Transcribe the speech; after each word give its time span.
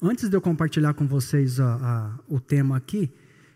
Antes 0.00 0.28
de 0.28 0.36
eu 0.36 0.40
compartilhar 0.42 0.92
com 0.92 1.06
vocês 1.06 1.58
a, 1.58 1.74
a, 1.74 2.18
o 2.28 2.38
tema 2.38 2.76
aqui, 2.76 3.10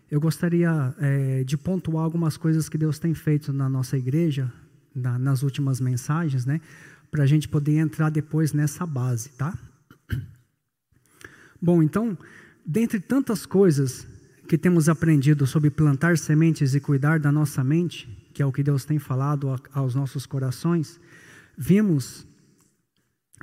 eu 0.09 0.19
gostaria 0.19 0.93
é, 0.99 1.43
de 1.43 1.55
pontuar 1.55 2.03
algumas 2.03 2.35
coisas 2.35 2.67
que 2.67 2.77
Deus 2.77 2.97
tem 2.97 3.13
feito 3.13 3.53
na 3.53 3.69
nossa 3.69 3.95
igreja, 3.95 4.51
na, 4.93 5.19
nas 5.19 5.43
últimas 5.43 5.79
mensagens, 5.79 6.45
né? 6.45 6.59
Para 7.11 7.23
a 7.23 7.27
gente 7.27 7.47
poder 7.47 7.77
entrar 7.77 8.09
depois 8.09 8.53
nessa 8.53 8.85
base, 8.87 9.29
tá? 9.29 9.55
Bom, 11.61 11.83
então, 11.83 12.17
dentre 12.65 12.99
tantas 12.99 13.45
coisas 13.45 14.07
que 14.47 14.57
temos 14.57 14.89
aprendido 14.89 15.45
sobre 15.45 15.69
plantar 15.69 16.17
sementes 16.17 16.73
e 16.73 16.79
cuidar 16.79 17.19
da 17.19 17.31
nossa 17.31 17.63
mente, 17.63 18.09
que 18.33 18.41
é 18.41 18.45
o 18.45 18.51
que 18.51 18.63
Deus 18.63 18.83
tem 18.83 18.97
falado 18.97 19.47
aos 19.71 19.93
nossos 19.93 20.25
corações, 20.25 20.99
vimos 21.55 22.25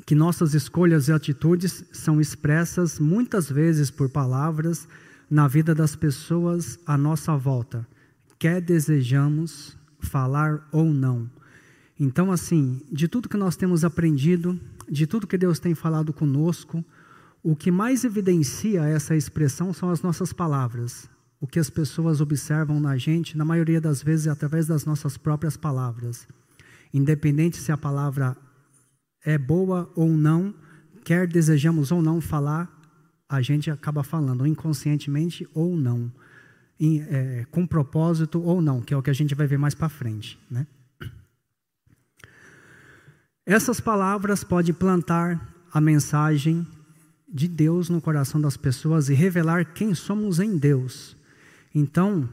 que 0.06 0.14
nossas 0.14 0.54
escolhas 0.54 1.08
e 1.08 1.12
atitudes 1.12 1.84
são 1.92 2.20
expressas 2.20 2.98
muitas 2.98 3.50
vezes 3.50 3.90
por 3.90 4.08
palavras 4.08 4.88
na 5.30 5.46
vida 5.46 5.74
das 5.74 5.94
pessoas 5.94 6.78
à 6.86 6.96
nossa 6.96 7.36
volta, 7.36 7.86
quer 8.38 8.60
desejamos 8.60 9.76
falar 10.00 10.66
ou 10.72 10.92
não. 10.92 11.30
Então, 12.00 12.30
assim, 12.30 12.80
de 12.90 13.08
tudo 13.08 13.28
que 13.28 13.36
nós 13.36 13.56
temos 13.56 13.84
aprendido, 13.84 14.58
de 14.88 15.06
tudo 15.06 15.26
que 15.26 15.36
Deus 15.36 15.58
tem 15.58 15.74
falado 15.74 16.12
conosco, 16.12 16.84
o 17.42 17.56
que 17.56 17.70
mais 17.70 18.04
evidencia 18.04 18.84
essa 18.84 19.16
expressão 19.16 19.72
são 19.72 19.90
as 19.90 20.02
nossas 20.02 20.32
palavras. 20.32 21.08
O 21.40 21.46
que 21.46 21.58
as 21.58 21.70
pessoas 21.70 22.20
observam 22.20 22.80
na 22.80 22.96
gente, 22.96 23.36
na 23.36 23.44
maioria 23.44 23.80
das 23.80 24.02
vezes, 24.02 24.26
é 24.26 24.30
através 24.30 24.66
das 24.66 24.84
nossas 24.84 25.16
próprias 25.16 25.56
palavras. 25.56 26.26
Independente 26.92 27.58
se 27.58 27.70
a 27.70 27.76
palavra 27.76 28.36
é 29.28 29.36
boa 29.36 29.92
ou 29.94 30.08
não, 30.08 30.54
quer 31.04 31.26
desejamos 31.26 31.92
ou 31.92 32.00
não 32.00 32.18
falar, 32.18 32.66
a 33.28 33.42
gente 33.42 33.70
acaba 33.70 34.02
falando, 34.02 34.46
inconscientemente 34.46 35.46
ou 35.52 35.76
não, 35.76 36.10
em, 36.80 37.02
é, 37.02 37.44
com 37.50 37.66
propósito 37.66 38.40
ou 38.40 38.62
não, 38.62 38.80
que 38.80 38.94
é 38.94 38.96
o 38.96 39.02
que 39.02 39.10
a 39.10 39.14
gente 39.14 39.34
vai 39.34 39.46
ver 39.46 39.58
mais 39.58 39.74
para 39.74 39.90
frente. 39.90 40.40
Né? 40.50 40.66
Essas 43.44 43.80
palavras 43.80 44.42
podem 44.42 44.72
plantar 44.72 45.54
a 45.70 45.78
mensagem 45.78 46.66
de 47.28 47.46
Deus 47.46 47.90
no 47.90 48.00
coração 48.00 48.40
das 48.40 48.56
pessoas 48.56 49.10
e 49.10 49.14
revelar 49.14 49.74
quem 49.74 49.94
somos 49.94 50.40
em 50.40 50.56
Deus. 50.56 51.14
Então, 51.74 52.26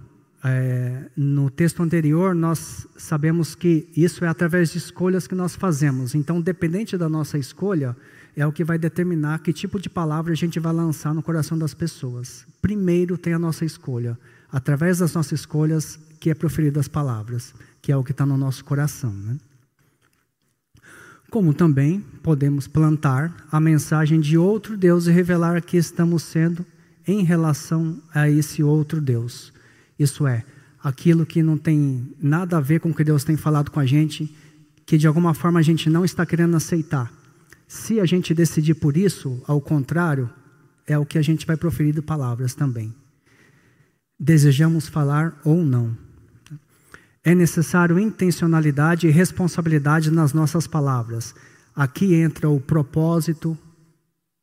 é, 0.48 1.10
no 1.18 1.50
texto 1.50 1.82
anterior, 1.82 2.36
nós 2.36 2.88
sabemos 2.96 3.56
que 3.56 3.90
isso 3.98 4.24
é 4.24 4.28
através 4.28 4.72
de 4.72 4.78
escolhas 4.78 5.26
que 5.26 5.34
nós 5.34 5.56
fazemos. 5.56 6.14
Então, 6.14 6.40
dependente 6.40 6.96
da 6.96 7.10
nossa 7.10 7.36
escolha, 7.40 7.98
é 8.36 8.46
o 8.46 8.52
que 8.52 8.64
vai 8.64 8.78
determinar 8.78 9.40
que 9.40 9.52
tipo 9.52 9.80
de 9.80 9.90
palavra 9.90 10.34
a 10.34 10.36
gente 10.36 10.60
vai 10.60 10.72
lançar 10.72 11.16
no 11.16 11.24
coração 11.24 11.58
das 11.58 11.74
pessoas. 11.74 12.46
Primeiro 12.62 13.18
tem 13.18 13.34
a 13.34 13.40
nossa 13.40 13.66
escolha. 13.66 14.20
Através 14.52 15.00
das 15.00 15.14
nossas 15.14 15.40
escolhas 15.40 16.00
que 16.20 16.30
é 16.30 16.36
proferidas 16.36 16.82
as 16.82 16.88
palavras, 16.88 17.54
que 17.82 17.92
é 17.92 17.98
o 17.98 18.04
que 18.04 18.12
está 18.12 18.26
no 18.26 18.38
nosso 18.38 18.64
coração. 18.64 19.12
Né? 19.12 19.38
Como 21.32 21.56
também 21.56 22.02
podemos 22.22 22.68
plantar 22.68 23.48
a 23.52 23.60
mensagem 23.60 24.20
de 24.20 24.38
outro 24.38 24.78
Deus 24.78 25.08
e 25.08 25.12
revelar 25.12 25.60
que 25.64 25.76
estamos 25.76 26.22
sendo 26.22 26.64
em 27.08 27.24
relação 27.24 28.00
a 28.14 28.30
esse 28.30 28.62
outro 28.62 29.02
Deus. 29.02 29.55
Isso 29.98 30.28
é, 30.28 30.44
aquilo 30.84 31.26
que 31.26 31.42
não 31.42 31.58
tem 31.58 32.14
nada 32.22 32.58
a 32.58 32.62
ver 32.62 32.80
com 32.80 32.90
o 32.90 32.94
que 32.94 33.04
Deus 33.04 33.24
tem 33.24 33.36
falado 33.36 33.72
com 33.72 33.80
a 33.80 33.86
gente, 33.86 34.34
que 34.86 34.98
de 34.98 35.08
alguma 35.08 35.34
forma 35.34 35.60
a 35.60 35.64
gente 35.64 35.90
não 35.90 36.06
está 36.06 36.26
querendo 36.26 36.56
aceitar. 36.56 37.12
Se 37.68 38.00
a 38.00 38.06
gente 38.06 38.34
decidir 38.34 38.76
por 38.76 38.96
isso, 38.96 39.42
ao 39.48 39.60
contrário, 39.60 40.30
é 40.86 40.98
o 40.98 41.06
que 41.06 41.18
a 41.18 41.22
gente 41.22 41.46
vai 41.46 41.58
proferir 41.58 41.94
de 41.94 42.02
palavras 42.02 42.54
também. 42.54 42.94
Desejamos 44.20 44.88
falar 44.88 45.40
ou 45.44 45.64
não. 45.64 45.98
É 47.24 47.34
necessário 47.34 47.98
intencionalidade 47.98 49.08
e 49.08 49.12
responsabilidade 49.12 50.12
nas 50.12 50.32
nossas 50.32 50.68
palavras. 50.68 51.34
Aqui 51.76 52.14
entra 52.14 52.48
o 52.48 52.62
propósito 52.62 53.58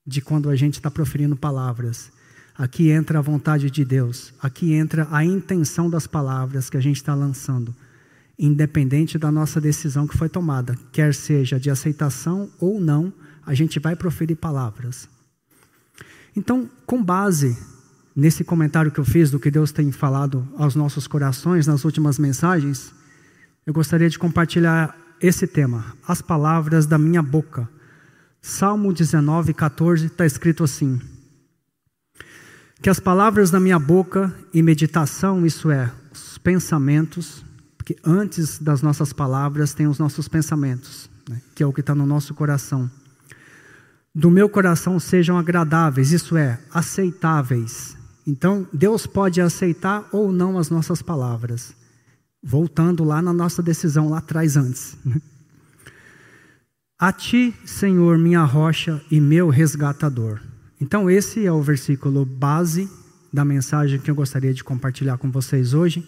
de 0.05 0.21
quando 0.21 0.51
a 0.51 0.57
gente 0.57 0.75
está 0.75 0.91
proferindo 0.91 1.37
palavras. 1.37 2.11
Aqui 2.57 2.91
entra 2.91 3.19
a 3.19 3.23
vontade 3.23 3.71
de 3.71 3.85
Deus, 3.85 4.33
aqui 4.41 4.75
entra 4.75 5.09
a 5.11 5.25
intenção 5.25 5.89
das 5.89 6.07
palavras 6.07 6.69
que 6.69 6.77
a 6.77 6.81
gente 6.81 6.97
está 6.97 7.15
lançando, 7.15 7.75
independente 8.39 9.17
da 9.17 9.31
nossa 9.31 9.61
decisão 9.61 10.07
que 10.07 10.17
foi 10.17 10.29
tomada, 10.29 10.77
quer 10.93 11.15
seja 11.15 11.59
de 11.59 11.71
aceitação 11.71 12.51
ou 12.61 12.79
não, 12.79 13.13
a 13.45 13.55
gente 13.55 13.81
vai 13.81 13.97
proferir 13.97 14.37
palavras. 14.37 15.09
Então, 16.37 16.69
com 16.87 17.03
base 17.03 17.57
nesse 18.15 18.45
comentário 18.45 18.91
que 18.91 19.01
eu 19.01 19.05
fiz 19.05 19.31
do 19.31 19.41
que 19.41 19.51
Deus 19.51 19.73
tem 19.73 19.91
falado 19.91 20.47
aos 20.57 20.75
nossos 20.75 21.07
corações 21.07 21.67
nas 21.67 21.85
últimas 21.85 22.19
mensagens, 22.19 22.93
eu 23.67 23.73
gostaria 23.73 24.11
de 24.11 24.19
compartilhar 24.19 24.97
esse 25.21 25.47
tema, 25.47 25.97
as 26.07 26.21
palavras 26.21 26.85
da 26.85 26.99
minha 26.99 27.23
boca. 27.23 27.69
Salmo 28.41 28.93
19, 28.93 29.55
14 29.55 30.07
está 30.07 30.27
escrito 30.27 30.65
assim. 30.65 31.01
Que 32.83 32.91
as 32.91 32.99
palavras 32.99 33.49
da 33.49 33.61
minha 33.61 33.79
boca 33.79 34.35
e 34.53 34.61
meditação, 34.61 35.47
isso 35.47 35.71
é, 35.71 35.89
os 36.13 36.37
pensamentos, 36.37 37.45
porque 37.79 37.97
antes 38.05 38.59
das 38.59 38.83
nossas 38.83 39.13
palavras 39.13 39.73
tem 39.73 39.87
os 39.87 40.01
nossos 40.01 40.27
pensamentos, 40.27 41.09
né, 41.31 41.41
que 41.55 41.63
é 41.63 41.67
o 41.67 41.73
que 41.73 41.79
está 41.79 41.95
no 41.95 42.05
nosso 42.05 42.35
coração. 42.35 42.91
Do 44.13 44.33
meu 44.33 44.49
coração 44.49 44.99
sejam 44.99 45.39
agradáveis, 45.39 46.11
isso 46.11 46.37
é, 46.37 46.59
aceitáveis. 46.75 47.97
Então, 48.27 48.67
Deus 48.73 49.07
pode 49.07 49.41
aceitar 49.41 50.09
ou 50.11 50.33
não 50.33 50.59
as 50.59 50.69
nossas 50.69 51.01
palavras. 51.01 51.77
Voltando 52.43 53.05
lá 53.05 53.23
na 53.23 53.33
nossa 53.33 53.63
decisão, 53.63 54.09
lá 54.09 54.19
atrás 54.19 54.57
antes. 54.57 54.97
A 56.99 57.13
ti, 57.13 57.55
Senhor, 57.65 58.19
minha 58.19 58.43
rocha 58.43 59.01
e 59.09 59.21
meu 59.21 59.51
resgatador. 59.51 60.41
Então, 60.83 61.09
esse 61.09 61.47
é 61.47 61.53
o 61.53 61.63
versículo 61.63 62.25
base 62.25 62.91
da 63.33 63.45
mensagem 63.45 64.01
que 64.01 64.11
eu 64.11 64.17
gostaria 64.17 64.53
de 64.53 64.65
compartilhar 64.65 65.17
com 65.17 65.31
vocês 65.31 65.75
hoje, 65.75 66.05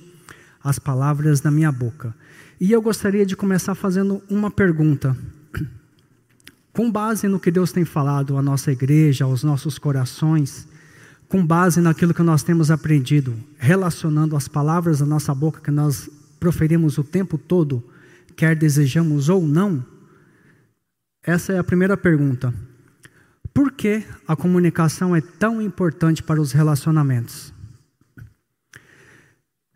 as 0.65 0.81
palavras 0.81 1.41
da 1.41 1.49
minha 1.49 1.71
boca. 1.71 2.13
E 2.61 2.73
eu 2.73 2.83
gostaria 2.83 3.25
de 3.25 3.37
começar 3.37 3.77
fazendo 3.77 4.21
uma 4.29 4.51
pergunta. 4.51 5.17
Com 6.73 6.91
base 6.91 7.29
no 7.29 7.39
que 7.39 7.53
Deus 7.53 7.71
tem 7.71 7.85
falado 7.85 8.37
à 8.37 8.43
nossa 8.43 8.73
igreja, 8.73 9.27
aos 9.27 9.45
nossos 9.45 9.79
corações, 9.79 10.67
com 11.29 11.47
base 11.47 11.81
naquilo 11.81 12.13
que 12.13 12.25
nós 12.25 12.43
temos 12.43 12.69
aprendido, 12.69 13.33
relacionando 13.57 14.35
as 14.35 14.49
palavras 14.49 14.99
da 14.99 15.07
nossa 15.07 15.33
boca 15.33 15.61
que 15.61 15.71
nós 15.71 16.11
proferimos 16.41 16.99
o 16.99 17.05
tempo 17.05 17.39
todo, 17.39 17.81
quer 18.35 18.57
desejamos 18.57 19.29
ou 19.29 19.47
não, 19.47 19.87
essa 21.23 21.53
é 21.53 21.61
a 21.61 21.65
primeira 21.65 21.97
pergunta. 21.97 22.53
Por 23.55 23.71
que 23.71 24.03
a 24.27 24.35
comunicação 24.35 25.15
é 25.15 25.21
tão 25.21 25.63
importante 25.63 26.25
para 26.25 26.41
os 26.41 26.51
relacionamentos? 26.51 27.55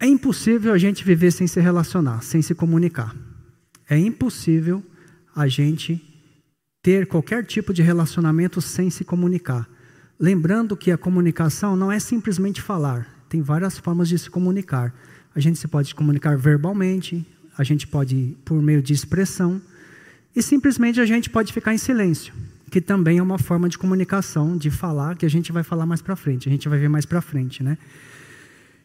É 0.00 0.06
impossível 0.06 0.72
a 0.72 0.78
gente 0.78 1.04
viver 1.04 1.30
sem 1.30 1.46
se 1.46 1.60
relacionar, 1.60 2.22
sem 2.22 2.42
se 2.42 2.56
comunicar. 2.56 3.14
É 3.88 3.96
impossível 3.96 4.82
a 5.34 5.46
gente 5.46 6.04
ter 6.82 7.06
qualquer 7.06 7.44
tipo 7.44 7.72
de 7.72 7.80
relacionamento 7.80 8.60
sem 8.60 8.90
se 8.90 9.04
comunicar. 9.04 9.68
Lembrando 10.18 10.76
que 10.76 10.90
a 10.90 10.98
comunicação 10.98 11.76
não 11.76 11.92
é 11.92 12.00
simplesmente 12.00 12.60
falar, 12.60 13.06
tem 13.28 13.40
várias 13.40 13.78
formas 13.78 14.08
de 14.08 14.18
se 14.18 14.28
comunicar. 14.28 14.92
A 15.32 15.38
gente 15.38 15.56
se 15.56 15.68
pode 15.68 15.94
comunicar 15.94 16.36
verbalmente, 16.36 17.24
a 17.56 17.62
gente 17.62 17.86
pode 17.86 18.36
por 18.44 18.60
meio 18.60 18.82
de 18.82 18.92
expressão, 18.92 19.62
e 20.34 20.42
simplesmente 20.42 21.00
a 21.00 21.06
gente 21.06 21.30
pode 21.30 21.52
ficar 21.52 21.72
em 21.72 21.78
silêncio 21.78 22.34
que 22.70 22.80
também 22.80 23.18
é 23.18 23.22
uma 23.22 23.38
forma 23.38 23.68
de 23.68 23.78
comunicação, 23.78 24.56
de 24.56 24.70
falar, 24.70 25.16
que 25.16 25.26
a 25.26 25.30
gente 25.30 25.52
vai 25.52 25.62
falar 25.62 25.86
mais 25.86 26.02
para 26.02 26.14
frente, 26.16 26.48
a 26.48 26.52
gente 26.52 26.68
vai 26.68 26.78
ver 26.78 26.88
mais 26.88 27.06
para 27.06 27.20
frente, 27.20 27.62
né? 27.62 27.78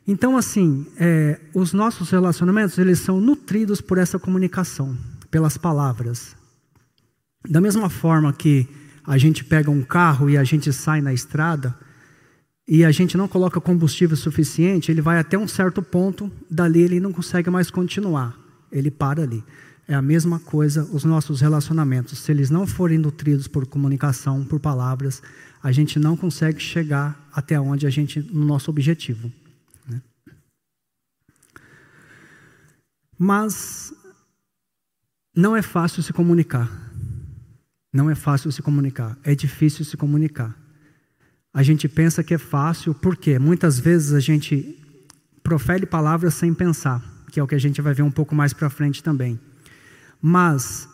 Então, 0.07 0.35
assim, 0.35 0.85
é, 0.97 1.39
os 1.53 1.71
nossos 1.71 2.09
relacionamentos, 2.09 2.77
eles 2.77 2.99
são 2.99 3.21
nutridos 3.21 3.79
por 3.79 3.97
essa 3.97 4.19
comunicação, 4.19 4.97
pelas 5.31 5.57
palavras. 5.57 6.35
Da 7.49 7.61
mesma 7.61 7.89
forma 7.89 8.33
que 8.33 8.67
a 9.05 9.17
gente 9.17 9.43
pega 9.43 9.71
um 9.71 9.81
carro 9.81 10.29
e 10.29 10.37
a 10.37 10.43
gente 10.43 10.71
sai 10.73 11.01
na 11.01 11.13
estrada, 11.13 11.75
e 12.67 12.85
a 12.85 12.91
gente 12.91 13.17
não 13.17 13.27
coloca 13.27 13.59
combustível 13.59 14.15
suficiente, 14.15 14.89
ele 14.91 15.01
vai 15.01 15.19
até 15.19 15.37
um 15.37 15.47
certo 15.47 15.81
ponto, 15.81 16.31
dali 16.49 16.81
ele 16.81 16.99
não 16.99 17.11
consegue 17.11 17.49
mais 17.49 17.69
continuar, 17.69 18.37
ele 18.71 18.89
para 18.89 19.23
ali. 19.23 19.43
É 19.87 19.93
a 19.93 20.01
mesma 20.01 20.39
coisa 20.39 20.83
os 20.85 21.03
nossos 21.03 21.41
relacionamentos. 21.41 22.19
Se 22.19 22.31
eles 22.31 22.49
não 22.49 22.65
forem 22.65 22.97
nutridos 22.97 23.47
por 23.47 23.65
comunicação, 23.65 24.45
por 24.45 24.59
palavras, 24.59 25.21
a 25.61 25.71
gente 25.71 25.99
não 25.99 26.15
consegue 26.15 26.59
chegar 26.59 27.29
até 27.31 27.59
onde 27.59 27.85
a 27.85 27.89
gente, 27.89 28.21
no 28.21 28.45
nosso 28.45 28.71
objetivo. 28.71 29.31
Né? 29.87 30.01
Mas 33.17 33.93
não 35.35 35.55
é 35.55 35.61
fácil 35.61 36.01
se 36.01 36.13
comunicar. 36.13 36.69
Não 37.91 38.09
é 38.09 38.15
fácil 38.15 38.51
se 38.51 38.61
comunicar. 38.61 39.17
É 39.23 39.35
difícil 39.35 39.85
se 39.85 39.97
comunicar. 39.97 40.55
a 41.53 41.61
gente 41.61 41.87
pensa 41.87 42.23
que 42.23 42.33
é 42.33 42.37
fácil, 42.39 42.95
porque 42.95 43.37
muitas 43.37 43.79
vezes 43.79 44.13
a 44.13 44.19
gente 44.19 44.79
profere 45.43 45.85
palavras 45.85 46.33
sem 46.33 46.51
pensar, 46.51 47.03
que 47.31 47.39
é 47.39 47.43
o 47.43 47.47
que 47.47 47.53
a 47.53 47.59
gente 47.59 47.79
vai 47.79 47.93
ver 47.93 48.01
um 48.01 48.09
pouco 48.09 48.33
mais 48.33 48.53
para 48.53 48.71
frente 48.71 49.03
também. 49.03 49.39
Mas, 50.25 50.87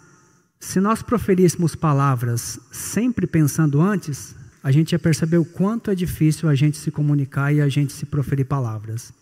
se 0.59 0.79
nós 0.79 1.03
proferíssemos 1.03 1.75
palavras 1.75 2.59
sempre 2.71 3.27
pensando 3.27 3.79
antes, 3.79 4.35
a 4.63 4.71
gente 4.71 4.93
ia 4.93 4.97
perceber 4.97 5.37
o 5.37 5.45
quanto 5.45 5.91
é 5.91 5.95
difícil 5.95 6.49
a 6.49 6.55
gente 6.55 6.79
se 6.79 6.89
comunicar 6.89 7.53
e 7.53 7.61
a 7.61 7.69
gente 7.69 7.93
se 7.93 8.07
proferir 8.07 8.47
palavras. 8.47 9.13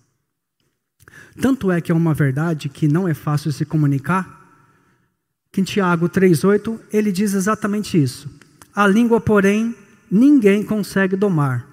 Tanto 1.41 1.69
é 1.69 1.81
que 1.81 1.91
é 1.91 1.95
uma 1.95 2.13
verdade 2.13 2.69
que 2.69 2.87
não 2.87 3.05
é 3.05 3.13
fácil 3.13 3.51
se 3.51 3.65
comunicar, 3.65 4.47
que 5.51 5.59
em 5.59 5.65
Tiago 5.65 6.07
3,8 6.07 6.79
ele 6.93 7.11
diz 7.11 7.33
exatamente 7.33 8.01
isso. 8.01 8.29
A 8.73 8.87
língua, 8.87 9.19
porém, 9.19 9.75
ninguém 10.09 10.63
consegue 10.63 11.17
domar. 11.17 11.67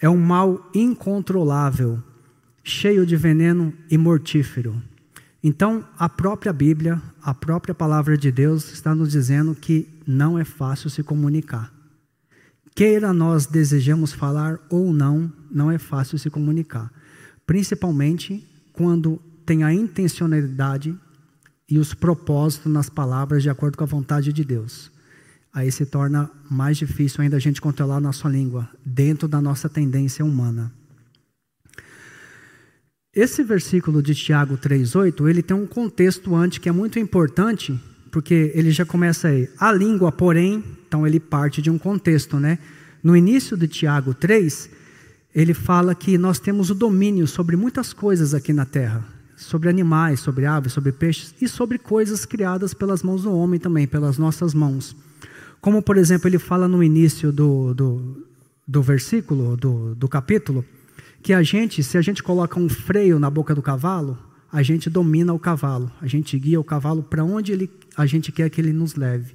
É 0.00 0.08
um 0.08 0.20
mal 0.20 0.70
incontrolável, 0.72 2.00
cheio 2.62 3.04
de 3.04 3.16
veneno 3.16 3.74
e 3.90 3.98
mortífero. 3.98 4.80
Então, 5.42 5.84
a 5.98 6.08
própria 6.08 6.52
Bíblia, 6.52 7.02
a 7.20 7.34
própria 7.34 7.74
palavra 7.74 8.16
de 8.16 8.30
Deus 8.30 8.72
está 8.72 8.94
nos 8.94 9.10
dizendo 9.10 9.54
que 9.54 9.88
não 10.06 10.38
é 10.38 10.44
fácil 10.44 10.88
se 10.88 11.02
comunicar. 11.02 11.72
Queira 12.74 13.12
nós 13.12 13.46
desejamos 13.46 14.12
falar 14.12 14.58
ou 14.70 14.92
não, 14.92 15.30
não 15.50 15.70
é 15.70 15.78
fácil 15.78 16.16
se 16.16 16.30
comunicar. 16.30 16.90
Principalmente 17.44 18.46
quando 18.72 19.20
tem 19.44 19.64
a 19.64 19.72
intencionalidade 19.72 20.96
e 21.68 21.78
os 21.78 21.92
propósitos 21.92 22.72
nas 22.72 22.88
palavras 22.88 23.42
de 23.42 23.50
acordo 23.50 23.76
com 23.76 23.84
a 23.84 23.86
vontade 23.86 24.32
de 24.32 24.44
Deus. 24.44 24.90
Aí 25.52 25.70
se 25.70 25.84
torna 25.84 26.30
mais 26.50 26.78
difícil 26.78 27.20
ainda 27.20 27.36
a 27.36 27.40
gente 27.40 27.60
controlar 27.60 27.96
a 27.96 28.00
nossa 28.00 28.28
língua, 28.28 28.68
dentro 28.84 29.28
da 29.28 29.40
nossa 29.40 29.68
tendência 29.68 30.24
humana. 30.24 30.72
Esse 33.14 33.42
versículo 33.42 34.02
de 34.02 34.14
Tiago 34.14 34.56
3,8, 34.56 35.28
ele 35.28 35.42
tem 35.42 35.54
um 35.54 35.66
contexto 35.66 36.34
antes 36.34 36.56
que 36.56 36.66
é 36.66 36.72
muito 36.72 36.98
importante, 36.98 37.78
porque 38.10 38.50
ele 38.54 38.70
já 38.70 38.86
começa 38.86 39.28
aí. 39.28 39.50
A 39.58 39.70
língua, 39.70 40.10
porém, 40.10 40.64
então 40.88 41.06
ele 41.06 41.20
parte 41.20 41.60
de 41.60 41.68
um 41.68 41.76
contexto, 41.76 42.40
né? 42.40 42.58
No 43.02 43.14
início 43.14 43.54
de 43.54 43.68
Tiago 43.68 44.14
3, 44.14 44.70
ele 45.34 45.52
fala 45.52 45.94
que 45.94 46.16
nós 46.16 46.38
temos 46.38 46.70
o 46.70 46.74
domínio 46.74 47.26
sobre 47.26 47.54
muitas 47.54 47.92
coisas 47.92 48.32
aqui 48.32 48.50
na 48.50 48.64
terra, 48.64 49.04
sobre 49.36 49.68
animais, 49.68 50.20
sobre 50.20 50.46
aves, 50.46 50.72
sobre 50.72 50.90
peixes 50.90 51.34
e 51.38 51.46
sobre 51.46 51.76
coisas 51.76 52.24
criadas 52.24 52.72
pelas 52.72 53.02
mãos 53.02 53.24
do 53.24 53.36
homem 53.36 53.60
também, 53.60 53.86
pelas 53.86 54.16
nossas 54.16 54.54
mãos. 54.54 54.96
Como, 55.60 55.82
por 55.82 55.98
exemplo, 55.98 56.28
ele 56.28 56.38
fala 56.38 56.66
no 56.66 56.82
início 56.82 57.30
do, 57.30 57.74
do, 57.74 58.26
do 58.66 58.80
versículo, 58.80 59.54
do, 59.54 59.94
do 59.94 60.08
capítulo, 60.08 60.64
que 61.22 61.32
a 61.32 61.42
gente, 61.42 61.82
se 61.82 61.96
a 61.96 62.02
gente 62.02 62.22
coloca 62.22 62.58
um 62.58 62.68
freio 62.68 63.18
na 63.18 63.30
boca 63.30 63.54
do 63.54 63.62
cavalo, 63.62 64.18
a 64.50 64.62
gente 64.62 64.90
domina 64.90 65.32
o 65.32 65.38
cavalo, 65.38 65.90
a 66.00 66.06
gente 66.06 66.38
guia 66.38 66.60
o 66.60 66.64
cavalo 66.64 67.02
para 67.02 67.24
onde 67.24 67.52
ele, 67.52 67.70
a 67.96 68.04
gente 68.04 68.32
quer 68.32 68.50
que 68.50 68.60
ele 68.60 68.72
nos 68.72 68.96
leve. 68.96 69.34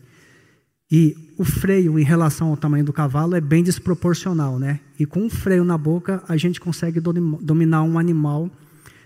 E 0.92 1.16
o 1.38 1.44
freio 1.44 1.98
em 1.98 2.04
relação 2.04 2.50
ao 2.50 2.58
tamanho 2.58 2.86
do 2.86 2.94
cavalo 2.94 3.36
é 3.36 3.42
bem 3.42 3.64
desproporcional, 3.64 4.60
né? 4.60 4.80
E 5.00 5.06
com 5.06 5.22
um 5.22 5.30
freio 5.30 5.64
na 5.64 5.78
boca, 5.78 6.24
a 6.28 6.38
gente 6.38 6.62
consegue 6.62 7.00
dominar 7.00 7.84
um 7.84 7.98
animal 7.98 8.50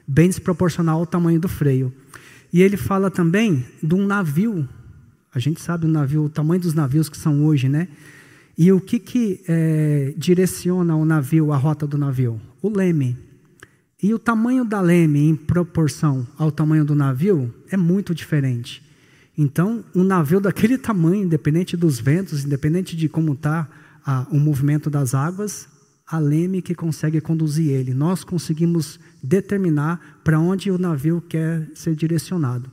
bem 0.07 0.27
desproporcional 0.27 0.99
ao 0.99 1.05
tamanho 1.05 1.39
do 1.39 1.47
freio. 1.47 1.93
E 2.53 2.61
ele 2.61 2.77
fala 2.77 3.09
também 3.09 3.65
de 3.81 3.95
um 3.95 4.05
navio. 4.05 4.67
A 5.33 5.39
gente 5.39 5.61
sabe 5.61 5.85
o 5.85 5.89
navio, 5.89 6.25
o 6.25 6.29
tamanho 6.29 6.61
dos 6.61 6.73
navios 6.73 7.09
que 7.09 7.17
são 7.17 7.45
hoje, 7.45 7.69
né? 7.69 7.87
E 8.61 8.71
o 8.71 8.79
que, 8.79 8.99
que 8.99 9.41
é, 9.47 10.13
direciona 10.15 10.95
o 10.95 11.03
navio, 11.03 11.51
a 11.51 11.57
rota 11.57 11.87
do 11.87 11.97
navio? 11.97 12.39
O 12.61 12.69
leme. 12.69 13.17
E 14.03 14.13
o 14.13 14.19
tamanho 14.19 14.63
da 14.63 14.79
leme 14.79 15.27
em 15.27 15.35
proporção 15.35 16.27
ao 16.37 16.51
tamanho 16.51 16.85
do 16.85 16.93
navio 16.93 17.51
é 17.71 17.75
muito 17.75 18.13
diferente. 18.13 18.83
Então, 19.35 19.83
um 19.95 20.03
navio 20.03 20.37
daquele 20.39 20.77
tamanho, 20.77 21.23
independente 21.23 21.75
dos 21.75 21.99
ventos, 21.99 22.45
independente 22.45 22.95
de 22.95 23.09
como 23.09 23.33
está 23.33 23.67
o 24.29 24.37
movimento 24.37 24.91
das 24.91 25.15
águas, 25.15 25.67
a 26.05 26.19
leme 26.19 26.61
que 26.61 26.75
consegue 26.75 27.19
conduzir 27.19 27.71
ele. 27.71 27.95
Nós 27.95 28.23
conseguimos 28.23 28.99
determinar 29.23 30.21
para 30.23 30.39
onde 30.39 30.69
o 30.69 30.77
navio 30.77 31.19
quer 31.19 31.67
ser 31.73 31.95
direcionado. 31.95 32.71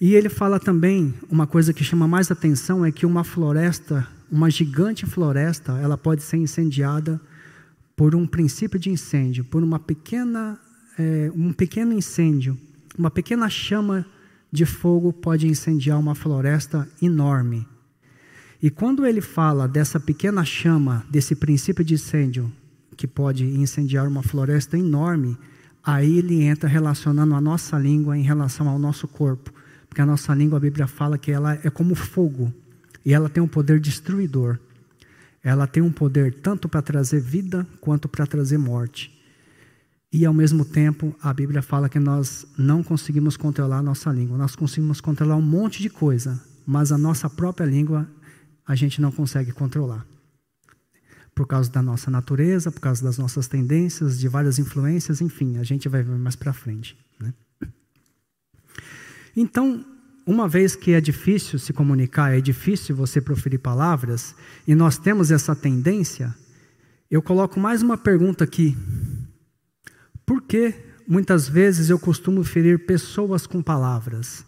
E 0.00 0.14
ele 0.14 0.28
fala 0.28 0.58
também 0.58 1.14
uma 1.30 1.46
coisa 1.46 1.72
que 1.72 1.84
chama 1.84 2.08
mais 2.08 2.30
atenção 2.30 2.84
é 2.84 2.90
que 2.90 3.06
uma 3.06 3.24
floresta, 3.24 4.06
uma 4.30 4.50
gigante 4.50 5.06
floresta, 5.06 5.72
ela 5.78 5.96
pode 5.96 6.22
ser 6.22 6.36
incendiada 6.36 7.20
por 7.96 8.14
um 8.14 8.26
princípio 8.26 8.78
de 8.78 8.90
incêndio, 8.90 9.44
por 9.44 9.62
uma 9.62 9.78
pequena, 9.78 10.58
é, 10.98 11.30
um 11.34 11.52
pequeno 11.52 11.92
incêndio, 11.92 12.58
uma 12.98 13.10
pequena 13.10 13.48
chama 13.48 14.04
de 14.50 14.64
fogo 14.64 15.12
pode 15.12 15.48
incendiar 15.48 15.98
uma 15.98 16.14
floresta 16.14 16.88
enorme. 17.02 17.66
E 18.62 18.70
quando 18.70 19.04
ele 19.04 19.20
fala 19.20 19.68
dessa 19.68 20.00
pequena 20.00 20.44
chama, 20.44 21.04
desse 21.10 21.34
princípio 21.34 21.84
de 21.84 21.94
incêndio, 21.94 22.52
que 22.96 23.06
pode 23.06 23.44
incendiar 23.44 24.08
uma 24.08 24.22
floresta 24.22 24.78
enorme, 24.78 25.36
aí 25.84 26.18
ele 26.18 26.42
entra 26.42 26.68
relacionando 26.68 27.34
a 27.34 27.40
nossa 27.40 27.78
língua 27.78 28.16
em 28.16 28.22
relação 28.22 28.68
ao 28.68 28.78
nosso 28.78 29.06
corpo. 29.06 29.52
Porque 29.94 30.02
a 30.02 30.06
nossa 30.06 30.34
língua, 30.34 30.56
a 30.56 30.60
Bíblia 30.60 30.88
fala 30.88 31.16
que 31.16 31.30
ela 31.30 31.56
é 31.62 31.70
como 31.70 31.94
fogo, 31.94 32.52
e 33.04 33.14
ela 33.14 33.28
tem 33.28 33.40
um 33.40 33.46
poder 33.46 33.78
destruidor. 33.78 34.58
Ela 35.40 35.68
tem 35.68 35.80
um 35.80 35.92
poder 35.92 36.34
tanto 36.34 36.68
para 36.68 36.82
trazer 36.82 37.20
vida 37.20 37.64
quanto 37.80 38.08
para 38.08 38.26
trazer 38.26 38.58
morte. 38.58 39.16
E 40.12 40.26
ao 40.26 40.34
mesmo 40.34 40.64
tempo, 40.64 41.14
a 41.22 41.32
Bíblia 41.32 41.62
fala 41.62 41.88
que 41.88 42.00
nós 42.00 42.44
não 42.58 42.82
conseguimos 42.82 43.36
controlar 43.36 43.78
a 43.78 43.82
nossa 43.82 44.10
língua. 44.10 44.36
Nós 44.36 44.56
conseguimos 44.56 45.00
controlar 45.00 45.36
um 45.36 45.42
monte 45.42 45.80
de 45.80 45.88
coisa, 45.88 46.42
mas 46.66 46.90
a 46.90 46.98
nossa 46.98 47.30
própria 47.30 47.64
língua 47.64 48.04
a 48.66 48.74
gente 48.74 49.00
não 49.00 49.12
consegue 49.12 49.52
controlar. 49.52 50.04
Por 51.36 51.46
causa 51.46 51.70
da 51.70 51.80
nossa 51.80 52.10
natureza, 52.10 52.72
por 52.72 52.80
causa 52.80 53.04
das 53.04 53.16
nossas 53.16 53.46
tendências, 53.46 54.18
de 54.18 54.26
várias 54.26 54.58
influências, 54.58 55.20
enfim, 55.20 55.56
a 55.58 55.62
gente 55.62 55.88
vai 55.88 56.02
ver 56.02 56.18
mais 56.18 56.34
para 56.34 56.52
frente. 56.52 56.98
Né? 57.20 57.32
Então, 59.36 59.84
uma 60.26 60.48
vez 60.48 60.74
que 60.74 60.92
é 60.92 61.00
difícil 61.00 61.58
se 61.58 61.72
comunicar, 61.72 62.36
é 62.36 62.40
difícil 62.40 62.94
você 62.96 63.20
proferir 63.20 63.58
palavras, 63.58 64.34
e 64.66 64.74
nós 64.74 64.96
temos 64.96 65.30
essa 65.30 65.54
tendência, 65.54 66.34
eu 67.10 67.20
coloco 67.20 67.60
mais 67.60 67.82
uma 67.82 67.98
pergunta 67.98 68.44
aqui 68.44 68.76
por 70.26 70.42
que 70.42 70.74
muitas 71.06 71.48
vezes 71.48 71.90
eu 71.90 71.98
costumo 71.98 72.42
ferir 72.42 72.86
pessoas 72.86 73.46
com 73.46 73.62
palavras? 73.62 74.44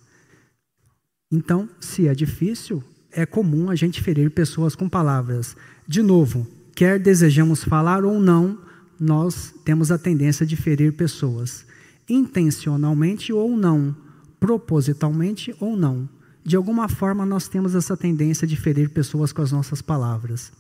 Então, 1.31 1.69
se 1.81 2.09
é 2.09 2.15
difícil, 2.15 2.83
é 3.13 3.27
comum 3.27 3.71
a 3.71 3.75
gente 3.75 4.01
ferir 4.01 4.31
pessoas 4.31 4.75
com 4.75 4.89
palavras. 4.89 5.57
De 5.87 6.03
novo, 6.03 6.47
quer 6.75 6.99
desejamos 6.99 7.63
falar 7.63 8.05
ou 8.05 8.21
não, 8.21 8.59
nós 8.99 9.55
temos 9.65 9.91
a 9.91 9.99
tendência 9.99 10.47
de 10.47 10.57
ferir 10.57 10.93
pessoas, 10.95 11.67
intencionalmente 12.09 13.33
ou 13.33 13.57
não, 13.57 13.95
propositalmente 14.39 15.55
ou 15.61 15.77
não. 15.77 16.09
De 16.45 16.55
alguma 16.57 16.89
forma, 16.89 17.27
nós 17.27 17.49
temos 17.49 17.75
essa 17.75 17.97
tendência 17.97 18.47
de 18.47 18.57
ferir 18.57 18.91
pessoas 18.91 19.33
com 19.33 19.43
as 19.43 19.51
nossas 19.51 19.83
palavras. 19.83 20.53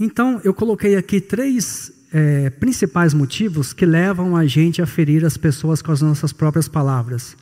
Então, 0.00 0.40
eu 0.42 0.54
coloquei 0.54 0.96
aqui 0.96 1.20
três 1.20 1.92
é, 2.12 2.48
principais 2.48 3.12
motivos 3.12 3.72
que 3.72 3.84
levam 3.84 4.36
a 4.36 4.46
gente 4.46 4.80
a 4.80 4.86
ferir 4.86 5.24
as 5.24 5.36
pessoas 5.36 5.82
com 5.82 5.92
as 5.92 6.00
nossas 6.00 6.32
próprias 6.32 6.68
palavras. 6.68 7.36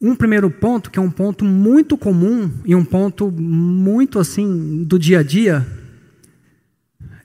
Um 0.00 0.14
primeiro 0.14 0.50
ponto, 0.50 0.90
que 0.90 0.98
é 0.98 1.02
um 1.02 1.10
ponto 1.10 1.44
muito 1.44 1.96
comum 1.96 2.50
e 2.64 2.74
um 2.74 2.84
ponto 2.84 3.30
muito 3.30 4.18
assim 4.18 4.84
do 4.84 4.98
dia 4.98 5.20
a 5.20 5.22
dia, 5.22 5.66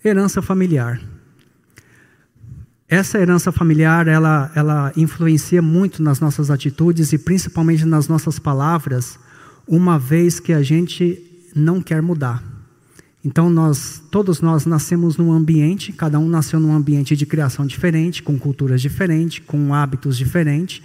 herança 0.05 0.41
familiar. 0.41 1.01
Essa 2.89 3.19
herança 3.19 3.51
familiar, 3.51 4.07
ela, 4.07 4.51
ela 4.55 4.91
influencia 4.97 5.61
muito 5.61 6.01
nas 6.01 6.19
nossas 6.19 6.49
atitudes 6.49 7.13
e 7.13 7.19
principalmente 7.19 7.85
nas 7.85 8.07
nossas 8.07 8.39
palavras, 8.39 9.19
uma 9.67 9.99
vez 9.99 10.39
que 10.39 10.51
a 10.51 10.63
gente 10.63 11.23
não 11.55 11.83
quer 11.83 12.01
mudar. 12.01 12.43
Então 13.23 13.47
nós, 13.47 14.01
todos 14.09 14.41
nós 14.41 14.65
nascemos 14.65 15.17
num 15.17 15.31
ambiente, 15.31 15.93
cada 15.93 16.17
um 16.17 16.27
nasceu 16.27 16.59
num 16.59 16.73
ambiente 16.73 17.15
de 17.15 17.27
criação 17.27 17.63
diferente, 17.63 18.23
com 18.23 18.39
culturas 18.39 18.81
diferentes, 18.81 19.37
com 19.45 19.71
hábitos 19.71 20.17
diferentes. 20.17 20.81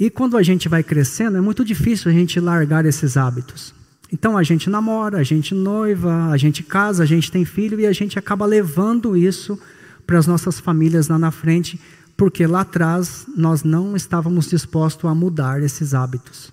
E 0.00 0.08
quando 0.08 0.34
a 0.34 0.42
gente 0.42 0.66
vai 0.66 0.82
crescendo, 0.82 1.36
é 1.36 1.42
muito 1.42 1.62
difícil 1.62 2.10
a 2.10 2.14
gente 2.14 2.40
largar 2.40 2.86
esses 2.86 3.18
hábitos. 3.18 3.74
Então 4.10 4.38
a 4.38 4.42
gente 4.42 4.70
namora, 4.70 5.18
a 5.18 5.22
gente 5.22 5.54
noiva, 5.54 6.30
a 6.30 6.38
gente 6.38 6.62
casa, 6.62 7.02
a 7.02 7.06
gente 7.06 7.30
tem 7.30 7.44
filho 7.44 7.78
e 7.78 7.84
a 7.84 7.92
gente 7.92 8.18
acaba 8.18 8.46
levando 8.46 9.14
isso 9.14 9.60
para 10.08 10.18
as 10.18 10.26
nossas 10.26 10.58
famílias 10.58 11.08
lá 11.08 11.18
na 11.18 11.30
frente, 11.30 11.78
porque 12.16 12.46
lá 12.46 12.62
atrás 12.62 13.26
nós 13.36 13.62
não 13.62 13.94
estávamos 13.94 14.48
dispostos 14.48 15.04
a 15.04 15.14
mudar 15.14 15.62
esses 15.62 15.92
hábitos. 15.92 16.50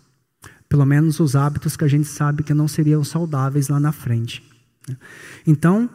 Pelo 0.67 0.85
menos 0.85 1.21
os 1.21 1.38
hábitos 1.38 1.77
que 1.77 1.85
a 1.85 1.88
gente 1.88 2.05
sabe 2.05 2.43
que 2.43 2.53
não 2.53 2.67
seriam 2.67 3.01
saudáveis 3.01 3.69
lá 3.69 3.79
na 3.79 3.93
frente. 3.93 4.43
Então, 5.47 5.89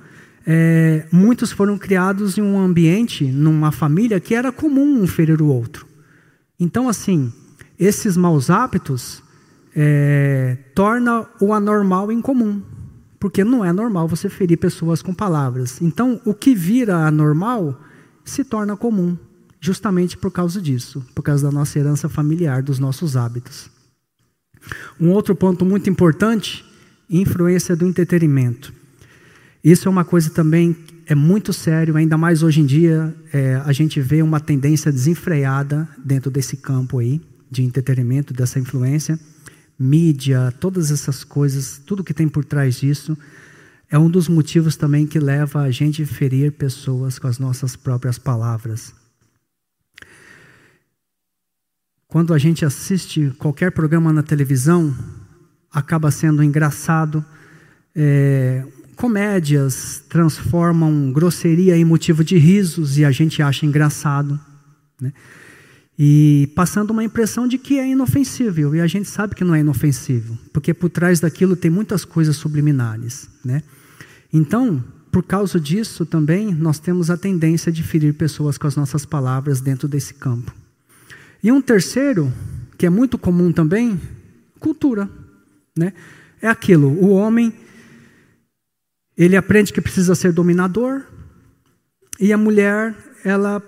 é, 0.46 1.06
muitos 1.12 1.52
foram 1.52 1.76
criados 1.76 2.38
em 2.38 2.40
um 2.40 2.58
ambiente, 2.58 3.26
numa 3.26 3.70
família, 3.70 4.18
que 4.18 4.34
era 4.34 4.50
comum 4.50 5.02
um 5.02 5.06
ferir 5.06 5.42
o 5.42 5.48
outro. 5.48 5.86
Então, 6.58 6.88
assim, 6.88 7.30
esses 7.78 8.16
maus 8.16 8.48
hábitos 8.48 9.22
é, 9.76 10.56
torna 10.74 11.26
o 11.38 11.52
anormal 11.52 12.10
incomum, 12.10 12.62
porque 13.20 13.44
não 13.44 13.62
é 13.62 13.72
normal 13.72 14.08
você 14.08 14.30
ferir 14.30 14.56
pessoas 14.56 15.02
com 15.02 15.12
palavras. 15.12 15.80
Então, 15.82 16.20
o 16.24 16.32
que 16.32 16.54
vira 16.54 17.06
anormal 17.06 17.78
se 18.24 18.42
torna 18.42 18.76
comum, 18.76 19.16
justamente 19.60 20.16
por 20.16 20.30
causa 20.30 20.60
disso, 20.60 21.04
por 21.14 21.22
causa 21.22 21.46
da 21.46 21.52
nossa 21.52 21.78
herança 21.78 22.08
familiar, 22.08 22.62
dos 22.62 22.78
nossos 22.78 23.16
hábitos. 23.16 23.70
Um 24.98 25.10
outro 25.10 25.34
ponto 25.36 25.64
muito 25.64 25.90
importante, 25.90 26.64
influência 27.08 27.76
do 27.76 27.86
entretenimento. 27.86 28.72
Isso 29.62 29.86
é 29.86 29.90
uma 29.90 30.04
coisa 30.04 30.30
também 30.30 30.74
é 31.06 31.14
muito 31.14 31.52
sério, 31.52 31.96
ainda 31.96 32.16
mais 32.16 32.42
hoje 32.42 32.60
em 32.60 32.66
dia 32.66 33.14
é, 33.32 33.56
a 33.66 33.72
gente 33.72 34.00
vê 34.00 34.22
uma 34.22 34.38
tendência 34.38 34.92
desenfreada 34.92 35.88
dentro 35.98 36.30
desse 36.30 36.56
campo 36.56 37.00
aí 37.00 37.20
de 37.50 37.64
entretenimento, 37.64 38.32
dessa 38.32 38.60
influência, 38.60 39.18
mídia, 39.82 40.52
todas 40.60 40.90
essas 40.90 41.24
coisas, 41.24 41.80
tudo 41.86 42.04
que 42.04 42.12
tem 42.12 42.28
por 42.28 42.44
trás 42.44 42.76
disso, 42.76 43.16
é 43.90 43.98
um 43.98 44.10
dos 44.10 44.28
motivos 44.28 44.76
também 44.76 45.06
que 45.06 45.18
leva 45.18 45.62
a 45.62 45.70
gente 45.70 46.02
a 46.02 46.06
ferir 46.06 46.52
pessoas 46.52 47.18
com 47.18 47.26
as 47.26 47.38
nossas 47.38 47.76
próprias 47.76 48.18
palavras. 48.18 48.94
Quando 52.06 52.34
a 52.34 52.38
gente 52.38 52.62
assiste 52.62 53.32
qualquer 53.38 53.72
programa 53.72 54.12
na 54.12 54.22
televisão, 54.22 54.94
acaba 55.72 56.10
sendo 56.10 56.42
engraçado, 56.42 57.24
é, 57.96 58.66
comédias 58.96 60.04
transformam 60.10 61.10
grosseria 61.10 61.74
em 61.74 61.84
motivo 61.86 62.22
de 62.22 62.36
risos 62.36 62.98
e 62.98 63.04
a 63.04 63.10
gente 63.10 63.42
acha 63.42 63.64
engraçado. 63.64 64.38
Né? 65.00 65.12
E 66.02 66.50
passando 66.54 66.92
uma 66.92 67.04
impressão 67.04 67.46
de 67.46 67.58
que 67.58 67.78
é 67.78 67.86
inofensível, 67.86 68.74
e 68.74 68.80
a 68.80 68.86
gente 68.86 69.06
sabe 69.06 69.34
que 69.34 69.44
não 69.44 69.54
é 69.54 69.60
inofensivo, 69.60 70.38
porque 70.50 70.72
por 70.72 70.88
trás 70.88 71.20
daquilo 71.20 71.54
tem 71.54 71.70
muitas 71.70 72.06
coisas 72.06 72.36
subliminares. 72.36 73.28
Né? 73.44 73.62
Então, 74.32 74.82
por 75.12 75.22
causa 75.22 75.60
disso 75.60 76.06
também, 76.06 76.54
nós 76.54 76.78
temos 76.78 77.10
a 77.10 77.18
tendência 77.18 77.70
de 77.70 77.82
ferir 77.82 78.14
pessoas 78.14 78.56
com 78.56 78.66
as 78.66 78.76
nossas 78.76 79.04
palavras 79.04 79.60
dentro 79.60 79.86
desse 79.86 80.14
campo. 80.14 80.54
E 81.42 81.52
um 81.52 81.60
terceiro, 81.60 82.32
que 82.78 82.86
é 82.86 82.90
muito 82.90 83.18
comum 83.18 83.52
também, 83.52 84.00
cultura. 84.58 85.06
Né? 85.76 85.92
É 86.40 86.48
aquilo, 86.48 86.88
o 86.88 87.10
homem 87.10 87.52
ele 89.18 89.36
aprende 89.36 89.70
que 89.70 89.82
precisa 89.82 90.14
ser 90.14 90.32
dominador, 90.32 91.02
e 92.18 92.32
a 92.32 92.38
mulher, 92.38 92.96
ela, 93.22 93.62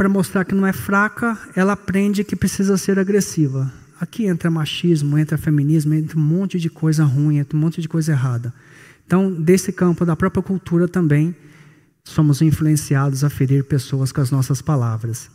para 0.00 0.08
mostrar 0.08 0.46
que 0.46 0.54
não 0.54 0.66
é 0.66 0.72
fraca, 0.72 1.38
ela 1.54 1.74
aprende 1.74 2.24
que 2.24 2.34
precisa 2.34 2.78
ser 2.78 2.98
agressiva. 2.98 3.70
Aqui 4.00 4.24
entra 4.24 4.50
machismo, 4.50 5.18
entra 5.18 5.36
feminismo, 5.36 5.92
entra 5.92 6.16
um 6.16 6.22
monte 6.22 6.58
de 6.58 6.70
coisa 6.70 7.04
ruim, 7.04 7.36
entra 7.36 7.54
um 7.54 7.60
monte 7.60 7.82
de 7.82 7.86
coisa 7.86 8.12
errada. 8.12 8.50
Então, 9.06 9.30
desse 9.30 9.70
campo 9.70 10.06
da 10.06 10.16
própria 10.16 10.42
cultura 10.42 10.88
também, 10.88 11.36
somos 12.02 12.40
influenciados 12.40 13.24
a 13.24 13.28
ferir 13.28 13.64
pessoas 13.64 14.10
com 14.10 14.22
as 14.22 14.30
nossas 14.30 14.62
palavras. 14.62 15.30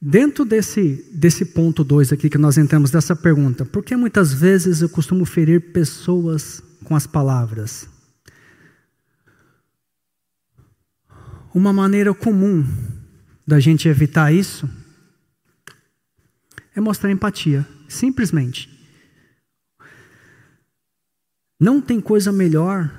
Dentro 0.00 0.44
desse, 0.44 1.04
desse 1.12 1.46
ponto 1.46 1.82
2 1.82 2.12
aqui 2.12 2.30
que 2.30 2.38
nós 2.38 2.56
entramos, 2.58 2.92
dessa 2.92 3.16
pergunta, 3.16 3.64
por 3.64 3.82
que 3.82 3.96
muitas 3.96 4.32
vezes 4.32 4.82
eu 4.82 4.88
costumo 4.88 5.24
ferir 5.24 5.72
pessoas 5.72 6.62
com 6.84 6.94
as 6.94 7.08
palavras. 7.08 7.88
Uma 11.54 11.72
maneira 11.72 12.14
comum 12.14 12.64
da 13.46 13.60
gente 13.60 13.88
evitar 13.88 14.32
isso 14.32 14.68
é 16.74 16.80
mostrar 16.80 17.10
empatia, 17.10 17.66
simplesmente. 17.88 18.68
Não 21.60 21.80
tem 21.80 22.00
coisa 22.00 22.32
melhor 22.32 22.90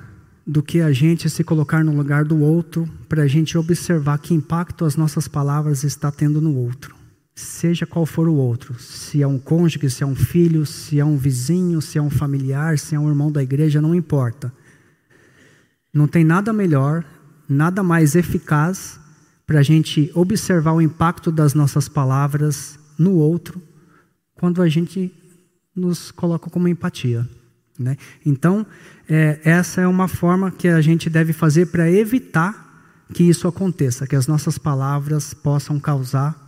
do 0.46 0.62
que 0.62 0.80
a 0.80 0.92
gente 0.92 1.28
se 1.28 1.42
colocar 1.42 1.82
no 1.82 1.96
lugar 1.96 2.24
do 2.24 2.40
outro 2.40 2.88
para 3.08 3.22
a 3.22 3.26
gente 3.26 3.58
observar 3.58 4.18
que 4.18 4.34
impacto 4.34 4.84
as 4.84 4.96
nossas 4.96 5.26
palavras 5.26 5.84
está 5.84 6.10
tendo 6.12 6.40
no 6.40 6.54
outro 6.54 7.04
seja 7.34 7.84
qual 7.84 8.06
for 8.06 8.28
o 8.28 8.34
outro, 8.34 8.78
se 8.78 9.20
é 9.20 9.26
um 9.26 9.38
cônjuge, 9.38 9.90
se 9.90 10.02
é 10.02 10.06
um 10.06 10.14
filho, 10.14 10.64
se 10.64 11.00
é 11.00 11.04
um 11.04 11.16
vizinho, 11.16 11.82
se 11.82 11.98
é 11.98 12.02
um 12.02 12.10
familiar, 12.10 12.78
se 12.78 12.94
é 12.94 12.98
um 12.98 13.08
irmão 13.08 13.30
da 13.30 13.42
igreja, 13.42 13.80
não 13.80 13.94
importa. 13.94 14.52
Não 15.92 16.06
tem 16.06 16.24
nada 16.24 16.52
melhor, 16.52 17.04
nada 17.48 17.82
mais 17.82 18.14
eficaz 18.14 18.98
para 19.46 19.60
a 19.60 19.62
gente 19.62 20.10
observar 20.14 20.72
o 20.72 20.80
impacto 20.80 21.30
das 21.30 21.54
nossas 21.54 21.88
palavras 21.88 22.78
no 22.98 23.12
outro 23.14 23.60
quando 24.34 24.62
a 24.62 24.68
gente 24.68 25.12
nos 25.74 26.10
coloca 26.10 26.50
como 26.50 26.68
empatia. 26.68 27.28
Né? 27.78 27.96
Então, 28.24 28.66
é, 29.08 29.40
essa 29.44 29.80
é 29.80 29.86
uma 29.86 30.08
forma 30.08 30.50
que 30.50 30.68
a 30.68 30.80
gente 30.80 31.10
deve 31.10 31.32
fazer 31.32 31.66
para 31.66 31.90
evitar 31.90 32.62
que 33.12 33.24
isso 33.24 33.46
aconteça, 33.46 34.06
que 34.06 34.16
as 34.16 34.26
nossas 34.26 34.58
palavras 34.58 35.34
possam 35.34 35.78
causar 35.78 36.40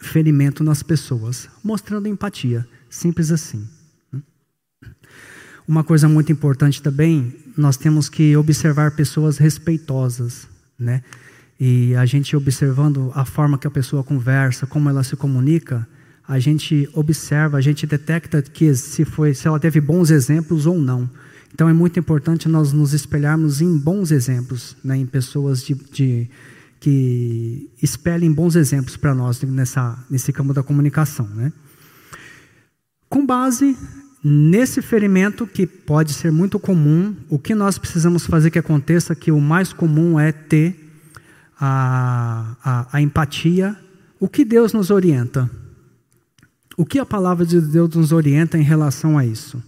ferimento 0.00 0.64
nas 0.64 0.82
pessoas, 0.82 1.48
mostrando 1.62 2.08
empatia, 2.08 2.66
simples 2.90 3.30
assim. 3.30 3.66
Uma 5.72 5.82
coisa 5.82 6.06
muito 6.06 6.30
importante 6.30 6.82
também, 6.82 7.34
nós 7.56 7.78
temos 7.78 8.06
que 8.06 8.36
observar 8.36 8.90
pessoas 8.90 9.38
respeitosas, 9.38 10.46
né? 10.78 11.02
E 11.58 11.94
a 11.94 12.04
gente 12.04 12.36
observando 12.36 13.10
a 13.14 13.24
forma 13.24 13.56
que 13.56 13.66
a 13.66 13.70
pessoa 13.70 14.04
conversa, 14.04 14.66
como 14.66 14.90
ela 14.90 15.02
se 15.02 15.16
comunica, 15.16 15.88
a 16.28 16.38
gente 16.38 16.86
observa, 16.92 17.56
a 17.56 17.62
gente 17.62 17.86
detecta 17.86 18.42
que 18.42 18.74
se 18.74 19.06
foi, 19.06 19.32
se 19.32 19.48
ela 19.48 19.58
teve 19.58 19.80
bons 19.80 20.10
exemplos 20.10 20.66
ou 20.66 20.78
não. 20.78 21.08
Então 21.54 21.66
é 21.66 21.72
muito 21.72 21.98
importante 21.98 22.50
nós 22.50 22.70
nos 22.74 22.92
espelharmos 22.92 23.62
em 23.62 23.78
bons 23.78 24.10
exemplos, 24.10 24.76
né, 24.84 24.98
em 24.98 25.06
pessoas 25.06 25.64
de, 25.64 25.72
de 25.90 26.28
que 26.80 27.70
espelhem 27.82 28.30
bons 28.30 28.56
exemplos 28.56 28.98
para 28.98 29.14
nós 29.14 29.40
nessa, 29.40 29.98
nesse 30.10 30.34
campo 30.34 30.52
da 30.52 30.62
comunicação. 30.62 31.26
Né? 31.28 31.50
Com 33.08 33.24
base 33.24 33.74
nesse 34.22 34.80
ferimento, 34.80 35.46
que 35.46 35.66
pode 35.66 36.12
ser 36.12 36.30
muito 36.30 36.58
comum, 36.58 37.16
o 37.28 37.38
que 37.38 37.54
nós 37.54 37.78
precisamos 37.78 38.26
fazer 38.26 38.50
que 38.50 38.58
aconteça, 38.58 39.14
que 39.14 39.32
o 39.32 39.40
mais 39.40 39.72
comum 39.72 40.18
é 40.18 40.30
ter 40.30 40.76
a, 41.58 42.56
a, 42.62 42.96
a 42.96 43.02
empatia, 43.02 43.76
o 44.20 44.28
que 44.28 44.44
Deus 44.44 44.72
nos 44.72 44.90
orienta? 44.90 45.50
O 46.76 46.86
que 46.86 46.98
a 46.98 47.06
palavra 47.06 47.44
de 47.44 47.60
Deus 47.60 47.94
nos 47.94 48.12
orienta 48.12 48.56
em 48.56 48.62
relação 48.62 49.18
a 49.18 49.26
isso? 49.26 49.62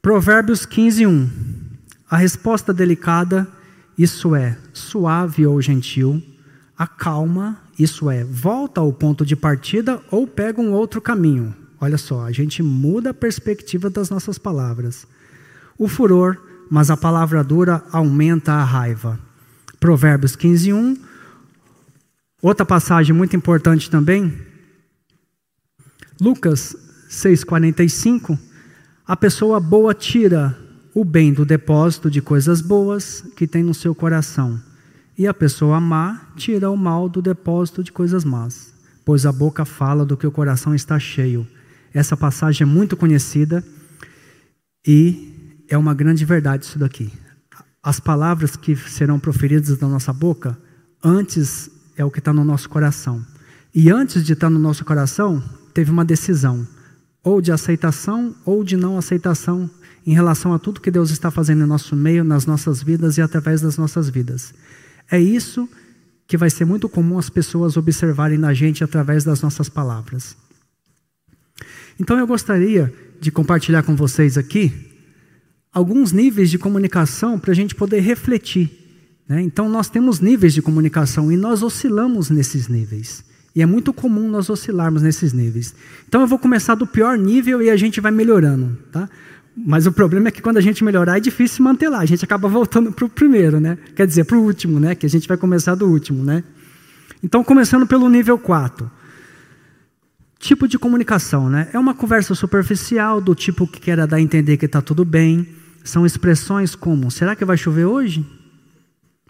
Provérbios 0.00 0.64
15, 0.64 1.06
1. 1.06 1.30
A 2.08 2.16
resposta 2.16 2.72
delicada 2.72 3.46
isso 3.98 4.36
é 4.36 4.56
suave 4.72 5.44
ou 5.44 5.60
gentil, 5.60 6.22
acalma, 6.78 7.60
isso 7.76 8.08
é 8.08 8.22
volta 8.22 8.80
ao 8.80 8.92
ponto 8.92 9.26
de 9.26 9.34
partida 9.34 10.00
ou 10.08 10.24
pega 10.24 10.60
um 10.60 10.72
outro 10.72 11.00
caminho. 11.00 11.52
Olha 11.80 11.98
só, 11.98 12.24
a 12.24 12.32
gente 12.32 12.62
muda 12.62 13.10
a 13.10 13.14
perspectiva 13.14 13.88
das 13.88 14.10
nossas 14.10 14.38
palavras. 14.38 15.06
O 15.78 15.86
furor, 15.86 16.36
mas 16.70 16.90
a 16.90 16.96
palavra 16.96 17.42
dura 17.44 17.84
aumenta 17.92 18.52
a 18.52 18.64
raiva. 18.64 19.18
Provérbios 19.78 20.34
15, 20.34 20.72
1. 20.72 20.96
Outra 22.42 22.66
passagem 22.66 23.14
muito 23.14 23.36
importante 23.36 23.90
também. 23.90 24.36
Lucas 26.20 26.76
6,45. 27.08 28.38
A 29.06 29.16
pessoa 29.16 29.60
boa 29.60 29.94
tira 29.94 30.58
o 30.94 31.04
bem 31.04 31.32
do 31.32 31.44
depósito 31.44 32.10
de 32.10 32.20
coisas 32.20 32.60
boas 32.60 33.24
que 33.36 33.46
tem 33.46 33.62
no 33.62 33.72
seu 33.72 33.94
coração, 33.94 34.60
e 35.16 35.26
a 35.28 35.32
pessoa 35.32 35.80
má 35.80 36.28
tira 36.36 36.70
o 36.70 36.76
mal 36.76 37.08
do 37.08 37.22
depósito 37.22 37.84
de 37.84 37.92
coisas 37.92 38.24
más, 38.24 38.74
pois 39.04 39.24
a 39.24 39.32
boca 39.32 39.64
fala 39.64 40.04
do 40.04 40.16
que 40.16 40.26
o 40.26 40.32
coração 40.32 40.74
está 40.74 40.98
cheio. 40.98 41.46
Essa 41.92 42.16
passagem 42.16 42.62
é 42.62 42.66
muito 42.66 42.96
conhecida 42.96 43.64
e 44.86 45.62
é 45.68 45.76
uma 45.76 45.94
grande 45.94 46.24
verdade 46.24 46.64
isso 46.64 46.78
daqui. 46.78 47.12
As 47.82 48.00
palavras 48.00 48.56
que 48.56 48.76
serão 48.76 49.18
proferidas 49.18 49.76
da 49.78 49.88
nossa 49.88 50.12
boca, 50.12 50.58
antes 51.02 51.70
é 51.96 52.04
o 52.04 52.10
que 52.10 52.18
está 52.18 52.32
no 52.32 52.44
nosso 52.44 52.68
coração. 52.68 53.24
E 53.74 53.90
antes 53.90 54.24
de 54.24 54.32
estar 54.32 54.50
no 54.50 54.58
nosso 54.58 54.84
coração, 54.84 55.42
teve 55.72 55.90
uma 55.90 56.04
decisão, 56.04 56.66
ou 57.22 57.40
de 57.40 57.52
aceitação 57.52 58.34
ou 58.44 58.64
de 58.64 58.76
não 58.76 58.96
aceitação 58.96 59.70
em 60.06 60.12
relação 60.12 60.54
a 60.54 60.58
tudo 60.58 60.80
que 60.80 60.90
Deus 60.90 61.10
está 61.10 61.30
fazendo 61.30 61.64
em 61.64 61.66
nosso 61.66 61.94
meio, 61.94 62.24
nas 62.24 62.46
nossas 62.46 62.82
vidas 62.82 63.18
e 63.18 63.22
através 63.22 63.60
das 63.60 63.76
nossas 63.76 64.08
vidas. 64.08 64.54
É 65.10 65.20
isso 65.20 65.68
que 66.26 66.36
vai 66.36 66.50
ser 66.50 66.64
muito 66.64 66.88
comum 66.88 67.18
as 67.18 67.28
pessoas 67.28 67.76
observarem 67.76 68.38
na 68.38 68.54
gente 68.54 68.82
através 68.82 69.24
das 69.24 69.42
nossas 69.42 69.68
palavras. 69.68 70.36
Então 72.00 72.18
eu 72.18 72.26
gostaria 72.26 72.92
de 73.20 73.30
compartilhar 73.30 73.82
com 73.82 73.96
vocês 73.96 74.38
aqui 74.38 74.72
alguns 75.72 76.12
níveis 76.12 76.50
de 76.50 76.58
comunicação 76.58 77.38
para 77.38 77.52
a 77.52 77.54
gente 77.54 77.74
poder 77.74 78.00
refletir. 78.00 78.70
Né? 79.28 79.42
Então, 79.42 79.68
nós 79.68 79.90
temos 79.90 80.20
níveis 80.20 80.54
de 80.54 80.62
comunicação 80.62 81.30
e 81.30 81.36
nós 81.36 81.62
oscilamos 81.62 82.30
nesses 82.30 82.66
níveis. 82.66 83.22
E 83.54 83.62
é 83.62 83.66
muito 83.66 83.92
comum 83.92 84.28
nós 84.28 84.48
oscilarmos 84.48 85.02
nesses 85.02 85.32
níveis. 85.32 85.74
Então, 86.08 86.20
eu 86.20 86.26
vou 86.26 86.38
começar 86.38 86.74
do 86.74 86.86
pior 86.86 87.18
nível 87.18 87.60
e 87.60 87.68
a 87.68 87.76
gente 87.76 88.00
vai 88.00 88.10
melhorando. 88.10 88.78
Tá? 88.90 89.08
Mas 89.56 89.86
o 89.86 89.92
problema 89.92 90.28
é 90.28 90.30
que 90.30 90.40
quando 90.40 90.56
a 90.56 90.60
gente 90.60 90.82
melhorar 90.82 91.18
é 91.18 91.20
difícil 91.20 91.64
manter 91.64 91.88
lá. 91.88 91.98
A 91.98 92.06
gente 92.06 92.24
acaba 92.24 92.48
voltando 92.48 92.92
para 92.92 93.04
o 93.04 93.08
primeiro, 93.08 93.60
né? 93.60 93.76
Quer 93.94 94.06
dizer, 94.06 94.24
para 94.24 94.38
o 94.38 94.42
último, 94.42 94.78
né? 94.78 94.94
Que 94.94 95.04
a 95.04 95.08
gente 95.08 95.26
vai 95.26 95.36
começar 95.36 95.74
do 95.74 95.86
último, 95.86 96.22
né? 96.22 96.44
Então, 97.22 97.42
começando 97.42 97.86
pelo 97.86 98.08
nível 98.08 98.38
4. 98.38 98.88
Tipo 100.38 100.68
de 100.68 100.78
comunicação, 100.78 101.50
né? 101.50 101.68
É 101.72 101.78
uma 101.78 101.94
conversa 101.94 102.34
superficial, 102.34 103.20
do 103.20 103.34
tipo 103.34 103.66
que 103.66 103.80
quer 103.80 103.96
dar 104.06 104.16
a 104.16 104.20
entender 104.20 104.56
que 104.56 104.66
está 104.66 104.80
tudo 104.80 105.04
bem. 105.04 105.48
São 105.82 106.06
expressões 106.06 106.76
como: 106.76 107.10
será 107.10 107.34
que 107.34 107.44
vai 107.44 107.56
chover 107.56 107.86
hoje? 107.86 108.24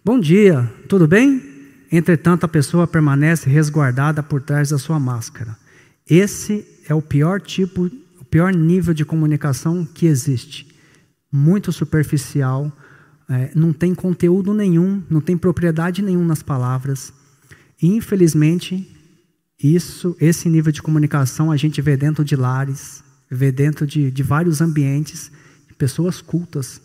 Bom 0.05 0.21
dia, 0.21 0.71
tudo 0.87 1.09
bem? 1.09 1.43
Entretanto, 1.91 2.45
a 2.45 2.49
pessoa 2.49 2.87
permanece 2.87 3.49
resguardada 3.49 4.23
por 4.23 4.43
trás 4.43 4.69
da 4.69 4.79
sua 4.79 5.01
máscara. 5.01 5.57
Esse 6.09 6.67
é 6.87 6.95
o 6.95 7.01
pior 7.01 7.41
tipo, 7.41 7.91
o 8.21 8.25
pior 8.25 8.53
nível 8.53 8.93
de 8.93 9.05
comunicação 9.05 9.87
que 9.87 10.07
existe. 10.07 10.69
Muito 11.33 11.73
superficial, 11.73 12.71
é, 13.29 13.51
não 13.55 13.73
tem 13.73 13.95
conteúdo 13.95 14.53
nenhum, 14.53 15.03
não 15.09 15.21
tem 15.21 15.37
propriedade 15.37 16.03
nenhuma 16.03 16.27
nas 16.27 16.43
palavras. 16.43 17.13
E, 17.81 17.87
infelizmente, 17.89 18.98
isso, 19.63 20.17
esse 20.21 20.49
nível 20.49 20.71
de 20.71 20.81
comunicação 20.81 21.51
a 21.51 21.57
gente 21.57 21.81
vê 21.83 21.97
dentro 21.97 22.25
de 22.25 22.37
lares, 22.37 23.03
vê 23.29 23.51
dentro 23.51 23.87
de, 23.87 24.11
de 24.11 24.23
vários 24.23 24.61
ambientes, 24.61 25.33
de 25.67 25.75
pessoas 25.75 26.21
cultas, 26.21 26.81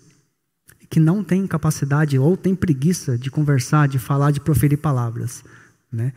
que 0.89 0.99
não 0.99 1.23
têm 1.23 1.45
capacidade 1.47 2.17
ou 2.17 2.35
têm 2.35 2.55
preguiça 2.55 3.17
de 3.17 3.29
conversar, 3.29 3.87
de 3.87 3.99
falar, 3.99 4.31
de 4.31 4.39
proferir 4.39 4.77
palavras. 4.77 5.43
Né? 5.91 6.13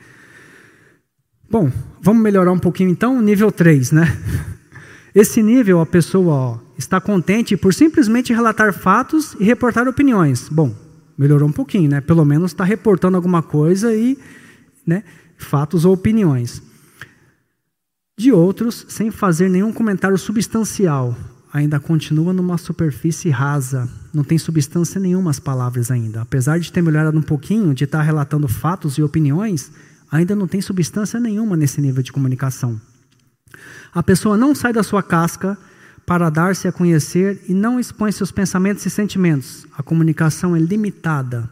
Bom, 1.48 1.70
vamos 2.00 2.22
melhorar 2.22 2.52
um 2.52 2.58
pouquinho 2.58 2.90
então, 2.90 3.20
nível 3.22 3.52
3, 3.52 3.92
né? 3.92 4.04
Esse 5.14 5.42
nível, 5.42 5.80
a 5.80 5.86
pessoa 5.86 6.34
ó, 6.34 6.58
está 6.76 7.00
contente 7.00 7.56
por 7.56 7.72
simplesmente 7.72 8.34
relatar 8.34 8.72
fatos 8.72 9.34
e 9.40 9.44
reportar 9.44 9.88
opiniões. 9.88 10.48
Bom, 10.50 10.74
melhorou 11.16 11.48
um 11.48 11.52
pouquinho, 11.52 11.88
né? 11.88 12.00
Pelo 12.00 12.24
menos 12.24 12.50
está 12.50 12.64
reportando 12.64 13.16
alguma 13.16 13.42
coisa 13.42 13.94
e, 13.94 14.18
né? 14.86 15.04
Fatos 15.36 15.84
ou 15.84 15.94
opiniões. 15.94 16.62
De 18.18 18.32
outros, 18.32 18.86
sem 18.88 19.10
fazer 19.10 19.50
nenhum 19.50 19.72
comentário 19.72 20.16
substancial, 20.16 21.14
ainda 21.52 21.78
continua 21.78 22.32
numa 22.32 22.58
superfície 22.58 23.30
rasa, 23.30 23.88
não 24.12 24.24
tem 24.24 24.38
substância 24.38 25.00
nenhuma 25.00 25.30
as 25.30 25.38
palavras 25.38 25.90
ainda. 25.90 26.22
Apesar 26.22 26.58
de 26.58 26.72
ter 26.72 26.82
melhorado 26.82 27.18
um 27.18 27.22
pouquinho, 27.22 27.74
de 27.74 27.84
estar 27.84 28.02
relatando 28.02 28.48
fatos 28.48 28.96
e 28.96 29.02
opiniões, 29.02 29.70
ainda 30.10 30.34
não 30.34 30.46
tem 30.46 30.60
substância 30.60 31.20
nenhuma 31.20 31.56
nesse 31.56 31.80
nível 31.80 32.02
de 32.02 32.12
comunicação. 32.12 32.80
A 33.94 34.02
pessoa 34.02 34.36
não 34.36 34.54
sai 34.54 34.72
da 34.72 34.82
sua 34.82 35.02
casca 35.02 35.56
para 36.06 36.30
dar-se 36.30 36.68
a 36.68 36.72
conhecer 36.72 37.42
e 37.48 37.52
não 37.52 37.80
expõe 37.80 38.12
seus 38.12 38.30
pensamentos 38.30 38.86
e 38.86 38.90
sentimentos. 38.90 39.66
A 39.76 39.82
comunicação 39.82 40.54
é 40.54 40.58
limitada. 40.58 41.50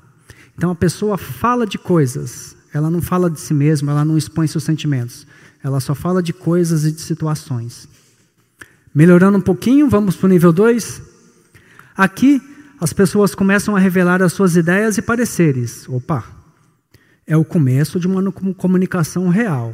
Então 0.57 0.71
a 0.71 0.75
pessoa 0.75 1.19
fala 1.19 1.67
de 1.67 1.77
coisas, 1.77 2.54
ela 2.75 2.91
não 2.91 3.01
fala 3.01 3.31
de 3.31 3.39
si 3.39 3.55
mesma, 3.55 3.93
ela 3.93 4.05
não 4.05 4.19
expõe 4.19 4.49
seus 4.49 4.65
sentimentos. 4.65 5.25
Ela 5.63 5.79
só 5.79 5.95
fala 5.95 6.21
de 6.21 6.33
coisas 6.33 6.85
e 6.85 6.91
de 6.91 7.01
situações. 7.01 7.89
Melhorando 8.93 9.39
um 9.39 9.41
pouquinho, 9.41 9.89
vamos 9.89 10.17
para 10.17 10.27
o 10.27 10.29
nível 10.29 10.53
2. 10.53 11.01
Aqui, 11.97 12.43
as 12.81 12.93
pessoas 12.93 13.33
começam 13.33 13.77
a 13.77 13.79
revelar 13.79 14.21
as 14.23 14.33
suas 14.33 14.57
ideias 14.57 14.99
e 14.99 15.03
pareceres. 15.03 15.89
Opa! 15.89 16.25
É 17.25 17.37
o 17.37 17.45
começo 17.45 18.01
de 18.01 18.09
uma 18.09 18.33
comunicação 18.33 19.29
real. 19.29 19.73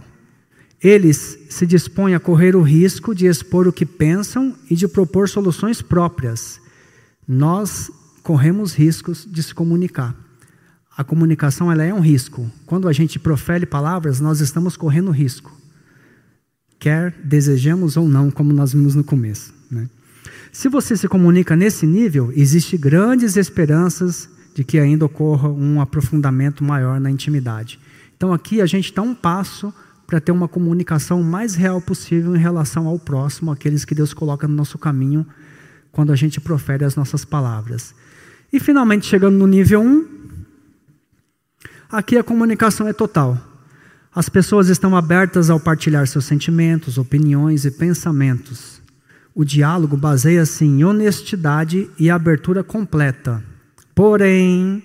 Eles 0.82 1.38
se 1.48 1.66
dispõem 1.66 2.14
a 2.14 2.20
correr 2.20 2.54
o 2.54 2.62
risco 2.62 3.14
de 3.14 3.26
expor 3.26 3.66
o 3.66 3.72
que 3.72 3.86
pensam 3.86 4.54
e 4.70 4.76
de 4.76 4.86
propor 4.86 5.26
soluções 5.26 5.80
próprias. 5.80 6.60
Nós 7.26 7.90
corremos 8.22 8.74
riscos 8.74 9.26
de 9.28 9.42
se 9.42 9.54
comunicar 9.54 10.29
a 10.96 11.04
comunicação 11.04 11.70
ela 11.70 11.84
é 11.84 11.94
um 11.94 12.00
risco. 12.00 12.50
Quando 12.66 12.88
a 12.88 12.92
gente 12.92 13.18
profere 13.18 13.64
palavras, 13.64 14.20
nós 14.20 14.40
estamos 14.40 14.76
correndo 14.76 15.10
risco. 15.10 15.56
Quer 16.78 17.12
desejamos 17.22 17.96
ou 17.96 18.08
não, 18.08 18.30
como 18.30 18.52
nós 18.52 18.72
vimos 18.72 18.94
no 18.94 19.04
começo. 19.04 19.54
Né? 19.70 19.88
Se 20.52 20.68
você 20.68 20.96
se 20.96 21.08
comunica 21.08 21.54
nesse 21.54 21.86
nível, 21.86 22.32
existe 22.34 22.76
grandes 22.76 23.36
esperanças 23.36 24.28
de 24.54 24.64
que 24.64 24.78
ainda 24.78 25.04
ocorra 25.04 25.48
um 25.48 25.80
aprofundamento 25.80 26.64
maior 26.64 26.98
na 27.00 27.10
intimidade. 27.10 27.78
Então 28.16 28.32
aqui 28.32 28.60
a 28.60 28.66
gente 28.66 28.92
dá 28.92 29.02
um 29.02 29.14
passo 29.14 29.72
para 30.06 30.20
ter 30.20 30.32
uma 30.32 30.48
comunicação 30.48 31.22
mais 31.22 31.54
real 31.54 31.80
possível 31.80 32.34
em 32.34 32.38
relação 32.38 32.88
ao 32.88 32.98
próximo, 32.98 33.52
aqueles 33.52 33.84
que 33.84 33.94
Deus 33.94 34.12
coloca 34.12 34.48
no 34.48 34.54
nosso 34.54 34.76
caminho 34.76 35.24
quando 35.92 36.12
a 36.12 36.16
gente 36.16 36.40
profere 36.40 36.84
as 36.84 36.96
nossas 36.96 37.24
palavras. 37.24 37.94
E 38.52 38.58
finalmente 38.58 39.06
chegando 39.06 39.38
no 39.38 39.46
nível 39.46 39.80
1, 39.80 40.19
Aqui 41.92 42.16
a 42.16 42.22
comunicação 42.22 42.86
é 42.86 42.92
total. 42.92 43.36
As 44.14 44.28
pessoas 44.28 44.68
estão 44.68 44.96
abertas 44.96 45.50
ao 45.50 45.58
partilhar 45.58 46.06
seus 46.06 46.24
sentimentos, 46.24 46.98
opiniões 46.98 47.64
e 47.64 47.70
pensamentos. 47.70 48.80
O 49.34 49.44
diálogo 49.44 49.96
baseia-se 49.96 50.64
em 50.64 50.84
honestidade 50.84 51.90
e 51.98 52.08
abertura 52.08 52.62
completa. 52.62 53.42
Porém, 53.92 54.84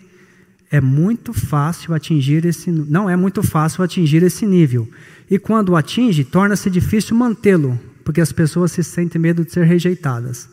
é 0.72 0.82
muito 0.82 1.32
fácil 1.32 1.94
atingir 1.94 2.44
esse 2.44 2.72
não 2.72 3.08
é 3.08 3.16
muito 3.16 3.44
fácil 3.44 3.84
atingir 3.84 4.24
esse 4.24 4.48
nível. 4.48 4.90
E 5.30 5.38
quando 5.38 5.76
atinge, 5.76 6.24
torna-se 6.24 6.72
difícil 6.72 7.16
mantê-lo, 7.16 7.80
porque 8.04 8.20
as 8.20 8.32
pessoas 8.32 8.72
se 8.72 8.84
sentem 8.84 9.22
medo 9.22 9.46
de 9.46 9.52
ser 9.52 9.64
rejeitadas. 9.64 10.50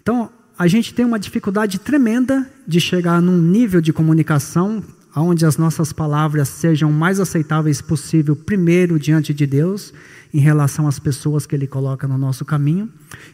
Então, 0.00 0.30
a 0.58 0.66
gente 0.66 0.94
tem 0.94 1.04
uma 1.04 1.18
dificuldade 1.18 1.78
tremenda 1.78 2.50
de 2.66 2.80
chegar 2.80 3.20
num 3.20 3.36
nível 3.36 3.82
de 3.82 3.92
comunicação 3.92 4.82
onde 5.14 5.44
as 5.44 5.56
nossas 5.56 5.92
palavras 5.92 6.48
sejam 6.48 6.92
mais 6.92 7.18
aceitáveis 7.18 7.80
possível, 7.80 8.36
primeiro 8.36 8.98
diante 8.98 9.34
de 9.34 9.46
Deus, 9.46 9.92
em 10.32 10.38
relação 10.38 10.86
às 10.86 10.98
pessoas 10.98 11.46
que 11.46 11.54
Ele 11.54 11.66
coloca 11.66 12.06
no 12.06 12.16
nosso 12.16 12.44
caminho. 12.44 12.88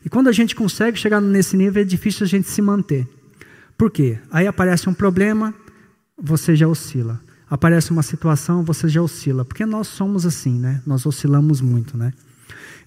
E 0.05 0.09
quando 0.09 0.29
a 0.29 0.33
gente 0.33 0.55
consegue 0.55 0.99
chegar 0.99 1.21
nesse 1.21 1.57
nível, 1.57 1.83
é 1.83 1.85
difícil 1.85 2.25
a 2.25 2.29
gente 2.29 2.49
se 2.49 2.63
manter. 2.63 3.07
Por 3.77 3.91
quê? 3.91 4.19
Aí 4.31 4.47
aparece 4.47 4.89
um 4.89 4.95
problema, 4.95 5.55
você 6.21 6.57
já 6.57 6.67
oscila. 6.67 7.21
Aparece 7.49 7.91
uma 7.91 8.03
situação, 8.03 8.65
você 8.65 8.89
já 8.89 9.03
oscila. 9.03 9.45
Porque 9.45 9.67
nós 9.67 9.87
somos 9.87 10.25
assim, 10.25 10.59
né? 10.59 10.81
Nós 10.87 11.05
oscilamos 11.05 11.61
muito, 11.61 11.97
né? 11.97 12.13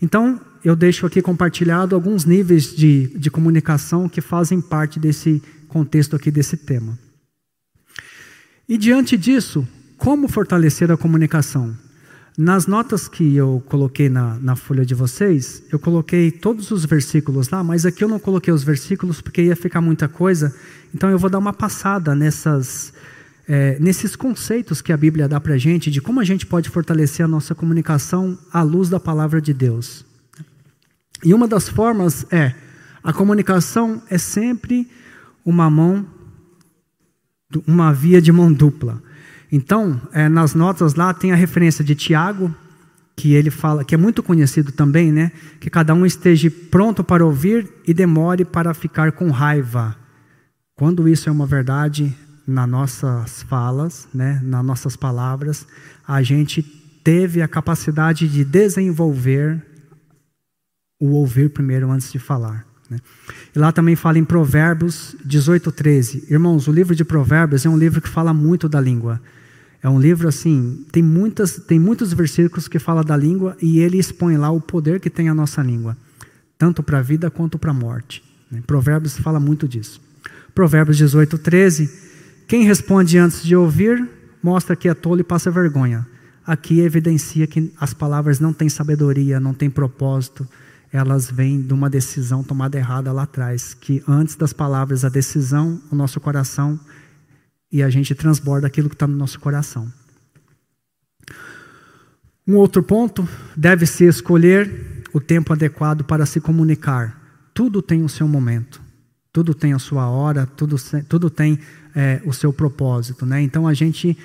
Então, 0.02 0.40
eu 0.64 0.76
deixo 0.76 1.06
aqui 1.06 1.22
compartilhado 1.22 1.94
alguns 1.94 2.26
níveis 2.26 2.76
de, 2.76 3.08
de 3.16 3.30
comunicação 3.30 4.10
que 4.10 4.22
fazem 4.22 4.60
parte 4.60 5.00
desse 5.00 5.42
contexto 5.68 6.16
aqui 6.16 6.32
desse 6.32 6.58
tema. 6.58 6.98
E 8.70 8.78
diante 8.78 9.18
disso, 9.18 9.68
como 9.98 10.28
fortalecer 10.28 10.92
a 10.92 10.96
comunicação? 10.96 11.76
Nas 12.38 12.68
notas 12.68 13.08
que 13.08 13.36
eu 13.36 13.64
coloquei 13.68 14.10
na, 14.10 14.36
na 14.36 14.56
folha 14.56 14.86
de 14.86 14.94
vocês, 14.94 15.64
eu 15.72 15.80
coloquei 15.80 16.30
todos 16.30 16.70
os 16.70 16.86
versículos 16.86 17.50
lá, 17.50 17.64
mas 17.64 17.84
aqui 17.84 18.04
eu 18.04 18.08
não 18.08 18.20
coloquei 18.20 18.54
os 18.54 18.64
versículos 18.64 19.22
porque 19.22 19.42
ia 19.42 19.56
ficar 19.56 19.82
muita 19.82 20.08
coisa, 20.08 20.56
então 20.94 21.10
eu 21.10 21.18
vou 21.18 21.32
dar 21.32 21.40
uma 21.40 21.52
passada 21.52 22.14
nessas, 22.14 22.94
é, 23.48 23.80
nesses 23.80 24.16
conceitos 24.16 24.84
que 24.84 24.94
a 24.94 24.98
Bíblia 24.98 25.28
dá 25.28 25.40
para 25.40 25.56
a 25.56 25.58
gente 25.58 25.90
de 25.90 26.00
como 26.00 26.20
a 26.20 26.24
gente 26.24 26.46
pode 26.46 26.70
fortalecer 26.70 27.26
a 27.26 27.28
nossa 27.28 27.56
comunicação 27.56 28.38
à 28.54 28.62
luz 28.62 28.88
da 28.88 29.00
palavra 29.00 29.42
de 29.42 29.52
Deus. 29.52 30.06
E 31.26 31.34
uma 31.34 31.48
das 31.48 31.68
formas 31.68 32.24
é: 32.32 32.54
a 33.04 33.12
comunicação 33.12 34.00
é 34.12 34.20
sempre 34.20 34.88
uma 35.44 35.72
mão 35.72 36.06
uma 37.66 37.92
via 37.92 38.22
de 38.22 38.32
mão 38.32 38.52
dupla. 38.52 39.02
Então, 39.52 40.00
é, 40.14 40.30
nas 40.30 40.54
notas 40.54 40.94
lá 40.94 41.14
tem 41.14 41.32
a 41.32 41.36
referência 41.36 41.84
de 41.84 41.96
Tiago, 41.96 42.54
que 43.16 43.34
ele 43.34 43.50
fala, 43.50 43.84
que 43.84 43.94
é 43.94 43.98
muito 43.98 44.24
conhecido 44.24 44.72
também, 44.72 45.12
né? 45.12 45.32
Que 45.60 45.70
cada 45.70 45.94
um 45.94 46.06
esteja 46.06 46.50
pronto 46.72 47.04
para 47.04 47.26
ouvir 47.26 47.68
e 47.86 47.94
demore 47.94 48.46
para 48.46 48.74
ficar 48.74 49.12
com 49.12 49.30
raiva. 49.30 49.96
Quando 50.76 51.10
isso 51.10 51.28
é 51.28 51.32
uma 51.32 51.46
verdade 51.46 52.16
nas 52.48 52.70
nossas 52.70 53.44
falas, 53.44 54.08
né? 54.14 54.40
Nas 54.44 54.64
nossas 54.64 54.96
palavras, 54.96 55.68
a 56.08 56.22
gente 56.22 56.62
teve 57.04 57.42
a 57.42 57.48
capacidade 57.48 58.28
de 58.28 58.46
desenvolver 58.46 59.66
o 61.00 61.12
ouvir 61.12 61.50
primeiro 61.50 61.92
antes 61.92 62.12
de 62.12 62.20
falar. 62.20 62.69
Né? 62.90 62.98
E 63.56 63.60
lá 63.60 63.72
também 63.72 63.96
fala 63.96 64.18
em 64.18 64.24
Provérbios 64.24 65.16
18, 65.24 65.72
13. 65.72 66.28
Irmãos, 66.30 66.68
o 66.68 66.72
livro 66.72 66.96
de 66.96 67.06
Provérbios 67.06 67.66
é 67.66 67.70
um 67.70 67.78
livro 67.78 68.02
que 68.02 68.10
fala 68.10 68.34
muito 68.34 68.68
da 68.68 68.82
língua. 68.82 69.22
É 69.82 69.88
um 69.88 70.00
livro 70.00 70.28
assim, 70.28 70.86
tem, 70.92 71.02
muitas, 71.02 71.56
tem 71.58 71.80
muitos 71.80 72.12
versículos 72.12 72.68
que 72.68 72.80
fala 72.80 73.04
da 73.04 73.16
língua 73.16 73.56
e 73.62 73.80
ele 73.80 73.98
expõe 73.98 74.36
lá 74.36 74.50
o 74.52 74.60
poder 74.60 75.00
que 75.00 75.10
tem 75.10 75.30
a 75.30 75.34
nossa 75.34 75.62
língua, 75.62 75.96
tanto 76.58 76.84
para 76.84 77.00
a 77.00 77.02
vida 77.02 77.32
quanto 77.32 77.58
para 77.58 77.72
a 77.72 77.74
morte. 77.74 78.22
Né? 78.52 78.62
Provérbios 78.66 79.18
fala 79.18 79.40
muito 79.40 79.68
disso. 79.68 80.02
Provérbios 80.54 80.98
18, 80.98 81.38
13. 81.38 81.90
Quem 82.48 82.64
responde 82.64 83.18
antes 83.18 83.44
de 83.44 83.56
ouvir, 83.56 84.06
mostra 84.44 84.76
que 84.76 84.90
é 84.90 84.94
tolo 84.94 85.22
e 85.22 85.24
passa 85.24 85.50
vergonha. 85.50 86.06
Aqui 86.46 86.82
evidencia 86.82 87.48
que 87.48 87.72
as 87.80 87.94
palavras 87.94 88.40
não 88.40 88.52
têm 88.52 88.68
sabedoria, 88.68 89.40
não 89.40 89.54
têm 89.54 89.70
propósito, 89.70 90.48
elas 90.92 91.30
vêm 91.30 91.62
de 91.62 91.74
uma 91.74 91.90
decisão 91.90 92.44
tomada 92.44 92.78
errada 92.78 93.12
lá 93.12 93.24
atrás, 93.24 93.74
que 93.74 94.04
antes 94.08 94.36
das 94.36 94.54
palavras, 94.54 95.06
a 95.06 95.10
decisão, 95.10 95.82
o 95.92 95.96
nosso 95.96 96.20
coração, 96.20 96.80
e 97.72 97.84
a 97.84 97.90
gente 97.90 98.16
transborda 98.16 98.68
aquilo 98.68 98.90
que 98.90 98.96
está 98.96 99.06
no 99.06 99.16
nosso 99.16 99.40
coração. 99.40 99.92
Um 102.48 102.56
outro 102.56 102.82
ponto, 102.82 103.28
deve-se 103.56 104.06
escolher 104.06 105.04
o 105.14 105.20
tempo 105.20 105.54
adequado 105.54 106.04
para 106.04 106.26
se 106.26 106.42
comunicar. 106.42 107.20
Tudo 107.54 107.82
tem 107.82 108.04
o 108.04 108.10
seu 108.10 108.28
momento, 108.28 108.82
tudo 109.32 109.54
tem 109.54 109.74
a 109.74 109.80
sua 109.80 110.10
hora, 110.10 110.48
tudo, 110.48 110.76
tudo 111.08 111.30
tem 111.30 111.60
é, 111.96 112.22
o 112.26 112.34
seu 112.34 112.52
propósito. 112.52 113.26
Né? 113.26 113.42
Então 113.42 113.68
a 113.68 113.74
gente 113.74 114.18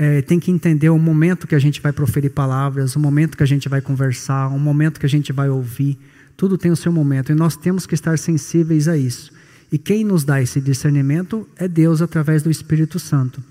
é, 0.00 0.22
tem 0.22 0.40
que 0.40 0.50
entender 0.50 0.88
o 0.88 0.98
momento 0.98 1.46
que 1.46 1.54
a 1.54 1.58
gente 1.58 1.78
vai 1.78 1.92
proferir 1.92 2.30
palavras, 2.30 2.96
o 2.96 2.98
momento 2.98 3.36
que 3.36 3.42
a 3.42 3.46
gente 3.46 3.68
vai 3.68 3.82
conversar, 3.82 4.48
o 4.48 4.58
momento 4.58 4.98
que 4.98 5.04
a 5.04 5.08
gente 5.08 5.30
vai 5.30 5.50
ouvir. 5.50 5.98
Tudo 6.38 6.56
tem 6.56 6.70
o 6.70 6.76
seu 6.76 6.90
momento 6.90 7.30
e 7.30 7.34
nós 7.34 7.54
temos 7.54 7.84
que 7.84 7.94
estar 7.94 8.18
sensíveis 8.18 8.88
a 8.88 8.96
isso. 8.96 9.30
E 9.70 9.76
quem 9.76 10.02
nos 10.02 10.24
dá 10.24 10.40
esse 10.40 10.58
discernimento 10.58 11.46
é 11.54 11.68
Deus 11.68 12.00
através 12.00 12.42
do 12.42 12.50
Espírito 12.50 12.98
Santo. 12.98 13.44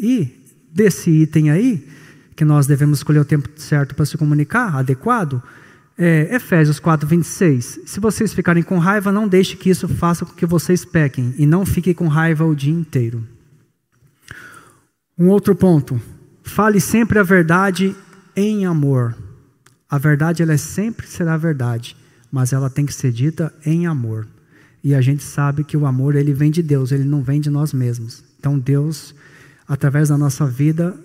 E 0.00 0.32
desse 0.72 1.10
item 1.10 1.50
aí, 1.50 1.86
que 2.34 2.46
nós 2.46 2.66
devemos 2.66 3.00
escolher 3.00 3.20
o 3.20 3.24
tempo 3.24 3.50
certo 3.54 3.94
para 3.94 4.06
se 4.06 4.16
comunicar, 4.16 4.74
adequado, 4.74 5.42
é, 5.98 6.34
Efésios 6.34 6.80
4, 6.80 7.06
26. 7.06 7.80
Se 7.84 8.00
vocês 8.00 8.32
ficarem 8.32 8.62
com 8.62 8.78
raiva, 8.78 9.12
não 9.12 9.28
deixe 9.28 9.54
que 9.54 9.68
isso 9.68 9.86
faça 9.86 10.24
com 10.24 10.32
que 10.32 10.46
vocês 10.46 10.82
pequem, 10.82 11.34
e 11.36 11.44
não 11.44 11.66
fiquem 11.66 11.92
com 11.92 12.08
raiva 12.08 12.42
o 12.42 12.54
dia 12.54 12.72
inteiro. 12.72 13.33
Um 15.18 15.28
outro 15.28 15.54
ponto. 15.54 16.00
Fale 16.42 16.80
sempre 16.80 17.18
a 17.18 17.22
verdade 17.22 17.94
em 18.36 18.66
amor. 18.66 19.16
A 19.88 19.98
verdade 19.98 20.42
ela 20.42 20.52
é 20.52 20.56
sempre 20.56 21.06
será 21.06 21.36
verdade 21.36 21.96
mas 22.34 22.52
ela 22.52 22.68
tem 22.68 22.84
que 22.84 22.92
ser 22.92 23.12
dita 23.12 23.54
em 23.64 23.86
amor. 23.86 24.26
E 24.82 24.92
a 24.92 25.00
gente 25.00 25.22
sabe 25.22 25.62
que 25.62 25.76
o 25.76 25.86
amor 25.86 26.16
ele 26.16 26.34
vem 26.34 26.50
de 26.50 26.64
Deus, 26.64 26.90
ele 26.90 27.04
não 27.04 27.22
vem 27.22 27.40
de 27.40 27.48
nós 27.48 27.72
mesmos. 27.72 28.24
Então 28.40 28.58
Deus, 28.58 29.14
através 29.68 30.08
da 30.08 30.18
nossa 30.18 30.44
vida, 30.44 30.96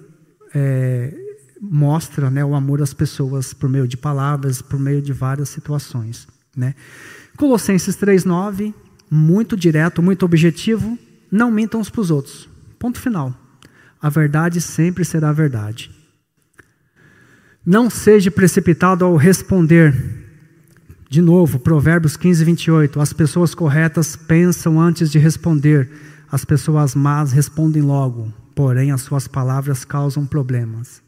é, 0.56 1.14
mostra 1.62 2.32
né, 2.32 2.44
o 2.44 2.56
amor 2.56 2.82
às 2.82 2.96
pessoas 2.96 3.54
por 3.54 3.70
meio 3.70 3.88
de 3.88 3.96
palavras, 3.96 4.60
por 4.60 4.80
meio 4.80 5.04
de 5.04 5.14
várias 5.14 5.50
situações. 5.50 6.28
Né? 6.58 6.74
Colossenses 7.38 7.96
3,9, 7.96 8.74
muito 9.08 9.56
direto, 9.56 10.02
muito 10.02 10.26
objetivo, 10.26 10.98
não 11.32 11.52
mintam 11.52 11.80
uns 11.80 11.92
para 11.92 12.02
os 12.02 12.10
outros. 12.10 12.50
Ponto 12.80 13.00
final. 13.00 13.36
A 14.02 14.10
verdade 14.10 14.62
sempre 14.62 15.04
será 15.04 15.32
verdade. 15.32 15.92
Não 17.66 17.90
seja 17.90 18.32
precipitado 18.32 19.04
ao 19.04 19.16
responder, 19.16 19.94
de 21.10 21.24
novo, 21.24 21.58
Provérbios 21.58 22.16
15, 22.16 22.46
28. 22.46 23.02
As 23.02 23.12
pessoas 23.12 23.56
corretas 23.56 24.16
pensam 24.16 24.80
antes 24.80 25.10
de 25.10 25.18
responder, 25.18 25.90
as 26.32 26.46
pessoas 26.46 26.94
más 26.94 27.32
respondem 27.32 27.82
logo, 27.82 28.32
porém 28.54 28.92
as 28.92 29.02
suas 29.02 29.28
palavras 29.28 29.84
causam 29.84 30.24
problemas. 30.24 31.02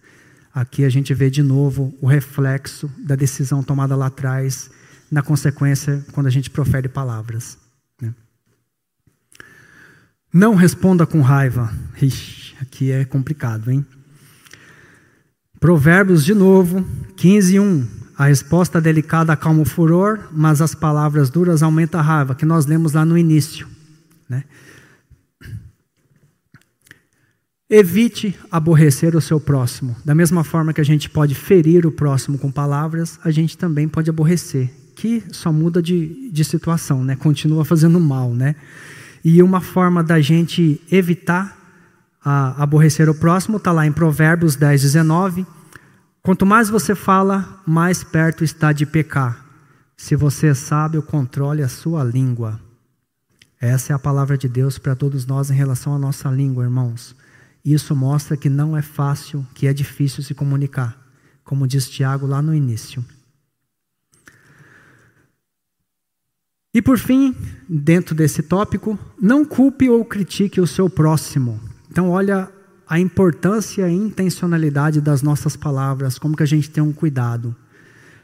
Aqui 0.52 0.84
a 0.84 0.90
gente 0.90 1.14
vê 1.14 1.30
de 1.30 1.44
novo 1.44 1.94
o 2.02 2.08
reflexo 2.08 2.90
da 2.98 3.16
decisão 3.16 3.62
tomada 3.62 3.96
lá 3.96 4.08
atrás, 4.08 4.72
na 5.12 5.22
consequência, 5.22 6.04
quando 6.14 6.26
a 6.26 6.32
gente 6.32 6.50
profere 6.50 6.90
palavras. 6.90 7.61
Não 10.34 10.56
responda 10.56 11.06
com 11.06 11.22
raiva. 11.22 11.74
Ixi, 12.02 12.56
aqui 12.62 12.92
é 12.92 13.04
complicado, 13.04 13.70
hein? 13.70 13.86
Provérbios 15.60 16.24
de 16.24 16.34
novo, 16.34 16.86
15, 17.18 17.60
1. 17.60 17.88
A 18.18 18.26
resposta 18.26 18.80
delicada 18.80 19.34
acalma 19.34 19.62
o 19.62 19.66
furor, 19.66 20.30
mas 20.32 20.62
as 20.62 20.74
palavras 20.74 21.30
duras 21.30 21.62
aumentam 21.62 22.00
a 22.00 22.04
raiva, 22.04 22.36
que 22.36 22.46
nós 22.46 22.66
lemos 22.66 22.94
lá 22.94 23.04
no 23.04 23.18
início. 23.18 23.68
Né? 24.30 24.44
Evite 27.70 28.38
aborrecer 28.50 29.16
o 29.16 29.22
seu 29.22 29.40
próximo. 29.40 29.96
Da 30.06 30.16
mesma 30.16 30.44
forma 30.44 30.74
que 30.74 30.82
a 30.82 30.86
gente 30.86 31.10
pode 31.10 31.36
ferir 31.36 31.86
o 31.86 31.92
próximo 31.92 32.38
com 32.38 32.52
palavras, 32.52 33.20
a 33.24 33.32
gente 33.32 33.58
também 33.58 33.88
pode 33.88 34.10
aborrecer, 34.10 34.72
que 34.96 35.24
só 35.32 35.52
muda 35.52 35.82
de, 35.82 36.30
de 36.32 36.44
situação, 36.46 37.04
né? 37.04 37.16
continua 37.16 37.66
fazendo 37.66 38.00
mal. 38.00 38.34
Né? 38.34 38.56
E 39.24 39.42
uma 39.44 39.62
forma 39.62 40.04
da 40.04 40.20
gente 40.20 40.82
evitar 40.92 41.58
a, 42.24 42.62
aborrecer 42.62 43.10
o 43.10 43.16
próximo 43.16 43.58
está 43.58 43.72
lá 43.72 43.86
em 43.86 43.92
Provérbios 43.92 44.56
10, 44.56 44.82
19 44.82 45.46
Quanto 46.24 46.46
mais 46.46 46.70
você 46.70 46.94
fala, 46.94 47.60
mais 47.66 48.04
perto 48.04 48.44
está 48.44 48.72
de 48.72 48.86
pecar. 48.86 49.44
Se 49.98 50.16
você 50.16 50.48
é 50.48 50.54
sábio, 50.54 51.02
controle 51.02 51.64
a 51.64 51.68
sua 51.68 52.04
língua. 52.04 52.62
Essa 53.60 53.94
é 53.94 53.96
a 53.96 54.00
palavra 54.00 54.38
de 54.38 54.48
Deus 54.48 54.78
para 54.78 54.96
todos 54.96 55.26
nós 55.26 55.50
em 55.50 55.56
relação 55.56 55.96
à 55.96 55.98
nossa 55.98 56.30
língua, 56.30 56.64
irmãos. 56.64 57.16
Isso 57.66 57.96
mostra 57.96 58.38
que 58.38 58.50
não 58.50 58.78
é 58.78 58.84
fácil, 58.84 59.46
que 59.56 59.66
é 59.66 59.74
difícil 59.74 60.22
se 60.22 60.36
comunicar, 60.36 60.96
como 61.44 61.68
diz 61.68 61.90
Tiago 61.90 62.28
lá 62.28 62.40
no 62.40 62.54
início. 62.54 63.04
E 66.74 66.82
por 66.82 66.98
fim, 66.98 67.36
dentro 67.68 68.16
desse 68.16 68.42
tópico, 68.42 68.98
não 69.22 69.44
culpe 69.44 69.90
ou 69.90 70.06
critique 70.06 70.62
o 70.62 70.68
seu 70.68 70.90
próximo. 70.90 71.60
Então, 71.90 72.10
olha 72.10 72.50
a 72.88 73.00
importância 73.00 73.82
e 73.82 73.86
a 73.86 73.90
intencionalidade 73.90 75.02
das 75.02 75.22
nossas 75.22 75.56
palavras, 75.58 76.18
como 76.18 76.36
que 76.36 76.44
a 76.44 76.48
gente 76.48 76.70
tem 76.70 76.82
um 76.82 76.94
cuidado. 76.94 77.54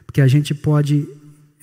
Porque 0.06 0.22
a 0.22 0.26
gente 0.26 0.54
pode, 0.54 1.06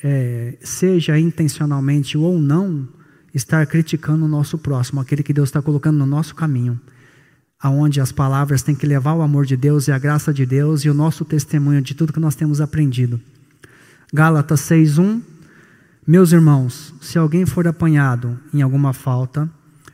é, 0.04 0.58
seja 0.62 1.18
intencionalmente 1.18 2.18
ou 2.18 2.40
não, 2.40 2.88
estar 3.34 3.66
criticando 3.66 4.26
o 4.26 4.28
nosso 4.28 4.58
próximo, 4.58 5.02
aquele 5.02 5.24
que 5.24 5.34
Deus 5.34 5.50
está 5.50 5.64
colocando 5.64 5.98
no 5.98 6.06
nosso 6.06 6.36
caminho. 6.36 6.80
Aonde 7.60 8.00
as 8.00 8.12
palavras 8.12 8.62
têm 8.62 8.76
que 8.76 8.86
levar 8.86 9.14
o 9.16 9.24
amor 9.24 9.48
de 9.48 9.58
Deus 9.58 9.88
e 9.88 9.92
a 9.92 9.98
graça 9.98 10.32
de 10.32 10.46
Deus 10.46 10.86
e 10.86 10.90
o 10.90 10.94
nosso 10.94 11.26
testemunho 11.26 11.82
de 11.82 11.96
tudo 11.96 12.14
que 12.14 12.20
nós 12.20 12.36
temos 12.36 12.62
aprendido. 12.62 13.20
Gálatas 14.14 14.62
6:1 14.62 15.35
Meus 16.08 16.32
irmãos, 16.32 16.94
se 17.02 17.18
alguém 17.18 17.48
for 17.48 17.68
apanhado 17.68 18.40
em 18.54 18.62
alguma 18.62 18.94
falta, 18.94 19.50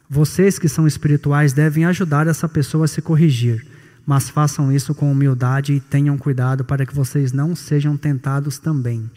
vocês 0.09 0.59
que 0.59 0.67
são 0.67 0.85
espirituais 0.85 1.53
devem 1.53 1.85
ajudar 1.85 2.27
essa 2.27 2.49
pessoa 2.49 2.83
a 2.83 2.87
se 2.87 3.01
corrigir, 3.01 3.65
mas 4.05 4.29
façam 4.29 4.73
isso 4.73 4.93
com 4.93 5.09
humildade 5.09 5.71
e 5.71 5.79
tenham 5.79 6.17
cuidado 6.17 6.65
para 6.65 6.85
que 6.85 6.93
vocês 6.93 7.31
não 7.31 7.55
sejam 7.55 7.95
tentados 7.95 8.59
também. 8.59 9.09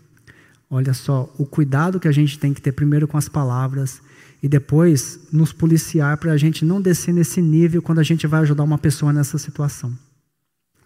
Olha 0.71 0.95
só, 0.95 1.35
o 1.37 1.45
cuidado 1.45 1.99
que 1.99 2.07
a 2.07 2.13
gente 2.13 2.39
tem 2.39 2.55
que 2.55 2.63
ter 2.63 2.71
primeiro 2.71 3.09
com 3.09 3.19
as 3.19 3.29
palavras 3.29 4.01
e 4.41 4.49
depois 4.49 5.19
nos 5.33 5.53
policiar 5.53 6.17
para 6.19 6.31
a 6.31 6.37
gente 6.37 6.65
não 6.65 6.81
descer 6.81 7.13
nesse 7.13 7.43
nível 7.43 7.83
quando 7.83 7.99
a 7.99 8.05
gente 8.05 8.25
vai 8.29 8.41
ajudar 8.43 8.63
uma 8.63 8.79
pessoa 8.79 9.13
nessa 9.13 9.37
situação. 9.37 9.93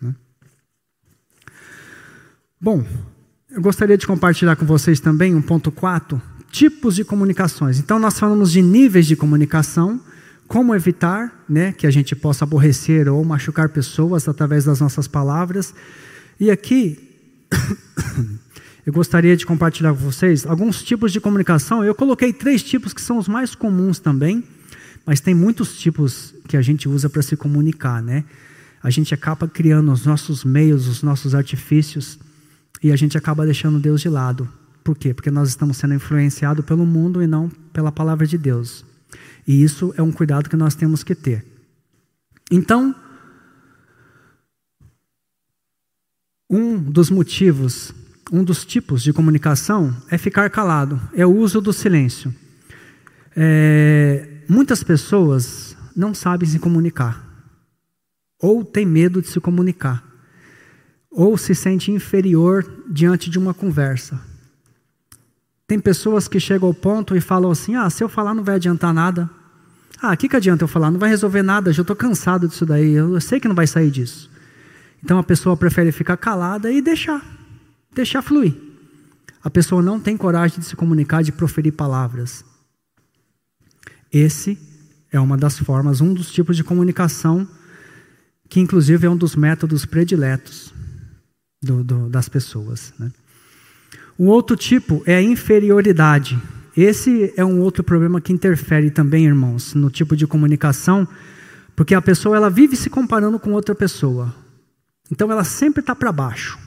Né? 0.01 0.15
Bom, 2.59 2.83
eu 3.51 3.63
gostaria 3.63 3.97
de 3.97 4.07
compartilhar 4.07 4.57
com 4.57 4.67
vocês 4.67 5.01
também 5.01 5.35
um 5.35 5.41
ponto 5.41 5.73
4, 5.73 6.21
tipos 6.51 6.95
de 6.95 7.03
comunicações. 7.05 7.79
Então, 7.79 7.99
nós 7.99 8.19
falamos 8.19 8.53
de 8.53 8.61
níveis 8.61 9.07
de 9.07 9.17
comunicação, 9.17 10.01
como 10.47 10.75
evitar 10.75 11.45
né, 11.49 11.73
que 11.73 11.87
a 11.87 11.91
gente 11.91 12.15
possa 12.15 12.45
aborrecer 12.45 13.09
ou 13.09 13.25
machucar 13.25 13.71
pessoas 13.71 14.29
através 14.29 14.65
das 14.65 14.81
nossas 14.81 15.09
palavras. 15.09 15.75
E 16.39 16.51
aqui, 16.51 16.99
eu 18.85 18.93
gostaria 18.93 19.35
de 19.35 19.47
compartilhar 19.47 19.95
com 19.95 19.99
vocês 20.01 20.47
alguns 20.47 20.83
tipos 20.83 21.11
de 21.11 21.19
comunicação. 21.19 21.83
Eu 21.83 21.95
coloquei 21.95 22.35
três 22.35 22.63
tipos 22.63 22.93
que 22.93 23.01
são 23.01 23.17
os 23.17 23.29
mais 23.29 23.55
comuns 23.55 23.99
também, 23.99 24.45
mas 25.07 25.21
tem 25.21 25.35
muitos 25.35 25.79
tipos 25.79 26.35
que 26.47 26.57
a 26.57 26.63
gente 26.63 26.87
usa 26.87 27.09
para 27.09 27.23
se 27.23 27.35
comunicar, 27.35 28.03
né? 28.03 28.25
A 28.83 28.91
gente 28.91 29.15
acaba 29.15 29.49
criando 29.49 29.91
os 29.91 30.05
nossos 30.05 30.45
meios, 30.45 30.87
os 30.87 31.03
nossos 31.03 31.35
artifícios, 31.35 32.19
e 32.83 32.93
a 32.93 32.97
gente 32.97 33.17
acaba 33.17 33.45
deixando 33.45 33.79
Deus 33.79 34.01
de 34.01 34.09
lado. 34.09 34.49
Por 34.85 34.97
quê? 34.97 35.13
Porque 35.13 35.31
nós 35.31 35.49
estamos 35.49 35.77
sendo 35.77 35.95
influenciados 35.95 36.65
pelo 36.65 36.87
mundo 36.87 37.23
e 37.23 37.27
não 37.27 37.49
pela 37.73 37.93
palavra 37.93 38.27
de 38.27 38.39
Deus. 38.39 38.85
E 39.47 39.63
isso 39.63 39.93
é 39.97 40.03
um 40.03 40.13
cuidado 40.13 40.49
que 40.49 40.57
nós 40.57 40.75
temos 40.75 41.03
que 41.03 41.15
ter. 41.15 41.45
Então, 42.51 42.95
um 46.49 46.79
dos 46.79 47.11
motivos, 47.11 47.93
um 48.33 48.43
dos 48.43 48.65
tipos 48.65 49.03
de 49.03 49.13
comunicação 49.13 49.95
é 50.11 50.17
ficar 50.17 50.49
calado, 50.49 51.01
é 51.13 51.27
o 51.27 51.35
uso 51.35 51.61
do 51.61 51.73
silêncio. 51.73 52.35
É, 53.37 54.45
muitas 54.49 54.83
pessoas 54.83 55.77
não 55.95 56.15
sabem 56.15 56.49
se 56.49 56.59
comunicar, 56.59 57.23
ou 58.41 58.65
têm 58.65 58.87
medo 58.87 59.21
de 59.21 59.29
se 59.29 59.41
comunicar, 59.41 60.08
ou 61.11 61.37
se 61.39 61.55
sente 61.55 61.91
inferior 61.91 62.85
diante 62.89 63.31
de 63.31 63.39
uma 63.39 63.55
conversa. 63.55 64.21
Tem 65.67 65.79
pessoas 65.79 66.29
que 66.29 66.41
chegam 66.41 66.69
ao 66.69 66.75
ponto 66.75 67.17
e 67.17 67.21
falam 67.21 67.51
assim: 67.51 67.75
ah, 67.77 67.89
se 67.91 68.03
eu 68.03 68.09
falar 68.09 68.35
não 68.35 68.45
vai 68.45 68.57
adiantar 68.57 68.93
nada. 68.93 69.29
Ah, 70.01 70.13
o 70.13 70.17
que, 70.17 70.29
que 70.29 70.37
adianta 70.37 70.65
eu 70.65 70.69
falar? 70.69 70.91
Não 70.91 70.99
vai 70.99 71.11
resolver 71.11 71.43
nada, 71.43 71.73
já 71.73 71.83
estou 71.83 71.97
cansado 71.97 72.47
disso 72.47 72.65
daí, 72.65 72.93
eu 72.93 73.21
sei 73.21 73.41
que 73.41 73.49
não 73.49 73.55
vai 73.55 73.67
sair 73.67 73.91
disso. 73.91 74.31
Então 75.03 75.19
a 75.19 75.25
pessoa 75.25 75.57
prefere 75.57 75.91
ficar 75.91 76.17
calada 76.17 76.71
e 76.71 76.81
deixar, 76.81 77.25
deixar 77.93 78.23
fluir. 78.23 78.55
A 79.43 79.51
pessoa 79.51 79.83
não 79.83 79.99
tem 79.99 80.17
coragem 80.17 80.61
de 80.61 80.67
se 80.67 80.77
comunicar, 80.77 81.23
de 81.23 81.33
proferir 81.33 81.73
palavras. 81.73 82.45
Esse 84.13 84.59
é 85.11 85.19
uma 85.19 85.37
das 85.37 85.59
formas, 85.59 86.01
um 86.01 86.15
dos 86.15 86.31
tipos 86.31 86.57
de 86.57 86.65
comunicação 86.65 87.47
que, 88.49 88.61
inclusive, 88.61 89.07
é 89.07 89.11
um 89.11 89.17
dos 89.17 89.37
métodos 89.37 89.85
prediletos 89.85 90.73
do, 91.63 91.83
do, 91.83 92.09
das 92.09 92.29
pessoas. 92.29 92.93
Né? 92.99 93.11
O 94.17 94.27
outro 94.27 94.57
tipo 94.57 95.03
é 95.07 95.17
a 95.17 95.23
inferioridade. 95.23 96.41
Esse 96.77 97.33
é 97.37 97.45
um 97.45 97.61
outro 97.61 97.83
problema 97.83 98.21
que 98.21 98.33
interfere 98.33 98.91
também, 98.91 99.27
irmãos, 99.27 99.75
no 99.75 99.91
tipo 99.91 100.17
de 100.17 100.27
comunicação, 100.27 101.07
porque 101.75 101.95
a 101.95 102.03
pessoa 102.03 102.37
ela 102.37 102.49
vive 102.49 102.77
se 102.77 102.89
comparando 102.89 103.39
com 103.39 103.53
outra 103.53 103.75
pessoa. 103.75 104.35
Então 105.11 105.31
ela 105.31 105.45
sempre 105.45 105.81
está 105.81 105.95
para 105.95 106.13
baixo. 106.13 106.59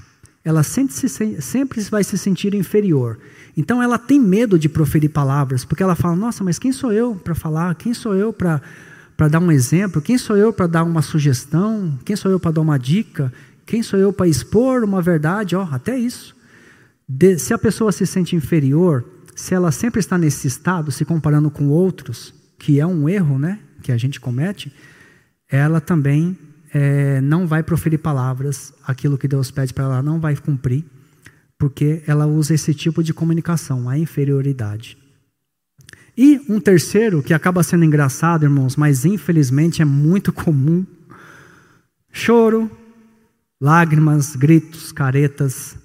Ela 0.43 0.63
sempre, 0.63 0.93
se, 0.93 1.41
sempre 1.41 1.81
vai 1.83 2.03
se 2.03 2.17
sentir 2.17 2.53
inferior. 2.55 3.19
Então 3.55 3.81
ela 3.81 3.97
tem 3.97 4.19
medo 4.19 4.57
de 4.57 4.67
proferir 4.67 5.09
palavras, 5.09 5.63
porque 5.63 5.83
ela 5.83 5.95
fala: 5.95 6.15
Nossa, 6.15 6.43
mas 6.43 6.57
quem 6.57 6.71
sou 6.71 6.91
eu 6.91 7.15
para 7.15 7.35
falar? 7.35 7.75
Quem 7.75 7.93
sou 7.93 8.15
eu 8.15 8.33
para 8.33 8.59
dar 9.29 9.39
um 9.39 9.51
exemplo? 9.51 10.01
Quem 10.01 10.17
sou 10.17 10.35
eu 10.35 10.51
para 10.51 10.67
dar 10.67 10.83
uma 10.83 11.01
sugestão? 11.01 11.97
Quem 12.03 12.15
sou 12.15 12.31
eu 12.31 12.39
para 12.39 12.51
dar 12.51 12.61
uma 12.61 12.79
dica? 12.79 13.31
Quem 13.71 13.81
sou 13.81 13.97
eu 13.97 14.11
para 14.11 14.27
expor 14.27 14.83
uma 14.83 15.01
verdade? 15.01 15.55
Ó, 15.55 15.63
oh, 15.63 15.73
até 15.73 15.97
isso. 15.97 16.35
De, 17.07 17.39
se 17.39 17.53
a 17.53 17.57
pessoa 17.57 17.89
se 17.93 18.05
sente 18.05 18.35
inferior, 18.35 19.05
se 19.33 19.53
ela 19.53 19.71
sempre 19.71 20.01
está 20.01 20.17
nesse 20.17 20.45
estado, 20.45 20.91
se 20.91 21.05
comparando 21.05 21.49
com 21.49 21.69
outros, 21.69 22.33
que 22.59 22.81
é 22.81 22.85
um 22.85 23.07
erro, 23.07 23.39
né, 23.39 23.59
que 23.81 23.93
a 23.93 23.97
gente 23.97 24.19
comete, 24.19 24.73
ela 25.49 25.79
também 25.79 26.37
é, 26.73 27.21
não 27.21 27.47
vai 27.47 27.63
proferir 27.63 27.99
palavras, 27.99 28.73
aquilo 28.85 29.17
que 29.17 29.25
Deus 29.25 29.49
pede 29.51 29.73
para 29.73 29.85
ela 29.85 30.03
não 30.03 30.19
vai 30.19 30.35
cumprir, 30.35 30.83
porque 31.57 32.03
ela 32.05 32.27
usa 32.27 32.53
esse 32.53 32.73
tipo 32.73 33.01
de 33.01 33.13
comunicação, 33.13 33.87
a 33.87 33.97
inferioridade. 33.97 34.97
E 36.17 36.41
um 36.49 36.59
terceiro, 36.59 37.23
que 37.23 37.33
acaba 37.33 37.63
sendo 37.63 37.85
engraçado, 37.85 38.43
irmãos, 38.43 38.75
mas 38.75 39.05
infelizmente 39.05 39.81
é 39.81 39.85
muito 39.85 40.33
comum: 40.33 40.85
choro, 42.11 42.69
lágrimas, 43.61 44.35
gritos, 44.35 44.91
caretas. 44.91 45.77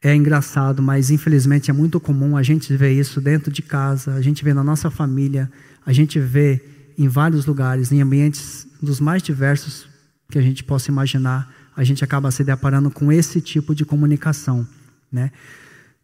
É 0.00 0.14
engraçado, 0.14 0.80
mas 0.80 1.10
infelizmente 1.10 1.70
é 1.70 1.74
muito 1.74 1.98
comum 1.98 2.36
a 2.36 2.42
gente 2.42 2.74
ver 2.76 2.92
isso 2.92 3.20
dentro 3.20 3.50
de 3.50 3.60
casa, 3.60 4.14
a 4.14 4.22
gente 4.22 4.44
vê 4.44 4.54
na 4.54 4.62
nossa 4.62 4.88
família, 4.88 5.50
a 5.84 5.92
gente 5.92 6.20
vê 6.20 6.62
em 6.96 7.08
vários 7.08 7.44
lugares, 7.44 7.90
em 7.90 8.00
ambientes 8.00 8.68
dos 8.80 9.00
mais 9.00 9.22
diversos 9.22 9.88
que 10.30 10.38
a 10.38 10.42
gente 10.42 10.62
possa 10.62 10.90
imaginar, 10.90 11.52
a 11.74 11.82
gente 11.82 12.04
acaba 12.04 12.30
se 12.30 12.44
deparando 12.44 12.90
com 12.90 13.10
esse 13.10 13.40
tipo 13.40 13.74
de 13.74 13.84
comunicação, 13.84 14.66
né? 15.10 15.32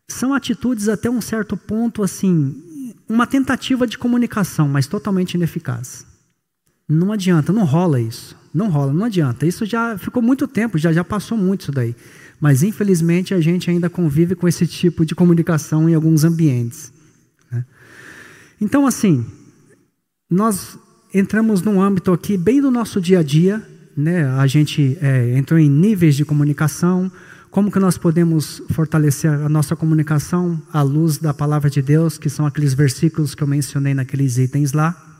São 0.08 0.34
atitudes 0.34 0.88
até 0.88 1.08
um 1.08 1.20
certo 1.20 1.56
ponto 1.56 2.02
assim, 2.02 2.94
uma 3.08 3.26
tentativa 3.26 3.86
de 3.86 3.96
comunicação, 3.96 4.68
mas 4.68 4.86
totalmente 4.86 5.34
ineficaz. 5.34 6.04
Não 6.88 7.12
adianta, 7.12 7.52
não 7.52 7.64
rola 7.64 8.00
isso. 8.00 8.41
Não 8.52 8.68
rola, 8.68 8.92
não 8.92 9.04
adianta. 9.04 9.46
Isso 9.46 9.64
já 9.64 9.96
ficou 9.96 10.22
muito 10.22 10.46
tempo, 10.46 10.78
já 10.78 10.92
já 10.92 11.02
passou 11.02 11.38
muito 11.38 11.62
isso 11.62 11.72
daí. 11.72 11.96
Mas 12.40 12.62
infelizmente 12.62 13.32
a 13.32 13.40
gente 13.40 13.70
ainda 13.70 13.88
convive 13.88 14.34
com 14.34 14.46
esse 14.46 14.66
tipo 14.66 15.06
de 15.06 15.14
comunicação 15.14 15.88
em 15.88 15.94
alguns 15.94 16.24
ambientes. 16.24 16.92
Né? 17.50 17.64
Então 18.60 18.86
assim, 18.86 19.24
nós 20.28 20.78
entramos 21.14 21.62
num 21.62 21.80
âmbito 21.80 22.12
aqui 22.12 22.36
bem 22.36 22.60
do 22.60 22.70
nosso 22.70 23.00
dia 23.00 23.20
a 23.20 23.22
dia, 23.22 23.62
né? 23.96 24.24
A 24.30 24.46
gente 24.46 24.96
é, 25.00 25.36
entrou 25.36 25.58
em 25.58 25.68
níveis 25.68 26.16
de 26.16 26.24
comunicação, 26.24 27.12
como 27.50 27.70
que 27.70 27.78
nós 27.78 27.98
podemos 27.98 28.62
fortalecer 28.70 29.30
a 29.30 29.48
nossa 29.48 29.76
comunicação 29.76 30.60
à 30.72 30.80
luz 30.80 31.18
da 31.18 31.34
palavra 31.34 31.68
de 31.68 31.82
Deus, 31.82 32.16
que 32.16 32.30
são 32.30 32.46
aqueles 32.46 32.72
versículos 32.72 33.34
que 33.34 33.42
eu 33.42 33.46
mencionei 33.46 33.92
naqueles 33.92 34.38
itens 34.38 34.72
lá. 34.72 35.11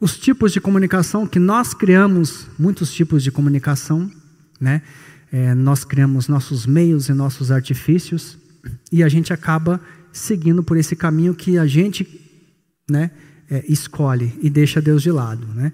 Os 0.00 0.16
tipos 0.16 0.52
de 0.52 0.60
comunicação 0.60 1.26
que 1.26 1.38
nós 1.38 1.74
criamos, 1.74 2.46
muitos 2.58 2.92
tipos 2.92 3.22
de 3.22 3.30
comunicação, 3.30 4.10
né? 4.60 4.82
É, 5.30 5.54
nós 5.54 5.84
criamos 5.84 6.26
nossos 6.26 6.64
meios 6.64 7.08
e 7.08 7.12
nossos 7.12 7.50
artifícios 7.50 8.38
e 8.90 9.02
a 9.02 9.08
gente 9.08 9.30
acaba 9.30 9.78
seguindo 10.10 10.62
por 10.62 10.78
esse 10.78 10.96
caminho 10.96 11.34
que 11.34 11.58
a 11.58 11.66
gente, 11.66 12.08
né? 12.88 13.10
é, 13.50 13.64
escolhe 13.68 14.38
e 14.42 14.50
deixa 14.50 14.80
Deus 14.80 15.02
de 15.02 15.10
lado. 15.10 15.46
Né? 15.54 15.72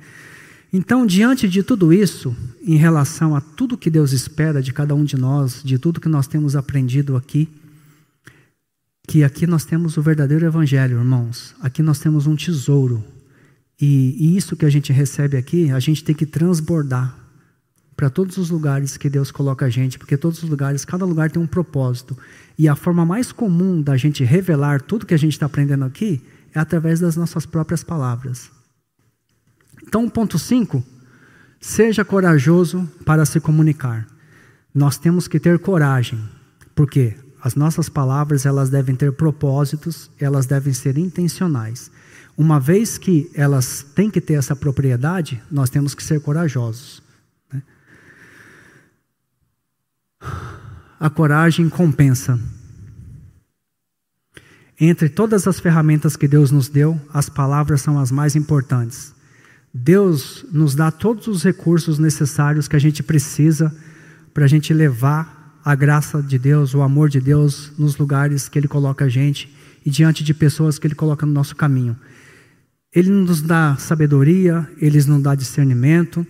Então, 0.72 1.06
diante 1.06 1.48
de 1.48 1.62
tudo 1.62 1.92
isso, 1.92 2.34
em 2.62 2.76
relação 2.76 3.34
a 3.34 3.40
tudo 3.40 3.78
que 3.78 3.90
Deus 3.90 4.12
espera 4.12 4.62
de 4.62 4.72
cada 4.72 4.94
um 4.94 5.04
de 5.04 5.16
nós, 5.16 5.62
de 5.62 5.78
tudo 5.78 6.00
que 6.00 6.08
nós 6.08 6.26
temos 6.26 6.56
aprendido 6.56 7.16
aqui, 7.16 7.48
que 9.06 9.22
aqui 9.22 9.46
nós 9.46 9.64
temos 9.64 9.96
o 9.96 10.02
verdadeiro 10.02 10.46
Evangelho, 10.46 10.98
irmãos. 10.98 11.54
Aqui 11.60 11.82
nós 11.82 11.98
temos 11.98 12.26
um 12.26 12.34
tesouro. 12.34 13.04
E, 13.80 14.36
isso 14.36 14.56
que 14.56 14.64
a 14.64 14.70
gente 14.70 14.92
recebe 14.92 15.36
aqui, 15.36 15.70
a 15.70 15.80
gente 15.80 16.04
tem 16.04 16.14
que 16.14 16.26
transbordar 16.26 17.16
para 17.96 18.10
todos 18.10 18.36
os 18.38 18.50
lugares 18.50 18.96
que 18.96 19.08
Deus 19.08 19.30
coloca 19.30 19.66
a 19.66 19.70
gente, 19.70 19.98
porque 19.98 20.16
todos 20.16 20.42
os 20.42 20.48
lugares, 20.48 20.84
cada 20.84 21.04
lugar 21.04 21.30
tem 21.30 21.40
um 21.40 21.46
propósito. 21.46 22.16
E 22.58 22.68
a 22.68 22.74
forma 22.74 23.04
mais 23.04 23.30
comum 23.32 23.80
da 23.80 23.96
gente 23.96 24.24
revelar 24.24 24.80
tudo 24.80 25.06
que 25.06 25.14
a 25.14 25.18
gente 25.18 25.32
está 25.32 25.46
aprendendo 25.46 25.84
aqui 25.84 26.22
é 26.52 26.58
através 26.58 27.00
das 27.00 27.16
nossas 27.16 27.46
próprias 27.46 27.82
palavras. 27.82 28.50
Então, 29.86 30.08
ponto 30.08 30.38
5, 30.38 30.82
seja 31.60 32.04
corajoso 32.04 32.88
para 33.04 33.24
se 33.24 33.40
comunicar. 33.40 34.06
Nós 34.74 34.98
temos 34.98 35.28
que 35.28 35.38
ter 35.38 35.58
coragem, 35.58 36.18
porque 36.74 37.16
as 37.40 37.54
nossas 37.54 37.88
palavras 37.88 38.46
elas 38.46 38.70
devem 38.70 38.96
ter 38.96 39.12
propósitos, 39.12 40.10
elas 40.18 40.46
devem 40.46 40.72
ser 40.72 40.98
intencionais. 40.98 41.90
Uma 42.36 42.58
vez 42.58 42.98
que 42.98 43.30
elas 43.34 43.84
têm 43.94 44.10
que 44.10 44.20
ter 44.20 44.34
essa 44.34 44.56
propriedade, 44.56 45.40
nós 45.50 45.70
temos 45.70 45.94
que 45.94 46.02
ser 46.02 46.20
corajosos. 46.20 47.02
Né? 47.52 47.62
A 50.98 51.08
coragem 51.08 51.68
compensa. 51.68 52.38
Entre 54.80 55.08
todas 55.08 55.46
as 55.46 55.60
ferramentas 55.60 56.16
que 56.16 56.26
Deus 56.26 56.50
nos 56.50 56.68
deu, 56.68 57.00
as 57.12 57.28
palavras 57.28 57.80
são 57.80 57.98
as 57.98 58.10
mais 58.10 58.34
importantes. 58.34 59.14
Deus 59.72 60.44
nos 60.52 60.74
dá 60.74 60.90
todos 60.90 61.28
os 61.28 61.44
recursos 61.44 61.98
necessários 61.98 62.66
que 62.66 62.74
a 62.74 62.80
gente 62.80 63.02
precisa 63.02 63.74
para 64.32 64.44
a 64.44 64.48
gente 64.48 64.74
levar 64.74 65.60
a 65.64 65.74
graça 65.76 66.20
de 66.20 66.38
Deus, 66.38 66.74
o 66.74 66.82
amor 66.82 67.08
de 67.08 67.20
Deus 67.20 67.72
nos 67.78 67.96
lugares 67.96 68.48
que 68.48 68.58
Ele 68.58 68.68
coloca 68.68 69.04
a 69.04 69.08
gente 69.08 69.52
e 69.86 69.90
diante 69.90 70.24
de 70.24 70.34
pessoas 70.34 70.78
que 70.78 70.86
Ele 70.86 70.94
coloca 70.94 71.24
no 71.24 71.32
nosso 71.32 71.54
caminho. 71.54 71.96
Ele 72.94 73.10
nos 73.10 73.42
dá 73.42 73.76
sabedoria, 73.76 74.68
Ele 74.78 75.02
nos 75.04 75.22
dá 75.22 75.34
discernimento 75.34 76.26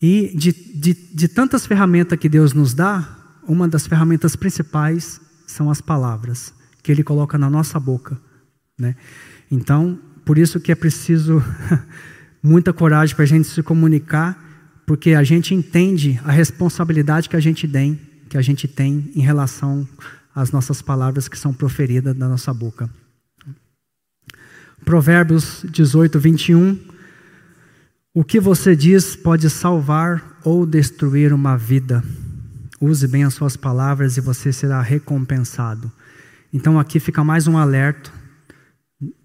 e 0.00 0.32
de, 0.36 0.52
de, 0.52 0.94
de 1.14 1.28
tantas 1.28 1.66
ferramentas 1.66 2.18
que 2.18 2.28
Deus 2.28 2.52
nos 2.52 2.74
dá, 2.74 3.16
uma 3.46 3.66
das 3.68 3.86
ferramentas 3.86 4.36
principais 4.36 5.20
são 5.46 5.70
as 5.70 5.80
palavras 5.80 6.52
que 6.82 6.92
Ele 6.92 7.02
coloca 7.02 7.38
na 7.38 7.48
nossa 7.48 7.78
boca. 7.80 8.18
Né? 8.78 8.94
Então, 9.50 9.98
por 10.24 10.38
isso 10.38 10.60
que 10.60 10.70
é 10.70 10.74
preciso 10.74 11.42
muita 12.42 12.72
coragem 12.72 13.14
para 13.14 13.24
a 13.24 13.28
gente 13.28 13.48
se 13.48 13.62
comunicar, 13.62 14.44
porque 14.86 15.12
a 15.12 15.22
gente 15.22 15.54
entende 15.54 16.20
a 16.24 16.30
responsabilidade 16.30 17.28
que 17.28 17.36
a 17.36 17.40
gente 17.40 17.66
tem, 17.66 17.98
que 18.28 18.36
a 18.36 18.42
gente 18.42 18.68
tem 18.68 19.10
em 19.14 19.20
relação 19.20 19.88
às 20.34 20.52
nossas 20.52 20.80
palavras 20.80 21.28
que 21.28 21.38
são 21.38 21.52
proferidas 21.52 22.14
da 22.14 22.28
nossa 22.28 22.52
boca. 22.54 22.88
Provérbios 24.88 25.66
18, 25.70 26.18
21. 26.18 26.78
O 28.14 28.24
que 28.24 28.40
você 28.40 28.74
diz 28.74 29.14
pode 29.14 29.50
salvar 29.50 30.40
ou 30.42 30.64
destruir 30.64 31.30
uma 31.30 31.58
vida. 31.58 32.02
Use 32.80 33.06
bem 33.06 33.22
as 33.22 33.34
suas 33.34 33.54
palavras 33.54 34.16
e 34.16 34.22
você 34.22 34.50
será 34.50 34.80
recompensado. 34.80 35.92
Então 36.50 36.80
aqui 36.80 36.98
fica 36.98 37.22
mais 37.22 37.46
um 37.46 37.58
alerta, 37.58 38.10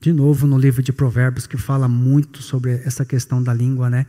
de 0.01 0.11
novo 0.11 0.45
no 0.45 0.57
livro 0.57 0.83
de 0.83 0.91
Provérbios, 0.91 1.47
que 1.47 1.55
fala 1.55 1.87
muito 1.87 2.41
sobre 2.41 2.73
essa 2.83 3.05
questão 3.05 3.41
da 3.41 3.53
língua, 3.53 3.89
né? 3.89 4.05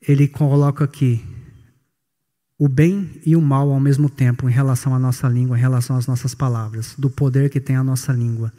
Ele 0.00 0.26
coloca 0.26 0.82
aqui 0.82 1.24
o 2.58 2.68
bem 2.68 3.08
e 3.24 3.36
o 3.36 3.40
mal 3.40 3.70
ao 3.70 3.78
mesmo 3.78 4.10
tempo 4.10 4.48
em 4.48 4.52
relação 4.52 4.96
à 4.96 4.98
nossa 4.98 5.28
língua, 5.28 5.56
em 5.56 5.60
relação 5.60 5.94
às 5.94 6.08
nossas 6.08 6.34
palavras, 6.34 6.96
do 6.98 7.08
poder 7.08 7.48
que 7.50 7.60
tem 7.60 7.76
a 7.76 7.84
nossa 7.84 8.12
língua. 8.12 8.52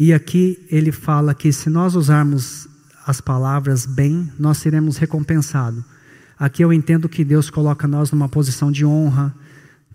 E 0.00 0.14
aqui 0.14 0.58
ele 0.70 0.90
fala 0.90 1.34
que 1.34 1.52
se 1.52 1.68
nós 1.68 1.94
usarmos 1.94 2.66
as 3.06 3.20
palavras 3.20 3.84
bem, 3.84 4.32
nós 4.38 4.56
seremos 4.56 4.96
recompensados. 4.96 5.84
Aqui 6.38 6.64
eu 6.64 6.72
entendo 6.72 7.06
que 7.06 7.22
Deus 7.22 7.50
coloca 7.50 7.86
nós 7.86 8.10
numa 8.10 8.26
posição 8.26 8.72
de 8.72 8.82
honra, 8.82 9.34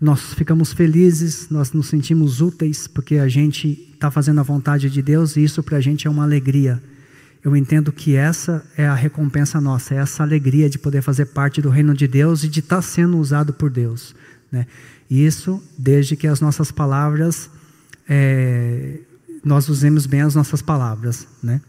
nós 0.00 0.32
ficamos 0.32 0.72
felizes, 0.72 1.48
nós 1.50 1.72
nos 1.72 1.88
sentimos 1.88 2.40
úteis, 2.40 2.86
porque 2.86 3.16
a 3.16 3.26
gente 3.26 3.90
está 3.94 4.08
fazendo 4.08 4.38
a 4.38 4.44
vontade 4.44 4.88
de 4.88 5.02
Deus 5.02 5.34
e 5.34 5.42
isso 5.42 5.60
para 5.60 5.78
a 5.78 5.80
gente 5.80 6.06
é 6.06 6.10
uma 6.10 6.22
alegria. 6.22 6.80
Eu 7.42 7.56
entendo 7.56 7.90
que 7.90 8.14
essa 8.14 8.64
é 8.76 8.86
a 8.86 8.94
recompensa 8.94 9.60
nossa, 9.60 9.92
é 9.92 9.98
essa 9.98 10.22
alegria 10.22 10.70
de 10.70 10.78
poder 10.78 11.02
fazer 11.02 11.26
parte 11.26 11.60
do 11.60 11.68
reino 11.68 11.94
de 11.94 12.06
Deus 12.06 12.44
e 12.44 12.48
de 12.48 12.60
estar 12.60 12.76
tá 12.76 12.82
sendo 12.82 13.18
usado 13.18 13.52
por 13.52 13.70
Deus. 13.70 14.14
Né? 14.52 14.68
Isso 15.10 15.60
desde 15.76 16.14
que 16.14 16.28
as 16.28 16.40
nossas 16.40 16.70
palavras, 16.70 17.50
é, 18.08 19.00
nós 19.44 19.68
usemos 19.68 20.06
bem 20.06 20.22
as 20.22 20.34
nossas 20.34 20.62
palavras. 20.62 21.26
Né? 21.42 21.60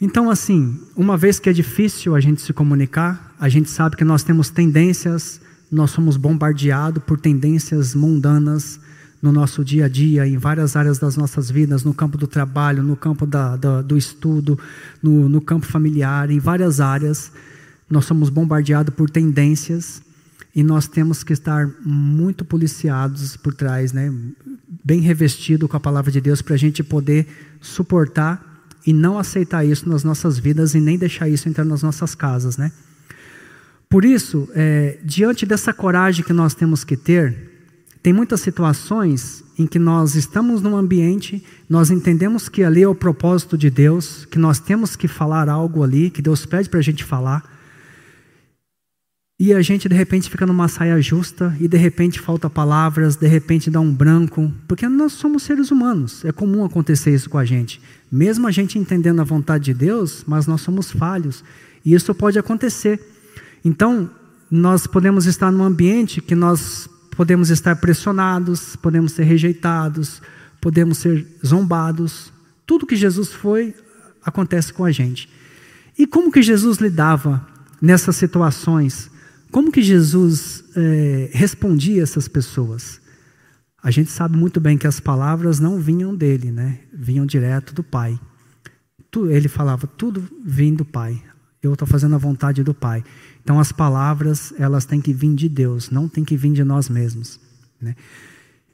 Então, 0.00 0.30
assim, 0.30 0.80
uma 0.96 1.16
vez 1.16 1.38
que 1.38 1.48
é 1.48 1.52
difícil 1.52 2.14
a 2.14 2.20
gente 2.20 2.42
se 2.42 2.52
comunicar, 2.52 3.34
a 3.38 3.48
gente 3.48 3.70
sabe 3.70 3.96
que 3.96 4.04
nós 4.04 4.22
temos 4.22 4.50
tendências 4.50 5.40
nós 5.72 5.90
somos 5.90 6.18
bombardeados 6.18 7.02
por 7.02 7.18
tendências 7.18 7.94
mundanas 7.94 8.78
no 9.22 9.32
nosso 9.32 9.64
dia 9.64 9.86
a 9.86 9.88
dia, 9.88 10.26
em 10.26 10.36
várias 10.36 10.76
áreas 10.76 10.98
das 10.98 11.16
nossas 11.16 11.50
vidas, 11.50 11.82
no 11.82 11.94
campo 11.94 12.18
do 12.18 12.26
trabalho, 12.26 12.82
no 12.82 12.94
campo 12.94 13.24
da, 13.24 13.56
da, 13.56 13.80
do 13.80 13.96
estudo, 13.96 14.58
no, 15.02 15.30
no 15.30 15.40
campo 15.40 15.64
familiar, 15.64 16.30
em 16.30 16.38
várias 16.38 16.78
áreas. 16.78 17.32
Nós 17.88 18.04
somos 18.04 18.28
bombardeados 18.28 18.94
por 18.94 19.08
tendências 19.08 20.02
e 20.54 20.62
nós 20.62 20.86
temos 20.86 21.24
que 21.24 21.32
estar 21.32 21.66
muito 21.84 22.44
policiados 22.44 23.36
por 23.36 23.54
trás, 23.54 23.92
né? 23.92 24.12
bem 24.84 25.00
revestido 25.00 25.68
com 25.68 25.76
a 25.76 25.80
palavra 25.80 26.10
de 26.10 26.20
Deus 26.20 26.42
para 26.42 26.54
a 26.54 26.58
gente 26.58 26.82
poder 26.82 27.26
suportar 27.60 28.50
e 28.86 28.92
não 28.92 29.18
aceitar 29.18 29.64
isso 29.64 29.88
nas 29.88 30.02
nossas 30.02 30.38
vidas 30.38 30.74
e 30.74 30.80
nem 30.80 30.98
deixar 30.98 31.28
isso 31.28 31.48
entrar 31.48 31.64
nas 31.64 31.82
nossas 31.82 32.14
casas, 32.14 32.56
né? 32.56 32.72
Por 33.88 34.04
isso, 34.04 34.48
é, 34.54 34.98
diante 35.04 35.44
dessa 35.44 35.72
coragem 35.72 36.24
que 36.24 36.32
nós 36.32 36.54
temos 36.54 36.82
que 36.82 36.96
ter, 36.96 37.52
tem 38.02 38.12
muitas 38.12 38.40
situações 38.40 39.44
em 39.58 39.66
que 39.66 39.78
nós 39.78 40.14
estamos 40.14 40.62
num 40.62 40.76
ambiente, 40.76 41.44
nós 41.68 41.90
entendemos 41.90 42.48
que 42.48 42.64
ali 42.64 42.82
é 42.82 42.88
o 42.88 42.94
propósito 42.94 43.56
de 43.56 43.70
Deus, 43.70 44.24
que 44.24 44.38
nós 44.38 44.58
temos 44.58 44.96
que 44.96 45.06
falar 45.06 45.48
algo 45.48 45.84
ali, 45.84 46.10
que 46.10 46.22
Deus 46.22 46.44
pede 46.46 46.68
para 46.68 46.80
a 46.80 46.82
gente 46.82 47.04
falar, 47.04 47.44
e 49.44 49.52
a 49.52 49.60
gente 49.60 49.88
de 49.88 49.94
repente 49.96 50.30
fica 50.30 50.46
numa 50.46 50.68
saia 50.68 51.02
justa, 51.02 51.52
e 51.58 51.66
de 51.66 51.76
repente 51.76 52.20
falta 52.20 52.48
palavras, 52.48 53.16
de 53.16 53.26
repente 53.26 53.72
dá 53.72 53.80
um 53.80 53.92
branco, 53.92 54.52
porque 54.68 54.86
nós 54.86 55.14
somos 55.14 55.42
seres 55.42 55.72
humanos, 55.72 56.24
é 56.24 56.30
comum 56.30 56.64
acontecer 56.64 57.12
isso 57.12 57.28
com 57.28 57.38
a 57.38 57.44
gente. 57.44 57.82
Mesmo 58.08 58.46
a 58.46 58.52
gente 58.52 58.78
entendendo 58.78 59.18
a 59.18 59.24
vontade 59.24 59.64
de 59.64 59.74
Deus, 59.74 60.22
mas 60.28 60.46
nós 60.46 60.60
somos 60.60 60.92
falhos, 60.92 61.42
e 61.84 61.92
isso 61.92 62.14
pode 62.14 62.38
acontecer. 62.38 63.00
Então, 63.64 64.08
nós 64.48 64.86
podemos 64.86 65.26
estar 65.26 65.50
num 65.50 65.64
ambiente 65.64 66.20
que 66.20 66.36
nós 66.36 66.88
podemos 67.10 67.50
estar 67.50 67.74
pressionados, 67.74 68.76
podemos 68.76 69.10
ser 69.10 69.24
rejeitados, 69.24 70.22
podemos 70.60 70.98
ser 70.98 71.26
zombados. 71.44 72.32
Tudo 72.64 72.86
que 72.86 72.94
Jesus 72.94 73.32
foi 73.32 73.74
acontece 74.24 74.72
com 74.72 74.84
a 74.84 74.92
gente. 74.92 75.28
E 75.98 76.06
como 76.06 76.30
que 76.30 76.42
Jesus 76.42 76.78
lidava 76.78 77.44
nessas 77.80 78.14
situações? 78.14 79.10
Como 79.52 79.70
que 79.70 79.82
Jesus 79.82 80.64
é, 80.74 81.30
respondia 81.32 82.02
essas 82.02 82.26
pessoas? 82.26 83.00
A 83.82 83.90
gente 83.90 84.10
sabe 84.10 84.34
muito 84.34 84.58
bem 84.58 84.78
que 84.78 84.86
as 84.86 84.98
palavras 84.98 85.60
não 85.60 85.78
vinham 85.78 86.16
dele, 86.16 86.50
né? 86.50 86.78
Vinham 86.90 87.26
direto 87.26 87.74
do 87.74 87.82
Pai. 87.82 88.18
Ele 89.28 89.48
falava 89.48 89.86
tudo 89.86 90.26
vindo 90.42 90.78
do 90.78 90.84
Pai. 90.86 91.22
Eu 91.62 91.74
estou 91.74 91.86
fazendo 91.86 92.14
a 92.14 92.18
vontade 92.18 92.62
do 92.64 92.72
Pai. 92.72 93.04
Então 93.42 93.60
as 93.60 93.70
palavras, 93.70 94.54
elas 94.58 94.86
têm 94.86 95.02
que 95.02 95.12
vir 95.12 95.34
de 95.34 95.50
Deus, 95.50 95.90
não 95.90 96.08
tem 96.08 96.24
que 96.24 96.36
vir 96.36 96.54
de 96.54 96.64
nós 96.64 96.88
mesmos. 96.88 97.38
Né? 97.78 97.94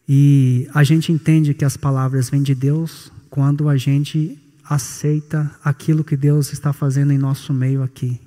E 0.08 0.68
a 0.72 0.84
gente 0.84 1.10
entende 1.10 1.54
que 1.54 1.64
as 1.64 1.76
palavras 1.76 2.30
vêm 2.30 2.42
de 2.42 2.54
Deus 2.54 3.10
quando 3.28 3.68
a 3.68 3.76
gente 3.76 4.38
aceita 4.64 5.50
aquilo 5.64 6.04
que 6.04 6.16
Deus 6.16 6.52
está 6.52 6.72
fazendo 6.72 7.12
em 7.12 7.18
nosso 7.18 7.52
meio 7.52 7.82
aqui, 7.82 8.20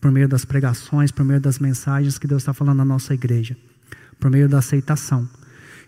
por 0.00 0.10
meio 0.10 0.28
das 0.28 0.44
pregações, 0.44 1.10
por 1.10 1.24
meio 1.24 1.40
das 1.40 1.58
mensagens 1.58 2.18
que 2.18 2.26
Deus 2.26 2.42
está 2.42 2.54
falando 2.54 2.78
na 2.78 2.84
nossa 2.84 3.12
igreja, 3.14 3.56
por 4.18 4.30
meio 4.30 4.48
da 4.48 4.58
aceitação. 4.58 5.28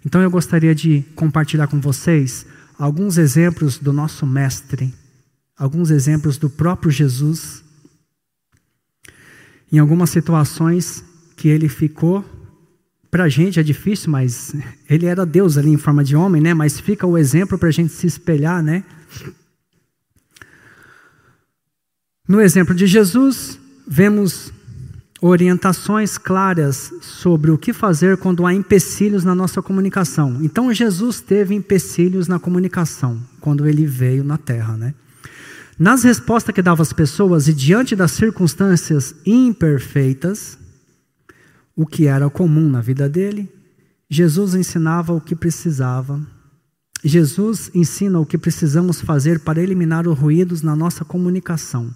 Então 0.05 0.21
eu 0.23 0.31
gostaria 0.31 0.75
de 0.75 1.03
compartilhar 1.15 1.67
com 1.67 1.81
vocês 1.81 2.47
alguns 2.79 3.19
exemplos 3.19 3.79
do 3.79 3.93
nosso 3.93 4.27
mestre, 4.27 4.93
alguns 5.57 5.91
exemplos 5.91 6.39
do 6.39 6.49
próprio 6.49 6.91
Jesus 6.91 7.63
em 9.73 9.79
algumas 9.79 10.11
situações 10.11 11.05
que 11.37 11.49
ele 11.49 11.69
ficou, 11.69 12.25
para 13.11 13.25
a 13.25 13.29
gente 13.29 13.61
é 13.61 13.63
difícil, 13.63 14.11
mas 14.11 14.55
ele 14.89 15.07
era 15.07 15.25
Deus 15.25 15.57
ali 15.57 15.71
em 15.71 15.77
forma 15.77 16.03
de 16.03 16.17
homem, 16.17 16.43
né? 16.43 16.55
Mas 16.55 16.81
fica 16.81 17.07
o 17.07 17.17
exemplo 17.17 17.59
para 17.59 17.69
a 17.69 17.73
gente 17.73 17.93
se 17.93 18.07
espelhar, 18.07 18.63
né? 18.63 18.85
No 22.27 22.41
exemplo 22.41 22.75
de 22.75 22.87
Jesus, 22.87 23.60
vemos 23.93 24.53
orientações 25.21 26.17
claras 26.17 26.95
sobre 27.03 27.51
o 27.51 27.59
que 27.59 27.73
fazer 27.73 28.17
quando 28.17 28.47
há 28.47 28.55
empecilhos 28.55 29.25
na 29.25 29.35
nossa 29.35 29.61
comunicação. 29.61 30.39
Então, 30.43 30.73
Jesus 30.73 31.21
teve 31.21 31.57
empecilhos 31.57 32.29
na 32.29 32.39
comunicação 32.39 33.21
quando 33.41 33.67
ele 33.67 33.85
veio 33.85 34.23
na 34.23 34.39
terra, 34.39 34.77
né? 34.77 34.95
Nas 35.77 36.05
respostas 36.05 36.55
que 36.55 36.63
dava 36.63 36.83
às 36.83 36.93
pessoas 36.93 37.49
e 37.49 37.53
diante 37.53 37.97
das 37.97 38.13
circunstâncias 38.13 39.13
imperfeitas, 39.27 40.57
o 41.75 41.85
que 41.85 42.07
era 42.07 42.31
comum 42.31 42.69
na 42.69 42.81
vida 42.81 43.09
dele, 43.09 43.53
Jesus 44.09 44.55
ensinava 44.55 45.13
o 45.13 45.21
que 45.21 45.35
precisava. 45.35 46.21
Jesus 47.03 47.71
ensina 47.75 48.21
o 48.21 48.27
que 48.27 48.39
precisamos 48.39 49.01
fazer 49.01 49.41
para 49.41 49.61
eliminar 49.61 50.07
os 50.07 50.17
ruídos 50.17 50.63
na 50.63 50.77
nossa 50.77 51.05
comunicação. 51.05 51.91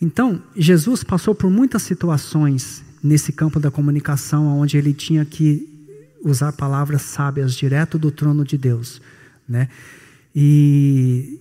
Então, 0.00 0.42
Jesus 0.56 1.04
passou 1.04 1.34
por 1.34 1.50
muitas 1.50 1.82
situações 1.82 2.82
nesse 3.02 3.32
campo 3.32 3.60
da 3.60 3.70
comunicação, 3.70 4.58
onde 4.58 4.76
ele 4.76 4.94
tinha 4.94 5.24
que 5.24 5.68
usar 6.22 6.52
palavras 6.52 7.02
sábias 7.02 7.54
direto 7.54 7.98
do 7.98 8.10
trono 8.10 8.44
de 8.44 8.56
Deus, 8.56 9.00
né? 9.48 9.68
E 10.34 11.40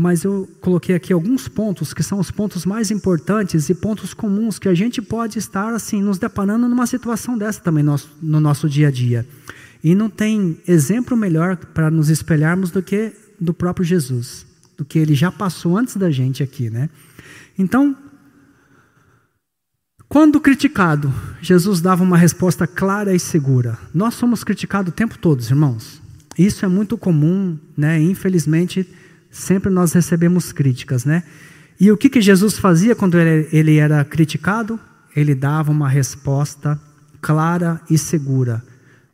mas 0.00 0.22
eu 0.22 0.48
coloquei 0.60 0.94
aqui 0.94 1.12
alguns 1.12 1.48
pontos 1.48 1.92
que 1.92 2.04
são 2.04 2.20
os 2.20 2.30
pontos 2.30 2.64
mais 2.64 2.88
importantes 2.92 3.68
e 3.68 3.74
pontos 3.74 4.14
comuns 4.14 4.56
que 4.56 4.68
a 4.68 4.74
gente 4.74 5.02
pode 5.02 5.40
estar 5.40 5.74
assim 5.74 6.00
nos 6.00 6.18
deparando 6.18 6.68
numa 6.68 6.86
situação 6.86 7.36
dessa 7.36 7.60
também 7.60 7.82
no 7.82 7.90
nosso, 7.90 8.08
no 8.22 8.38
nosso 8.38 8.68
dia 8.68 8.86
a 8.86 8.90
dia. 8.92 9.26
E 9.82 9.96
não 9.96 10.08
tem 10.08 10.56
exemplo 10.68 11.16
melhor 11.16 11.56
para 11.56 11.90
nos 11.90 12.10
espelharmos 12.10 12.70
do 12.70 12.80
que 12.80 13.12
do 13.40 13.52
próprio 13.52 13.84
Jesus, 13.84 14.46
do 14.76 14.84
que 14.84 15.00
ele 15.00 15.16
já 15.16 15.32
passou 15.32 15.76
antes 15.76 15.96
da 15.96 16.12
gente 16.12 16.44
aqui, 16.44 16.70
né? 16.70 16.88
Então, 17.58 17.96
quando 20.08 20.40
criticado, 20.40 21.12
Jesus 21.42 21.80
dava 21.80 22.04
uma 22.04 22.16
resposta 22.16 22.66
clara 22.66 23.14
e 23.14 23.20
segura. 23.20 23.76
Nós 23.92 24.14
somos 24.14 24.42
criticados 24.44 24.90
o 24.90 24.94
tempo 24.94 25.18
todo, 25.18 25.42
irmãos. 25.42 26.00
Isso 26.38 26.64
é 26.64 26.68
muito 26.68 26.96
comum, 26.96 27.58
né? 27.76 28.00
Infelizmente, 28.00 28.88
sempre 29.30 29.70
nós 29.70 29.92
recebemos 29.92 30.52
críticas, 30.52 31.04
né? 31.04 31.24
E 31.80 31.90
o 31.92 31.96
que, 31.96 32.08
que 32.08 32.20
Jesus 32.20 32.58
fazia 32.58 32.94
quando 32.94 33.18
ele, 33.18 33.76
era 33.76 34.04
criticado? 34.04 34.78
Ele 35.14 35.34
dava 35.34 35.70
uma 35.70 35.88
resposta 35.88 36.80
clara 37.20 37.80
e 37.90 37.98
segura. 37.98 38.62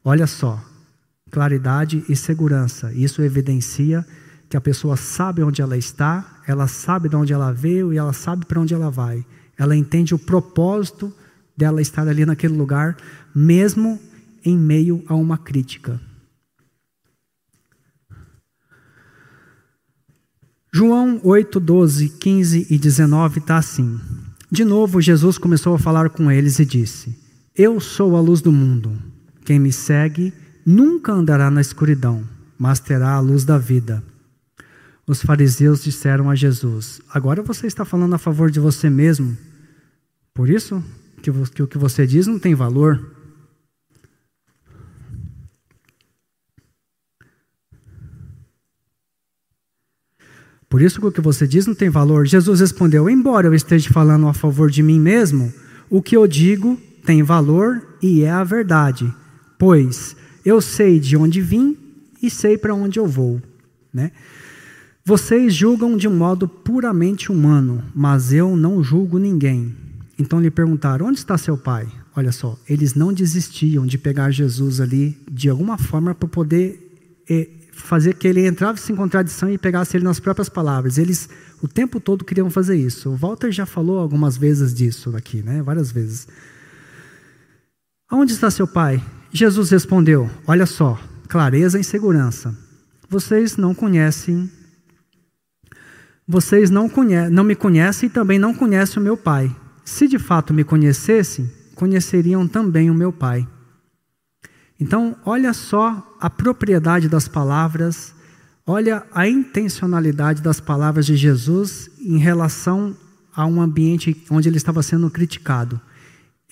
Olha 0.04 0.26
só, 0.26 0.62
claridade 1.30 2.04
e 2.08 2.14
segurança. 2.14 2.92
Isso 2.92 3.22
evidencia 3.22 4.06
que 4.48 4.56
a 4.56 4.60
pessoa 4.60 4.96
sabe 4.96 5.42
onde 5.42 5.62
ela 5.62 5.76
está, 5.76 6.42
ela 6.46 6.66
sabe 6.66 7.08
de 7.08 7.16
onde 7.16 7.32
ela 7.32 7.52
veio 7.52 7.92
e 7.92 7.98
ela 7.98 8.12
sabe 8.12 8.46
para 8.46 8.60
onde 8.60 8.74
ela 8.74 8.90
vai. 8.90 9.24
Ela 9.58 9.76
entende 9.76 10.14
o 10.14 10.18
propósito 10.18 11.12
dela 11.56 11.80
estar 11.80 12.06
ali 12.08 12.26
naquele 12.26 12.56
lugar, 12.56 12.96
mesmo 13.34 13.98
em 14.44 14.58
meio 14.58 15.02
a 15.08 15.14
uma 15.14 15.38
crítica. 15.38 16.00
João 20.72 21.20
8, 21.22 21.60
12, 21.60 22.08
15 22.08 22.66
e 22.68 22.78
19 22.78 23.38
está 23.38 23.56
assim. 23.56 24.00
De 24.50 24.64
novo, 24.64 25.00
Jesus 25.00 25.38
começou 25.38 25.74
a 25.74 25.78
falar 25.78 26.10
com 26.10 26.30
eles 26.30 26.58
e 26.58 26.64
disse: 26.64 27.16
Eu 27.54 27.78
sou 27.78 28.16
a 28.16 28.20
luz 28.20 28.40
do 28.40 28.50
mundo. 28.50 29.00
Quem 29.44 29.58
me 29.58 29.72
segue 29.72 30.32
nunca 30.66 31.12
andará 31.12 31.50
na 31.50 31.60
escuridão, 31.60 32.24
mas 32.58 32.80
terá 32.80 33.12
a 33.12 33.20
luz 33.20 33.44
da 33.44 33.56
vida. 33.56 34.02
Os 35.06 35.22
fariseus 35.22 35.84
disseram 35.84 36.30
a 36.30 36.34
Jesus: 36.34 37.00
Agora 37.10 37.42
você 37.42 37.66
está 37.66 37.84
falando 37.84 38.14
a 38.14 38.18
favor 38.18 38.50
de 38.50 38.58
você 38.60 38.88
mesmo. 38.88 39.36
Por 40.32 40.48
isso 40.48 40.82
que 41.20 41.62
o 41.62 41.66
que 41.66 41.78
você 41.78 42.06
diz 42.06 42.26
não 42.26 42.38
tem 42.38 42.54
valor. 42.54 43.14
Por 50.68 50.82
isso 50.82 50.98
que 50.98 51.06
o 51.06 51.12
que 51.12 51.20
você 51.20 51.46
diz 51.46 51.66
não 51.66 51.74
tem 51.74 51.88
valor. 51.88 52.26
Jesus 52.26 52.60
respondeu: 52.60 53.08
Embora 53.08 53.46
eu 53.46 53.54
esteja 53.54 53.90
falando 53.90 54.26
a 54.26 54.34
favor 54.34 54.70
de 54.70 54.82
mim 54.82 54.98
mesmo, 54.98 55.52
o 55.88 56.02
que 56.02 56.16
eu 56.16 56.26
digo 56.26 56.76
tem 57.04 57.22
valor 57.22 57.96
e 58.02 58.22
é 58.22 58.30
a 58.30 58.42
verdade. 58.42 59.12
pois 59.58 60.16
eu 60.44 60.60
sei 60.60 60.98
de 60.98 61.16
onde 61.16 61.40
vim 61.40 61.76
e 62.20 62.28
sei 62.28 62.58
para 62.58 62.74
onde 62.74 62.98
eu 62.98 63.06
vou. 63.06 63.40
Né? 63.92 64.10
Vocês 65.06 65.54
julgam 65.54 65.98
de 65.98 66.08
modo 66.08 66.48
puramente 66.48 67.30
humano, 67.30 67.84
mas 67.94 68.32
eu 68.32 68.56
não 68.56 68.82
julgo 68.82 69.18
ninguém. 69.18 69.76
Então 70.18 70.40
lhe 70.40 70.50
perguntaram: 70.50 71.08
onde 71.08 71.18
está 71.18 71.36
seu 71.36 71.58
pai? 71.58 71.86
Olha 72.16 72.32
só, 72.32 72.58
eles 72.66 72.94
não 72.94 73.12
desistiam 73.12 73.84
de 73.84 73.98
pegar 73.98 74.30
Jesus 74.30 74.80
ali 74.80 75.18
de 75.30 75.50
alguma 75.50 75.76
forma 75.76 76.14
para 76.14 76.26
poder 76.26 77.22
eh, 77.28 77.48
fazer 77.70 78.14
que 78.14 78.26
ele 78.26 78.46
entrasse 78.46 78.92
em 78.92 78.96
contradição 78.96 79.50
e 79.50 79.58
pegasse 79.58 79.94
ele 79.94 80.04
nas 80.04 80.18
próprias 80.18 80.48
palavras. 80.48 80.96
Eles 80.96 81.28
o 81.60 81.68
tempo 81.68 82.00
todo 82.00 82.24
queriam 82.24 82.48
fazer 82.48 82.76
isso. 82.76 83.10
O 83.10 83.16
Walter 83.16 83.52
já 83.52 83.66
falou 83.66 83.98
algumas 83.98 84.38
vezes 84.38 84.72
disso 84.72 85.14
aqui, 85.14 85.42
né? 85.42 85.62
Várias 85.62 85.92
vezes. 85.92 86.26
Onde 88.10 88.32
está 88.32 88.50
seu 88.50 88.66
pai? 88.66 89.04
Jesus 89.30 89.68
respondeu: 89.68 90.30
Olha 90.46 90.64
só, 90.64 90.98
clareza 91.28 91.78
e 91.78 91.84
segurança. 91.84 92.56
Vocês 93.06 93.58
não 93.58 93.74
conhecem 93.74 94.50
vocês 96.26 96.70
não, 96.70 96.88
conhe 96.88 97.28
não 97.28 97.44
me 97.44 97.54
conhecem 97.54 98.08
e 98.08 98.12
também 98.12 98.38
não 98.38 98.54
conhecem 98.54 99.00
o 99.00 99.04
meu 99.04 99.16
Pai. 99.16 99.54
Se 99.84 100.08
de 100.08 100.18
fato 100.18 100.54
me 100.54 100.64
conhecessem, 100.64 101.50
conheceriam 101.74 102.48
também 102.48 102.90
o 102.90 102.94
meu 102.94 103.12
Pai. 103.12 103.46
Então, 104.80 105.16
olha 105.24 105.52
só 105.52 106.16
a 106.20 106.28
propriedade 106.28 107.08
das 107.08 107.28
palavras, 107.28 108.14
olha 108.66 109.04
a 109.12 109.28
intencionalidade 109.28 110.42
das 110.42 110.60
palavras 110.60 111.06
de 111.06 111.16
Jesus 111.16 111.90
em 112.00 112.18
relação 112.18 112.96
a 113.34 113.46
um 113.46 113.60
ambiente 113.60 114.16
onde 114.30 114.48
ele 114.48 114.56
estava 114.56 114.82
sendo 114.82 115.10
criticado. 115.10 115.80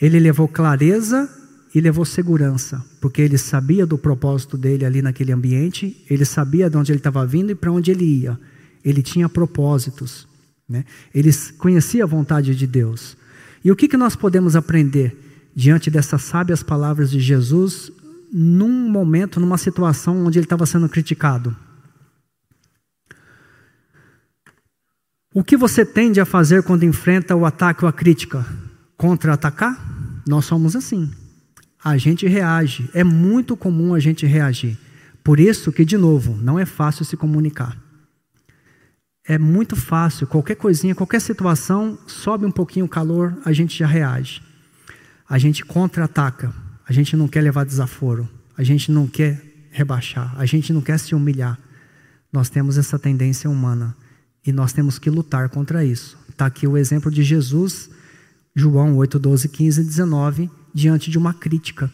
Ele 0.01 0.19
levou 0.19 0.47
clareza 0.47 1.29
e 1.75 1.81
levou 1.81 2.05
segurança, 2.05 2.85
porque 3.01 3.23
ele 3.23 3.39
sabia 3.39 3.87
do 3.87 3.97
propósito 3.97 4.59
dele 4.59 4.85
ali 4.85 5.01
naquele 5.01 5.33
ambiente, 5.33 6.05
ele 6.09 6.25
sabia 6.25 6.69
de 6.69 6.77
onde 6.77 6.93
ele 6.93 6.99
estava 6.99 7.27
vindo 7.27 7.51
e 7.51 7.55
para 7.55 7.73
onde 7.73 7.91
ele 7.91 8.05
ia. 8.05 8.39
Ele 8.85 9.03
tinha 9.03 9.29
propósitos, 9.29 10.27
né? 10.69 10.85
ele 11.15 11.31
conhecia 11.59 12.05
a 12.05 12.07
vontade 12.07 12.55
de 12.55 12.67
Deus. 12.67 13.17
E 13.65 13.71
o 13.71 13.77
que, 13.77 13.87
que 13.87 13.97
nós 13.97 14.17
podemos 14.17 14.57
aprender 14.57 15.51
diante 15.55 15.91
dessas 15.91 16.23
sábias 16.23 16.63
palavras 16.63 17.11
de 17.11 17.21
Jesus 17.21 17.93
num 18.33 18.89
momento, 18.89 19.39
numa 19.39 19.59
situação 19.59 20.25
onde 20.25 20.39
ele 20.39 20.47
estava 20.47 20.67
sendo 20.67 20.89
criticado? 20.89 21.55
O 25.35 25.43
que 25.43 25.57
você 25.57 25.85
tende 25.85 26.21
a 26.21 26.27
fazer 26.27 26.63
quando 26.63 26.85
enfrenta 26.85 27.35
o 27.35 27.47
ataque 27.47 27.85
ou 27.85 27.89
a 27.89 27.93
crítica? 27.93 28.45
Contra-atacar? 28.99 29.81
Nós 30.27 30.45
somos 30.45 30.77
assim. 30.77 31.11
A 31.83 31.97
gente 31.97 32.27
reage. 32.27 32.91
É 32.93 33.03
muito 33.03 33.57
comum 33.57 33.95
a 33.95 33.99
gente 33.99 34.27
reagir. 34.27 34.79
Por 35.25 35.41
isso 35.41 35.73
que, 35.73 35.85
de 35.85 35.97
novo, 35.97 36.37
não 36.37 36.59
é 36.59 36.67
fácil 36.67 37.05
se 37.05 37.17
comunicar. 37.17 37.77
É 39.25 39.39
muito 39.39 39.77
fácil, 39.77 40.27
qualquer 40.27 40.57
coisinha, 40.57 40.95
qualquer 40.95 41.21
situação, 41.21 41.97
sobe 42.07 42.45
um 42.45 42.51
pouquinho 42.51 42.87
o 42.87 42.89
calor, 42.89 43.37
a 43.45 43.53
gente 43.53 43.79
já 43.79 43.87
reage. 43.87 44.43
A 45.29 45.39
gente 45.39 45.65
contra-ataca. 45.65 46.53
A 46.87 46.93
gente 46.93 47.17
não 47.17 47.29
quer 47.29 47.41
levar 47.41 47.65
desaforo. 47.65 48.29
A 48.57 48.63
gente 48.63 48.91
não 48.91 49.07
quer 49.07 49.41
rebaixar. 49.71 50.35
A 50.37 50.45
gente 50.45 50.73
não 50.73 50.83
quer 50.83 50.99
se 50.99 51.15
humilhar. 51.15 51.59
Nós 52.33 52.49
temos 52.51 52.77
essa 52.77 52.99
tendência 52.99 53.49
humana. 53.49 53.97
E 54.45 54.53
nós 54.53 54.73
temos 54.73 54.99
que 54.99 55.09
lutar 55.09 55.49
contra 55.49 55.85
isso. 55.85 56.19
Está 56.29 56.47
aqui 56.47 56.67
o 56.67 56.77
exemplo 56.77 57.11
de 57.11 57.23
Jesus, 57.23 57.89
João 58.55 58.97
8, 58.97 59.19
12, 59.19 59.49
15 59.49 59.81
e 59.81 59.85
19, 59.85 60.51
diante 60.75 61.11
de 61.11 61.17
uma 61.17 61.33
crítica 61.33 61.91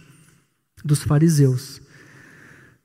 dos 0.84 1.02
fariseus. 1.02 1.80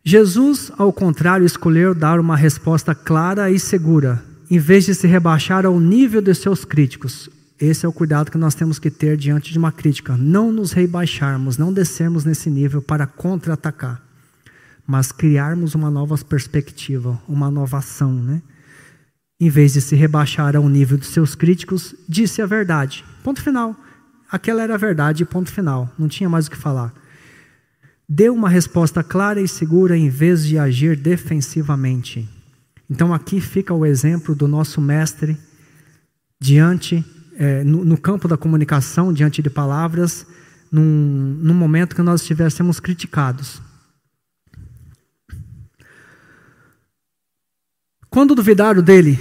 Jesus, 0.03 0.71
ao 0.77 0.91
contrário, 0.91 1.45
escolheu 1.45 1.95
dar 1.95 2.19
uma 2.19 2.35
resposta 2.35 2.93
clara 2.93 3.49
e 3.49 3.57
segura, 3.57 4.21
em 4.53 4.59
vez 4.59 4.85
de 4.85 4.93
se 4.93 5.07
rebaixar 5.07 5.65
ao 5.65 5.79
nível 5.79 6.21
de 6.21 6.31
seus 6.35 6.63
críticos. 6.63 7.27
Esse 7.59 7.87
é 7.87 7.89
o 7.89 7.91
cuidado 7.91 8.29
que 8.29 8.37
nós 8.37 8.53
temos 8.53 8.77
que 8.77 8.91
ter 8.91 9.17
diante 9.17 9.51
de 9.51 9.57
uma 9.57 9.71
crítica. 9.71 10.15
Não 10.15 10.51
nos 10.51 10.73
rebaixarmos, 10.73 11.57
não 11.57 11.73
descermos 11.73 12.23
nesse 12.23 12.51
nível 12.51 12.79
para 12.79 13.07
contra-atacar, 13.07 13.99
mas 14.85 15.11
criarmos 15.11 15.73
uma 15.73 15.89
nova 15.89 16.15
perspectiva, 16.19 17.19
uma 17.27 17.49
nova 17.49 17.79
ação. 17.79 18.13
Né? 18.13 18.43
Em 19.39 19.49
vez 19.49 19.73
de 19.73 19.81
se 19.81 19.95
rebaixar 19.95 20.55
ao 20.55 20.69
nível 20.69 20.99
dos 20.99 21.07
seus 21.07 21.33
críticos, 21.33 21.95
disse 22.07 22.39
a 22.39 22.45
verdade. 22.45 23.03
Ponto 23.23 23.41
final. 23.41 23.75
Aquela 24.31 24.61
era 24.61 24.75
a 24.75 24.77
verdade, 24.77 25.25
ponto 25.25 25.51
final. 25.51 25.91
Não 25.97 26.07
tinha 26.07 26.29
mais 26.29 26.45
o 26.45 26.51
que 26.51 26.57
falar. 26.57 26.93
Deu 28.07 28.35
uma 28.35 28.49
resposta 28.49 29.03
clara 29.03 29.41
e 29.41 29.47
segura 29.47 29.97
em 29.97 30.09
vez 30.09 30.45
de 30.45 30.59
agir 30.59 30.95
defensivamente. 30.95 32.29
Então 32.89 33.13
aqui 33.13 33.39
fica 33.39 33.73
o 33.73 33.85
exemplo 33.85 34.35
do 34.35 34.47
nosso 34.47 34.81
mestre 34.81 35.37
diante, 36.39 37.03
é, 37.37 37.63
no, 37.63 37.85
no, 37.85 37.97
campo 37.97 38.27
da 38.27 38.37
comunicação, 38.37 39.13
diante 39.13 39.41
de 39.41 39.49
palavras, 39.49 40.25
num, 40.71 41.37
num 41.41 41.53
momento 41.53 41.95
que 41.95 42.01
nós 42.01 42.21
estivéssemos 42.21 42.79
criticados. 42.79 43.61
Quando 48.09 48.35
duvidaram 48.35 48.81
dele, 48.81 49.19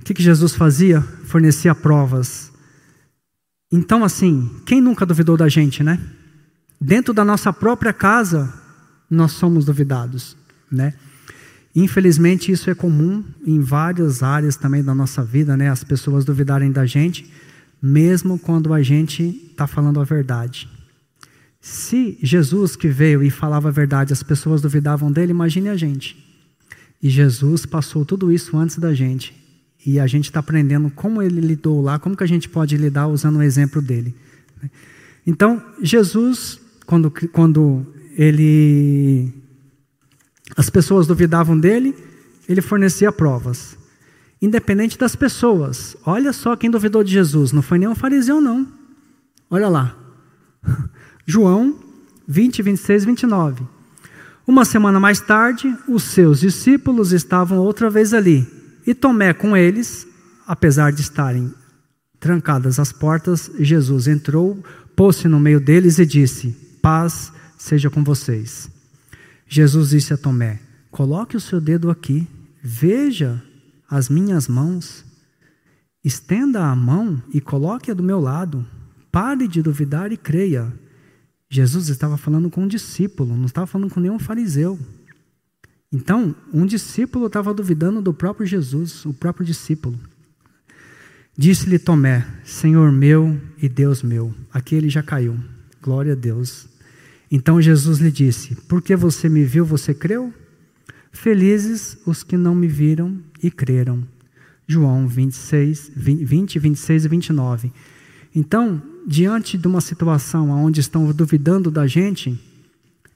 o 0.00 0.04
que, 0.04 0.14
que 0.14 0.22
Jesus 0.22 0.54
fazia? 0.54 1.02
Fornecia 1.02 1.74
provas. 1.74 2.52
Então, 3.70 4.04
assim, 4.04 4.50
quem 4.64 4.80
nunca 4.80 5.04
duvidou 5.04 5.36
da 5.36 5.48
gente, 5.48 5.82
né? 5.82 6.00
Dentro 6.80 7.12
da 7.12 7.24
nossa 7.24 7.52
própria 7.52 7.92
casa, 7.92 8.52
nós 9.10 9.32
somos 9.32 9.64
duvidados, 9.64 10.36
né? 10.70 10.94
Infelizmente, 11.74 12.52
isso 12.52 12.70
é 12.70 12.74
comum 12.74 13.24
em 13.44 13.58
várias 13.60 14.22
áreas 14.22 14.56
também 14.56 14.82
da 14.82 14.94
nossa 14.94 15.24
vida, 15.24 15.56
né? 15.56 15.68
As 15.68 15.82
pessoas 15.82 16.24
duvidarem 16.24 16.70
da 16.70 16.86
gente, 16.86 17.28
mesmo 17.82 18.38
quando 18.38 18.72
a 18.72 18.80
gente 18.82 19.22
está 19.50 19.66
falando 19.66 20.00
a 20.00 20.04
verdade. 20.04 20.68
Se 21.60 22.16
Jesus 22.22 22.76
que 22.76 22.88
veio 22.88 23.22
e 23.22 23.30
falava 23.30 23.68
a 23.68 23.72
verdade, 23.72 24.12
as 24.12 24.22
pessoas 24.22 24.62
duvidavam 24.62 25.10
dele, 25.10 25.32
imagine 25.32 25.68
a 25.68 25.76
gente. 25.76 26.16
E 27.02 27.10
Jesus 27.10 27.66
passou 27.66 28.04
tudo 28.04 28.30
isso 28.30 28.56
antes 28.56 28.78
da 28.78 28.94
gente. 28.94 29.34
E 29.84 29.98
a 29.98 30.06
gente 30.06 30.26
está 30.26 30.40
aprendendo 30.40 30.90
como 30.90 31.20
ele 31.20 31.40
lidou 31.40 31.82
lá, 31.82 31.98
como 31.98 32.16
que 32.16 32.22
a 32.22 32.26
gente 32.26 32.48
pode 32.48 32.76
lidar 32.76 33.08
usando 33.08 33.36
o 33.36 33.42
exemplo 33.42 33.82
dele. 33.82 34.14
Então, 35.26 35.62
Jesus, 35.82 36.60
quando, 36.86 37.10
quando 37.32 37.84
ele 38.16 39.32
as 40.56 40.68
pessoas 40.68 41.06
duvidavam 41.06 41.58
dele, 41.58 41.94
ele 42.48 42.60
fornecia 42.60 43.10
provas. 43.10 43.76
Independente 44.40 44.98
das 44.98 45.16
pessoas. 45.16 45.96
Olha 46.04 46.32
só 46.32 46.54
quem 46.54 46.70
duvidou 46.70 47.02
de 47.02 47.12
Jesus. 47.12 47.52
Não 47.52 47.62
foi 47.62 47.78
nenhum 47.78 47.94
fariseu, 47.94 48.40
não. 48.40 48.68
Olha 49.48 49.68
lá. 49.68 49.96
João 51.26 51.78
20, 52.28 52.62
26 52.62 53.04
29. 53.04 53.66
Uma 54.46 54.66
semana 54.66 55.00
mais 55.00 55.20
tarde, 55.20 55.74
os 55.88 56.02
seus 56.02 56.40
discípulos 56.40 57.12
estavam 57.12 57.58
outra 57.58 57.88
vez 57.88 58.12
ali. 58.12 58.46
E 58.86 58.94
Tomé 58.94 59.32
com 59.32 59.56
eles, 59.56 60.06
apesar 60.46 60.92
de 60.92 61.00
estarem 61.00 61.52
trancadas 62.20 62.78
as 62.78 62.92
portas, 62.92 63.50
Jesus 63.58 64.06
entrou, 64.06 64.62
pôs-se 64.94 65.28
no 65.28 65.40
meio 65.40 65.58
deles 65.58 65.98
e 65.98 66.04
disse: 66.04 66.54
Paz 66.82 67.32
seja 67.56 67.88
com 67.88 68.04
vocês. 68.04 68.73
Jesus 69.46 69.90
disse 69.90 70.12
a 70.12 70.16
Tomé: 70.16 70.60
Coloque 70.90 71.36
o 71.36 71.40
seu 71.40 71.60
dedo 71.60 71.90
aqui, 71.90 72.26
veja 72.62 73.42
as 73.88 74.08
minhas 74.08 74.48
mãos, 74.48 75.04
estenda 76.02 76.64
a 76.64 76.74
mão 76.74 77.22
e 77.32 77.40
coloque-a 77.40 77.94
do 77.94 78.02
meu 78.02 78.20
lado. 78.20 78.66
Pare 79.10 79.46
de 79.46 79.62
duvidar 79.62 80.10
e 80.12 80.16
creia. 80.16 80.72
Jesus 81.48 81.88
estava 81.88 82.16
falando 82.16 82.50
com 82.50 82.62
um 82.62 82.68
discípulo, 82.68 83.36
não 83.36 83.46
estava 83.46 83.66
falando 83.66 83.92
com 83.92 84.00
nenhum 84.00 84.18
fariseu. 84.18 84.78
Então, 85.92 86.34
um 86.52 86.66
discípulo 86.66 87.26
estava 87.26 87.54
duvidando 87.54 88.02
do 88.02 88.12
próprio 88.12 88.44
Jesus, 88.44 89.04
o 89.06 89.14
próprio 89.14 89.46
discípulo. 89.46 89.96
Disse-lhe 91.36 91.78
Tomé: 91.78 92.26
Senhor 92.44 92.90
meu 92.90 93.40
e 93.58 93.68
Deus 93.68 94.02
meu. 94.02 94.34
Aqui 94.52 94.74
ele 94.74 94.88
já 94.88 95.02
caiu. 95.02 95.38
Glória 95.80 96.12
a 96.12 96.16
Deus. 96.16 96.73
Então 97.30 97.60
Jesus 97.60 97.98
lhe 97.98 98.10
disse: 98.10 98.54
Porque 98.68 98.94
você 98.96 99.28
me 99.28 99.44
viu, 99.44 99.64
você 99.64 99.92
creu? 99.92 100.32
Felizes 101.12 101.96
os 102.04 102.22
que 102.22 102.36
não 102.36 102.54
me 102.54 102.66
viram 102.66 103.18
e 103.42 103.50
creram. 103.50 104.02
João 104.66 105.06
26, 105.06 105.92
20, 105.94 106.58
26 106.58 107.04
e 107.04 107.08
29. 107.08 107.72
Então, 108.34 108.82
diante 109.06 109.56
de 109.56 109.66
uma 109.68 109.80
situação 109.80 110.50
onde 110.50 110.80
estão 110.80 111.10
duvidando 111.12 111.70
da 111.70 111.86
gente, 111.86 112.38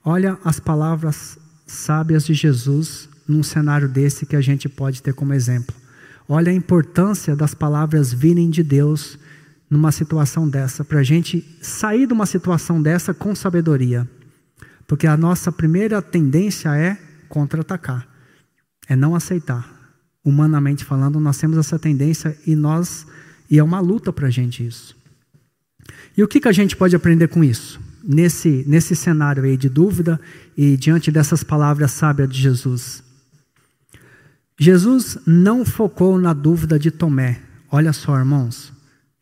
olha 0.05 0.39
as 0.45 0.61
palavras 0.61 1.39
sábias 1.67 2.25
de 2.25 2.35
Jesus 2.35 3.09
num 3.27 3.43
cenário 3.43 3.89
desse 3.89 4.25
que 4.25 4.37
a 4.37 4.41
gente 4.41 4.69
pode 4.69 5.03
ter 5.03 5.13
como 5.13 5.35
exemplo. 5.35 5.75
Olha 6.29 6.53
a 6.53 6.55
importância 6.55 7.35
das 7.35 7.55
palavras 7.55 8.13
virem 8.13 8.49
de 8.49 8.63
Deus 8.63 9.19
numa 9.71 9.93
situação 9.93 10.49
dessa, 10.49 10.85
para 10.85 11.01
a 11.01 11.03
gente 11.03 11.45
sair 11.61 12.07
de 12.07 12.13
uma 12.13 12.27
situação 12.27 12.81
dessa 12.81 13.13
com 13.13 13.35
sabedoria. 13.35 14.09
Porque 14.87 15.07
a 15.07 15.17
nossa 15.17 15.53
primeira 15.53 16.01
tendência 16.01 16.75
é 16.75 16.97
contra-atacar, 17.29 18.09
é 18.89 18.97
não 18.97 19.15
aceitar. 19.15 19.77
Humanamente 20.25 20.85
falando, 20.85 21.21
nós 21.21 21.39
temos 21.39 21.59
essa 21.59 21.79
tendência 21.79 22.37
e 22.47 22.57
nós 22.57 23.07
e 23.51 23.59
é 23.59 23.63
uma 23.63 23.81
luta 23.81 24.13
para 24.13 24.27
a 24.27 24.31
gente 24.31 24.67
isso. 24.67 24.97
E 26.17 26.23
o 26.23 26.29
que, 26.29 26.41
que 26.41 26.49
a 26.49 26.53
gente 26.53 26.77
pode 26.77 26.95
aprender 26.95 27.29
com 27.29 27.43
isso? 27.43 27.81
Nesse, 28.05 28.65
nesse 28.67 28.95
cenário 28.95 29.45
aí 29.45 29.57
de 29.57 29.69
dúvida 29.69 30.21
e 30.57 30.77
diante 30.77 31.11
dessas 31.11 31.43
palavras 31.43 31.93
sábias 31.93 32.29
de 32.29 32.41
Jesus. 32.41 33.03
Jesus 34.59 35.19
não 35.27 35.65
focou 35.65 36.19
na 36.19 36.33
dúvida 36.33 36.79
de 36.79 36.91
Tomé. 36.91 37.41
Olha 37.71 37.93
só, 37.93 38.19
irmãos, 38.19 38.73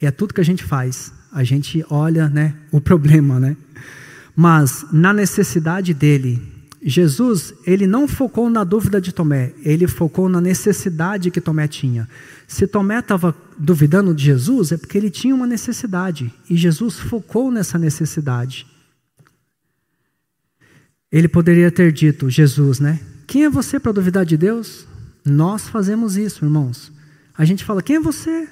é 0.00 0.10
tudo 0.10 0.34
que 0.34 0.40
a 0.40 0.44
gente 0.44 0.64
faz. 0.64 1.12
A 1.32 1.42
gente 1.44 1.84
olha 1.88 2.28
né, 2.28 2.54
o 2.70 2.80
problema, 2.80 3.40
né? 3.40 3.56
Mas 4.34 4.84
na 4.92 5.12
necessidade 5.12 5.94
dele, 5.94 6.42
Jesus, 6.82 7.54
ele 7.66 7.86
não 7.86 8.06
focou 8.06 8.50
na 8.50 8.62
dúvida 8.62 9.00
de 9.00 9.12
Tomé, 9.12 9.52
ele 9.64 9.88
focou 9.88 10.28
na 10.28 10.40
necessidade 10.40 11.30
que 11.30 11.40
Tomé 11.40 11.66
tinha. 11.66 12.08
Se 12.46 12.66
Tomé 12.66 12.98
estava 12.98 13.34
duvidando 13.58 14.14
de 14.14 14.24
Jesus, 14.24 14.72
é 14.72 14.76
porque 14.76 14.96
ele 14.96 15.10
tinha 15.10 15.34
uma 15.34 15.46
necessidade, 15.46 16.32
e 16.48 16.56
Jesus 16.56 16.98
focou 16.98 17.50
nessa 17.50 17.78
necessidade. 17.78 18.66
Ele 21.10 21.28
poderia 21.28 21.70
ter 21.70 21.90
dito, 21.92 22.28
Jesus, 22.28 22.78
né? 22.78 23.00
Quem 23.26 23.44
é 23.44 23.50
você 23.50 23.80
para 23.80 23.92
duvidar 23.92 24.24
de 24.24 24.36
Deus? 24.36 24.86
Nós 25.24 25.68
fazemos 25.68 26.16
isso, 26.16 26.44
irmãos. 26.44 26.92
A 27.36 27.44
gente 27.44 27.64
fala, 27.64 27.82
quem 27.82 27.96
é 27.96 28.00
você? 28.00 28.48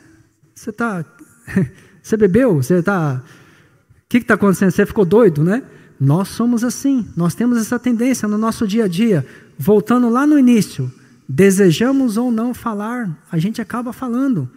Você 0.54 0.70
está. 0.70 1.04
Você 2.02 2.16
bebeu? 2.16 2.56
Você 2.56 2.74
está. 2.76 3.22
O 3.24 4.08
que 4.08 4.18
está 4.18 4.34
acontecendo? 4.34 4.70
Você 4.70 4.86
ficou 4.86 5.04
doido, 5.04 5.42
né? 5.42 5.62
Nós 5.98 6.28
somos 6.28 6.64
assim, 6.64 7.08
nós 7.16 7.34
temos 7.34 7.56
essa 7.58 7.78
tendência 7.78 8.28
no 8.28 8.36
nosso 8.36 8.66
dia 8.66 8.84
a 8.84 8.88
dia. 8.88 9.26
Voltando 9.58 10.08
lá 10.08 10.26
no 10.26 10.38
início, 10.38 10.92
desejamos 11.28 12.16
ou 12.16 12.30
não 12.30 12.52
falar, 12.52 13.24
a 13.30 13.38
gente 13.38 13.60
acaba 13.60 13.92
falando, 13.92 14.50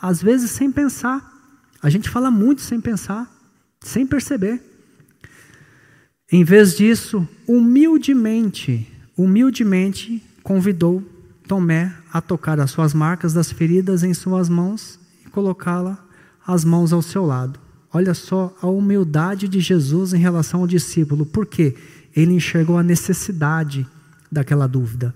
às 0.00 0.22
vezes 0.22 0.50
sem 0.50 0.70
pensar. 0.70 1.32
A 1.82 1.90
gente 1.90 2.08
fala 2.08 2.30
muito 2.30 2.62
sem 2.62 2.80
pensar, 2.80 3.30
sem 3.80 4.06
perceber. 4.06 4.62
Em 6.32 6.42
vez 6.42 6.76
disso, 6.76 7.28
humildemente, 7.46 8.90
humildemente 9.16 10.22
convidou 10.42 11.02
Tomé 11.46 11.94
a 12.10 12.22
tocar 12.22 12.58
as 12.58 12.70
suas 12.70 12.94
marcas 12.94 13.34
das 13.34 13.52
feridas 13.52 14.02
em 14.02 14.14
suas 14.14 14.48
mãos 14.48 14.98
e 15.26 15.28
colocá-la 15.28 16.02
as 16.46 16.64
mãos 16.64 16.92
ao 16.92 17.02
seu 17.02 17.24
lado. 17.24 17.58
Olha 17.92 18.12
só 18.12 18.54
a 18.60 18.66
humildade 18.66 19.46
de 19.46 19.60
Jesus 19.60 20.12
em 20.12 20.18
relação 20.18 20.60
ao 20.60 20.66
discípulo. 20.66 21.24
Por 21.24 21.46
quê? 21.46 21.74
Ele 22.14 22.32
enxergou 22.32 22.76
a 22.76 22.82
necessidade 22.82 23.86
daquela 24.30 24.66
dúvida. 24.66 25.14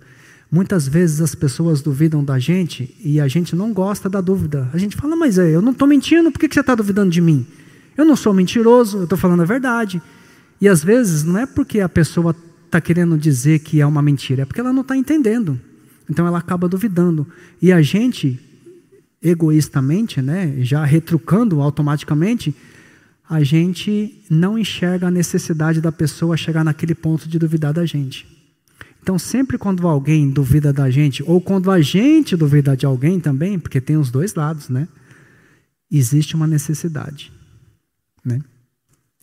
Muitas 0.51 0.89
vezes 0.89 1.20
as 1.20 1.35
pessoas 1.35 1.83
duvidam 1.83 2.24
da 2.24 2.39
gente 2.39 2.97
e 3.05 3.20
a 3.20 3.29
gente 3.29 3.55
não 3.55 3.72
gosta 3.72 4.09
da 4.09 4.20
dúvida. 4.20 4.70
A 4.72 4.79
gente 4.79 4.97
fala, 4.97 5.14
mas 5.14 5.39
é, 5.39 5.51
eu 5.51 5.61
não 5.61 5.72
estou 5.72 5.87
mentindo, 5.87 6.31
por 6.31 6.39
que 6.39 6.49
você 6.53 6.61
está 6.61 6.74
duvidando 6.74 7.11
de 7.11 7.20
mim? 7.20 7.47
Eu 7.97 8.05
não 8.05 8.16
sou 8.16 8.33
mentiroso, 8.33 8.99
eu 8.99 9.05
estou 9.05 9.18
falando 9.18 9.43
a 9.43 9.45
verdade. 9.45 10.01
E 10.61 10.68
às 10.68 10.83
vezes 10.83 11.24
não 11.24 11.39
é 11.39 11.47
porque 11.47 11.81
a 11.81 11.89
pessoa 11.89 12.35
está 12.64 12.81
querendo 12.81 13.18
dizer 13.18 13.59
que 13.59 13.81
é 13.81 13.87
uma 13.87 14.01
mentira, 14.01 14.43
é 14.43 14.45
porque 14.45 14.61
ela 14.61 14.72
não 14.72 14.83
está 14.83 14.97
entendendo. 14.97 15.61
Então 16.09 16.26
ela 16.26 16.39
acaba 16.39 16.68
duvidando. 16.68 17.26
E 17.61 17.72
a 17.72 17.83
gente, 17.83 18.41
egoístamente, 19.22 20.22
né, 20.22 20.54
já 20.60 20.84
retrucando 20.84 21.60
automaticamente, 21.60 22.54
a 23.28 23.42
gente 23.42 24.22
não 24.30 24.58
enxerga 24.58 25.08
a 25.08 25.10
necessidade 25.10 25.80
da 25.80 25.92
pessoa 25.92 26.36
chegar 26.36 26.64
naquele 26.64 26.94
ponto 26.94 27.28
de 27.28 27.38
duvidar 27.38 27.72
da 27.72 27.84
gente. 27.84 28.26
Então, 29.02 29.18
sempre 29.18 29.58
quando 29.58 29.86
alguém 29.86 30.30
duvida 30.30 30.72
da 30.72 30.90
gente, 30.90 31.22
ou 31.22 31.40
quando 31.40 31.70
a 31.70 31.80
gente 31.80 32.36
duvida 32.36 32.76
de 32.76 32.86
alguém 32.86 33.20
também, 33.20 33.58
porque 33.58 33.80
tem 33.80 33.96
os 33.96 34.10
dois 34.10 34.34
lados, 34.34 34.68
né? 34.68 34.88
Existe 35.90 36.34
uma 36.34 36.46
necessidade. 36.46 37.32
Né? 38.24 38.40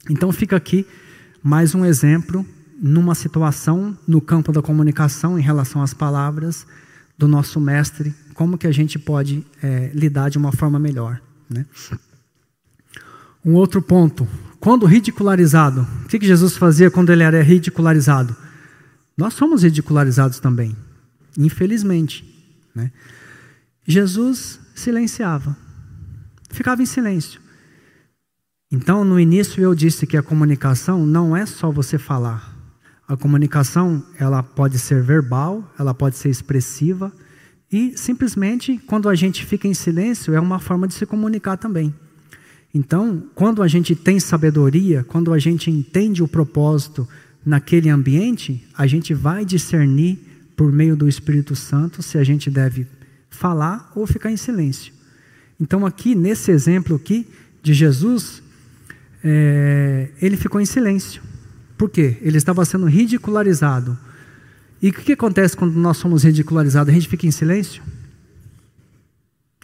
Então, 0.10 0.32
fica 0.32 0.56
aqui 0.56 0.86
mais 1.44 1.76
um 1.76 1.86
exemplo 1.86 2.46
numa 2.82 3.14
situação 3.14 3.98
no 4.08 4.20
campo 4.20 4.52
da 4.52 4.62
comunicação 4.62 5.38
em 5.38 5.42
relação 5.42 5.82
às 5.82 5.94
palavras 5.94 6.66
do 7.18 7.28
nosso 7.28 7.60
mestre, 7.62 8.14
como 8.36 8.58
que 8.58 8.68
a 8.68 8.72
gente 8.72 9.00
pode 9.00 9.44
é, 9.64 9.90
lidar 9.94 10.30
de 10.30 10.38
uma 10.38 10.52
forma 10.52 10.78
melhor. 10.78 11.20
Né? 11.50 11.66
Um 13.44 13.54
outro 13.54 13.82
ponto, 13.82 14.28
quando 14.60 14.86
ridicularizado, 14.86 15.88
o 16.04 16.08
que, 16.08 16.20
que 16.20 16.28
Jesus 16.28 16.58
fazia 16.58 16.92
quando 16.92 17.12
ele 17.12 17.24
era 17.24 17.42
ridicularizado? 17.42 18.36
Nós 19.18 19.34
somos 19.34 19.64
ridicularizados 19.64 20.40
também, 20.40 20.76
infelizmente. 21.38 22.26
Né? 22.76 22.92
Jesus 23.88 24.60
silenciava, 24.76 25.56
ficava 26.50 26.84
em 26.84 26.86
silêncio. 26.86 27.40
Então, 28.70 29.06
no 29.06 29.18
início 29.18 29.64
eu 29.64 29.74
disse 29.74 30.06
que 30.06 30.18
a 30.18 30.24
comunicação 30.24 31.06
não 31.06 31.38
é 31.38 31.46
só 31.46 31.72
você 31.72 31.98
falar. 31.98 32.54
A 33.08 33.16
comunicação, 33.16 34.04
ela 34.20 34.44
pode 34.44 34.78
ser 34.78 35.02
verbal, 35.02 35.72
ela 35.80 35.94
pode 35.94 36.18
ser 36.18 36.30
expressiva 36.30 37.14
e 37.72 37.98
simplesmente 37.98 38.78
quando 38.86 39.10
a 39.10 39.16
gente 39.16 39.46
fica 39.46 39.68
em 39.68 39.74
silêncio 39.74 40.34
é 40.34 40.40
uma 40.40 40.60
forma 40.60 40.88
de 40.88 40.94
se 40.94 41.06
comunicar 41.06 41.58
também. 41.58 41.94
Então, 42.74 43.24
quando 43.34 43.64
a 43.64 43.68
gente 43.68 43.96
tem 43.96 44.20
sabedoria, 44.20 45.04
quando 45.04 45.32
a 45.32 45.40
gente 45.40 45.72
entende 45.72 46.22
o 46.22 46.28
propósito 46.28 47.08
naquele 47.46 47.90
ambiente, 47.90 48.68
a 48.78 48.86
gente 48.86 49.14
vai 49.14 49.46
discernir 49.46 50.20
por 50.58 50.72
meio 50.72 50.96
do 50.96 51.08
Espírito 51.08 51.56
Santo 51.56 52.04
se 52.04 52.18
a 52.18 52.24
gente 52.24 52.50
deve 52.50 52.86
falar 53.30 53.92
ou 53.96 54.06
ficar 54.06 54.32
em 54.32 54.38
silêncio. 54.38 54.94
Então, 55.60 55.86
aqui 55.86 56.16
nesse 56.16 56.52
exemplo 56.52 56.98
aqui 56.98 57.26
de 57.64 57.74
Jesus, 57.74 58.44
é, 59.24 60.10
ele 60.22 60.36
ficou 60.36 60.60
em 60.60 60.66
silêncio. 60.66 61.22
Por 61.78 61.90
quê? 61.90 62.18
Ele 62.22 62.38
estava 62.38 62.64
sendo 62.66 62.86
ridicularizado. 62.86 63.98
E 64.86 64.90
o 64.90 64.94
que 64.94 65.14
acontece 65.14 65.58
quando 65.58 65.74
nós 65.74 65.98
somos 65.98 66.22
ridicularizados? 66.22 66.92
A 66.92 66.94
gente 66.94 67.08
fica 67.08 67.26
em 67.26 67.32
silêncio? 67.32 67.82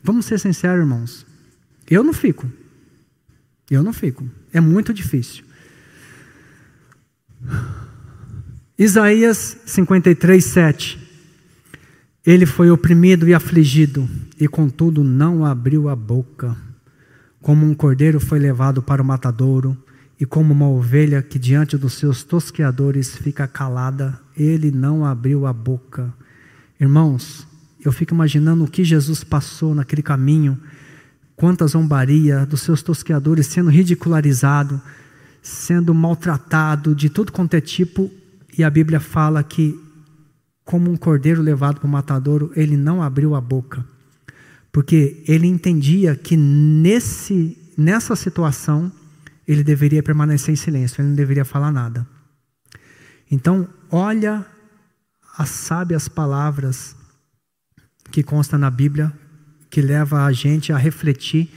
Vamos 0.04 0.26
ser 0.26 0.40
sinceros, 0.40 0.80
irmãos. 0.80 1.28
Eu 1.88 2.04
não 2.04 2.12
fico. 2.12 2.52
Eu 3.70 3.84
não 3.84 3.94
fico. 3.94 4.28
É 4.52 4.60
muito 4.60 4.92
difícil. 4.92 5.44
Isaías 8.76 9.58
53, 9.64 10.44
7. 10.44 11.00
Ele 12.26 12.48
foi 12.48 12.72
oprimido 12.72 13.28
e 13.28 13.34
afligido, 13.36 14.10
e 14.40 14.48
contudo 14.48 15.04
não 15.04 15.46
abriu 15.46 15.88
a 15.88 15.96
boca. 15.96 16.58
Como 17.40 17.64
um 17.64 17.76
cordeiro 17.76 18.20
foi 18.20 18.40
levado 18.40 18.82
para 18.82 19.04
o 19.04 19.06
matadouro, 19.06 19.78
e 20.22 20.26
como 20.28 20.54
uma 20.54 20.70
ovelha 20.70 21.24
que 21.24 21.40
diante 21.40 21.76
dos 21.76 21.94
seus 21.94 22.24
tosqueadores 22.24 23.18
fica 23.18 23.48
calada, 23.48 24.22
ele 24.38 24.70
não 24.70 25.04
abriu 25.04 25.48
a 25.48 25.52
boca. 25.52 26.14
Irmãos, 26.80 27.48
eu 27.84 27.92
fico 27.92 28.14
imaginando 28.14 28.64
o 28.64 28.68
que 28.68 28.84
Jesus 28.84 29.24
passou 29.24 29.74
naquele 29.74 30.04
caminho, 30.04 30.60
quanta 31.36 31.66
zombaria 31.66 32.46
dos 32.46 32.62
seus 32.62 32.84
tosqueadores 32.84 33.48
sendo 33.48 33.72
ridicularizado, 33.72 34.80
sendo 35.42 35.92
maltratado 35.92 36.94
de 36.94 37.10
tudo 37.10 37.32
quanto 37.32 37.56
é 37.56 37.62
tipo, 37.62 38.12
e 38.56 38.64
a 38.64 38.70
Bíblia 38.70 39.00
fala 39.00 39.42
que, 39.42 39.76
como 40.64 40.92
um 40.92 40.98
cordeiro 40.98 41.42
levado 41.42 41.80
para 41.80 41.88
o 41.88 41.92
matadouro, 41.92 42.52
ele 42.56 42.78
não 42.78 43.02
abriu 43.02 43.34
a 43.34 43.42
boca, 43.42 43.84
porque 44.72 45.24
ele 45.28 45.48
entendia 45.48 46.16
que 46.16 46.38
nesse, 46.38 47.58
nessa 47.76 48.16
situação 48.16 48.92
ele 49.52 49.64
deveria 49.64 50.02
permanecer 50.02 50.54
em 50.54 50.56
silêncio, 50.56 51.02
ele 51.02 51.10
não 51.10 51.16
deveria 51.16 51.44
falar 51.44 51.72
nada. 51.72 52.08
Então, 53.30 53.68
olha 53.90 54.46
as 55.38 55.50
sábias 55.50 56.08
palavras 56.08 56.96
que 58.12 58.22
consta 58.22 58.58
na 58.58 58.70
Bíblia, 58.70 59.12
que 59.70 59.82
leva 59.82 60.26
a 60.26 60.32
gente 60.32 60.72
a 60.74 60.78
refletir 60.78 61.50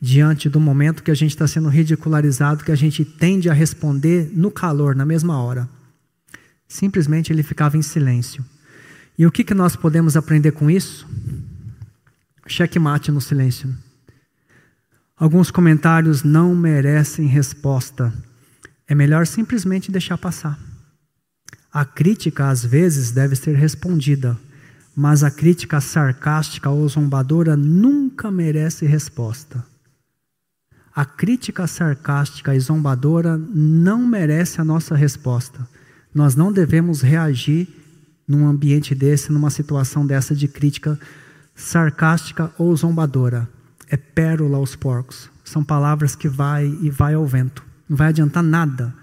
diante 0.00 0.48
do 0.48 0.58
momento 0.58 1.02
que 1.02 1.10
a 1.10 1.14
gente 1.14 1.30
está 1.30 1.46
sendo 1.46 1.68
ridicularizado, 1.68 2.64
que 2.64 2.72
a 2.72 2.76
gente 2.76 3.04
tende 3.04 3.48
a 3.48 3.52
responder 3.52 4.30
no 4.32 4.50
calor, 4.50 4.94
na 4.94 5.04
mesma 5.04 5.40
hora. 5.40 5.68
Simplesmente 6.66 7.32
ele 7.32 7.42
ficava 7.42 7.76
em 7.76 7.82
silêncio. 7.82 8.44
E 9.18 9.26
o 9.26 9.30
que, 9.30 9.44
que 9.44 9.54
nós 9.54 9.76
podemos 9.76 10.16
aprender 10.16 10.52
com 10.52 10.70
isso? 10.70 11.06
Cheque 12.46 12.78
mate 12.78 13.12
no 13.12 13.20
silêncio. 13.20 13.72
Alguns 15.20 15.50
comentários 15.50 16.22
não 16.22 16.56
merecem 16.56 17.26
resposta. 17.26 18.10
É 18.88 18.94
melhor 18.94 19.26
simplesmente 19.26 19.92
deixar 19.92 20.16
passar. 20.16 20.58
A 21.70 21.84
crítica, 21.84 22.48
às 22.48 22.64
vezes, 22.64 23.10
deve 23.10 23.36
ser 23.36 23.54
respondida, 23.54 24.34
mas 24.96 25.22
a 25.22 25.30
crítica 25.30 25.78
sarcástica 25.78 26.70
ou 26.70 26.88
zombadora 26.88 27.54
nunca 27.54 28.30
merece 28.30 28.86
resposta. 28.86 29.62
A 30.96 31.04
crítica 31.04 31.66
sarcástica 31.66 32.54
e 32.54 32.60
zombadora 32.60 33.36
não 33.36 34.06
merece 34.06 34.58
a 34.58 34.64
nossa 34.64 34.96
resposta. 34.96 35.68
Nós 36.14 36.34
não 36.34 36.50
devemos 36.50 37.02
reagir 37.02 37.68
num 38.26 38.48
ambiente 38.48 38.94
desse, 38.94 39.30
numa 39.30 39.50
situação 39.50 40.06
dessa 40.06 40.34
de 40.34 40.48
crítica 40.48 40.98
sarcástica 41.54 42.50
ou 42.56 42.74
zombadora. 42.74 43.59
É 43.90 43.96
pérola 43.96 44.56
aos 44.56 44.76
porcos. 44.76 45.28
São 45.44 45.64
palavras 45.64 46.14
que 46.14 46.28
vai 46.28 46.66
e 46.80 46.88
vai 46.88 47.14
ao 47.14 47.26
vento. 47.26 47.62
Não 47.88 47.96
vai 47.96 48.08
adiantar 48.08 48.42
nada. 48.42 48.94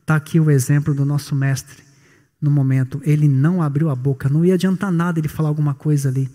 Está 0.00 0.14
aqui 0.16 0.38
o 0.38 0.50
exemplo 0.50 0.94
do 0.94 1.04
nosso 1.04 1.34
mestre 1.34 1.82
no 2.40 2.50
momento. 2.50 3.00
Ele 3.04 3.26
não 3.26 3.60
abriu 3.60 3.90
a 3.90 3.96
boca. 3.96 4.28
Não 4.28 4.44
ia 4.44 4.54
adiantar 4.54 4.92
nada 4.92 5.18
ele 5.18 5.28
falar 5.28 5.48
alguma 5.48 5.74
coisa 5.74 6.08
ali. 6.08 6.30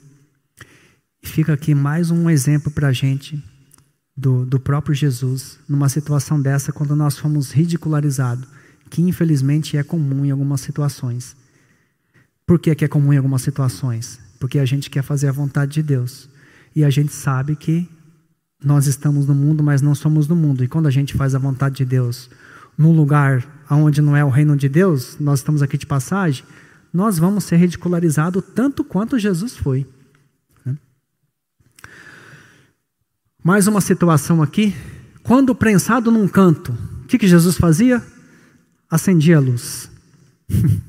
E 1.23 1.27
fica 1.27 1.53
aqui 1.53 1.73
mais 1.73 2.11
um 2.11 2.29
exemplo 2.29 2.69
para 2.69 2.89
a 2.89 2.91
gente 2.91 3.41
do, 4.15 4.45
do 4.45 4.59
próprio 4.59 4.93
Jesus 4.93 5.57
numa 5.67 5.87
situação 5.87 6.41
dessa, 6.41 6.73
quando 6.73 6.95
nós 6.95 7.17
fomos 7.17 7.51
ridicularizados, 7.51 8.47
que 8.89 9.01
infelizmente 9.01 9.77
é 9.77 9.83
comum 9.83 10.25
em 10.25 10.31
algumas 10.31 10.59
situações. 10.61 11.35
Por 12.45 12.59
que, 12.59 12.75
que 12.75 12.83
é 12.83 12.87
comum 12.87 13.13
em 13.13 13.17
algumas 13.17 13.41
situações? 13.41 14.19
Porque 14.39 14.59
a 14.59 14.65
gente 14.65 14.89
quer 14.89 15.01
fazer 15.01 15.29
a 15.29 15.31
vontade 15.31 15.75
de 15.75 15.83
Deus. 15.83 16.29
E 16.75 16.83
a 16.83 16.89
gente 16.89 17.13
sabe 17.13 17.55
que 17.55 17.89
nós 18.63 18.87
estamos 18.87 19.27
no 19.27 19.35
mundo, 19.35 19.63
mas 19.63 19.81
não 19.81 19.93
somos 19.93 20.25
do 20.25 20.35
mundo. 20.35 20.63
E 20.63 20.67
quando 20.67 20.87
a 20.87 20.91
gente 20.91 21.13
faz 21.13 21.35
a 21.35 21.39
vontade 21.39 21.75
de 21.75 21.85
Deus 21.85 22.29
num 22.77 22.95
lugar 22.95 23.45
onde 23.69 24.01
não 24.01 24.15
é 24.15 24.23
o 24.23 24.29
reino 24.29 24.55
de 24.55 24.67
Deus, 24.67 25.17
nós 25.19 25.39
estamos 25.39 25.61
aqui 25.61 25.77
de 25.77 25.85
passagem, 25.85 26.43
nós 26.91 27.17
vamos 27.17 27.43
ser 27.43 27.57
ridicularizados 27.57 28.43
tanto 28.55 28.83
quanto 28.83 29.19
Jesus 29.19 29.55
foi. 29.55 29.87
Mais 33.43 33.67
uma 33.67 33.81
situação 33.81 34.41
aqui. 34.41 34.73
Quando 35.21 35.53
prensado 35.53 36.09
num 36.09 36.27
canto, 36.29 36.71
o 37.03 37.07
que, 37.07 37.17
que 37.17 37.27
Jesus 37.27 37.57
fazia? 37.57 38.01
Acendia 38.89 39.37
a 39.37 39.39
luz. 39.41 39.91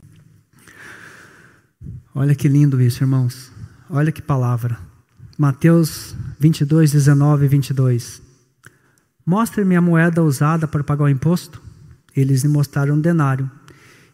Olha 2.14 2.35
que 2.35 2.47
lindo 2.47 2.80
isso, 2.80 3.03
irmãos. 3.03 3.51
Olha 3.91 4.12
que 4.12 4.22
palavra. 4.22 4.78
Mateus 5.37 6.14
22, 6.39 6.93
19 6.93 7.45
e 7.45 7.49
22. 7.49 8.22
Mostre-me 9.26 9.74
a 9.74 9.80
moeda 9.80 10.22
usada 10.22 10.68
para 10.68 10.85
pagar 10.85 11.05
o 11.05 11.09
imposto. 11.09 11.61
Eles 12.14 12.43
lhe 12.43 12.49
mostraram 12.49 12.95
um 12.95 13.01
denário. 13.01 13.51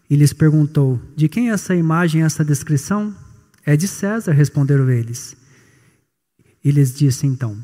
E 0.08 0.16
lhes 0.16 0.32
perguntou: 0.32 1.00
De 1.14 1.28
quem 1.28 1.50
é 1.50 1.52
essa 1.52 1.74
imagem, 1.74 2.22
essa 2.22 2.44
descrição? 2.44 3.14
É 3.66 3.76
de 3.76 3.86
César, 3.86 4.32
responderam 4.32 4.88
eles. 4.88 5.36
E 6.64 6.70
lhes 6.70 6.94
disse 6.94 7.26
então: 7.26 7.56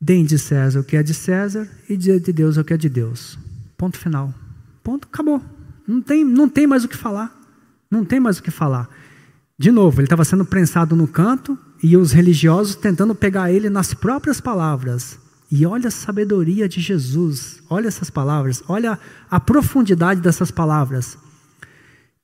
Deem 0.00 0.24
de 0.24 0.38
César 0.38 0.80
o 0.80 0.84
que 0.84 0.96
é 0.96 1.02
de 1.02 1.12
César 1.12 1.68
e 1.88 1.96
de 1.96 2.20
Deus 2.20 2.56
o 2.56 2.64
que 2.64 2.74
é 2.74 2.76
de 2.76 2.88
Deus. 2.88 3.36
Ponto 3.76 3.98
final. 3.98 4.32
Ponto, 4.82 5.08
acabou. 5.12 5.42
Não 5.86 6.00
tem, 6.00 6.24
não 6.24 6.48
tem 6.48 6.68
mais 6.68 6.84
o 6.84 6.88
que 6.88 6.96
falar. 6.96 7.36
Não 7.90 8.04
tem 8.04 8.20
mais 8.20 8.38
o 8.38 8.42
que 8.42 8.50
falar. 8.50 8.88
De 9.58 9.72
novo, 9.72 10.00
ele 10.00 10.06
estava 10.06 10.24
sendo 10.24 10.44
prensado 10.44 10.94
no 10.94 11.08
canto 11.08 11.58
e 11.82 11.96
os 11.96 12.12
religiosos 12.12 12.74
tentando 12.74 13.14
pegar 13.14 13.50
ele 13.50 13.70
nas 13.70 13.94
próprias 13.94 14.40
palavras. 14.40 15.18
E 15.50 15.66
olha 15.66 15.88
a 15.88 15.90
sabedoria 15.90 16.68
de 16.68 16.80
Jesus, 16.80 17.60
olha 17.68 17.88
essas 17.88 18.08
palavras, 18.08 18.62
olha 18.68 18.98
a 19.30 19.40
profundidade 19.40 20.20
dessas 20.20 20.50
palavras. 20.50 21.18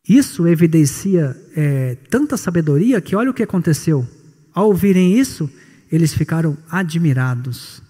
Isso 0.09 0.47
evidencia 0.47 1.37
é, 1.57 1.97
tanta 2.09 2.37
sabedoria 2.37 3.01
que 3.01 3.17
olha 3.17 3.31
o 3.31 3.35
que 3.35 3.43
aconteceu. 3.43 4.07
Ao 4.55 4.69
ouvirem 4.69 5.19
isso, 5.19 5.51
eles 5.91 6.15
ficaram 6.15 6.57
admirados 6.71 7.83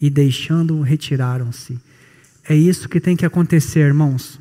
e 0.00 0.10
deixando-o 0.10 0.82
retiraram-se. 0.82 1.78
É 2.48 2.54
isso 2.54 2.88
que 2.88 3.00
tem 3.00 3.16
que 3.16 3.24
acontecer, 3.24 3.80
irmãos. 3.80 4.40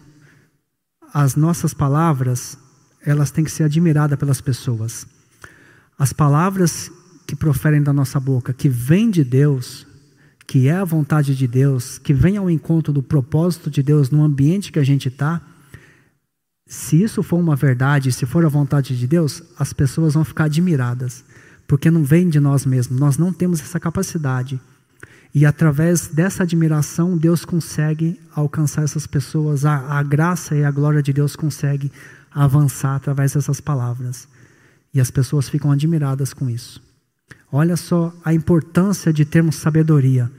As 1.14 1.36
nossas 1.36 1.74
palavras, 1.74 2.58
elas 3.06 3.30
têm 3.30 3.43
que 3.43 3.51
ser 3.51 3.64
admiradas 3.64 4.18
pelas 4.18 4.41
pessoas. 4.41 5.08
As 5.98 6.12
palavras 6.12 6.91
que 7.26 7.36
proferem 7.36 7.82
da 7.82 7.93
nossa 7.93 8.20
boca, 8.20 8.54
que 8.54 8.70
vêm 8.70 9.10
de 9.10 9.24
Deus, 9.24 9.88
que 10.48 10.68
é 10.68 10.76
a 10.76 10.84
vontade 10.84 11.36
de 11.36 11.48
Deus, 11.48 11.98
que 11.98 12.14
vem 12.14 12.38
ao 12.38 12.50
encontro 12.50 12.93
do 12.93 13.02
propósito 13.02 13.70
de 13.70 13.82
Deus 13.82 14.10
no 14.10 14.24
ambiente 14.24 14.72
que 14.72 14.80
a 14.80 14.84
gente 14.84 15.08
está, 15.08 15.41
se 16.68 17.02
isso 17.02 17.22
for 17.22 17.39
uma 17.39 17.56
verdade, 17.56 18.12
se 18.12 18.26
for 18.26 18.46
a 18.46 18.50
vontade 18.50 18.98
de 18.98 19.08
Deus, 19.08 19.41
as 19.58 19.72
pessoas 19.72 20.14
vão 20.14 20.26
ficar 20.26 20.46
admiradas 20.46 21.24
porque 21.68 21.89
não 21.89 22.04
vem 22.04 22.30
de 22.30 22.39
nós 22.39 22.66
mesmos, 22.66 23.00
nós 23.00 23.18
não 23.18 23.34
temos 23.34 23.60
essa 23.60 23.80
capacidade. 23.80 24.60
E 25.34 25.46
através 25.46 26.08
dessa 26.08 26.43
admiração, 26.43 27.18
Deus 27.18 27.43
consegue 27.43 28.20
alcançar 28.34 28.84
essas 28.84 29.06
pessoas, 29.06 29.66
a, 29.66 29.98
a 29.98 30.04
graça 30.04 30.56
e 30.56 30.64
a 30.64 30.72
glória 30.72 31.04
de 31.04 31.12
Deus 31.12 31.36
consegue 31.36 31.91
avançar 32.32 32.96
através 32.96 33.34
dessas 33.34 33.60
palavras. 33.60 34.28
E 34.96 35.02
as 35.02 35.12
pessoas 35.12 35.50
ficam 35.50 35.72
admiradas 35.72 36.34
com 36.34 36.50
isso. 36.50 36.82
Olha 37.52 37.76
só 37.76 38.14
a 38.24 38.34
importância 38.34 39.12
de 39.12 39.26
termos 39.26 39.58
sabedoria. 39.58 40.32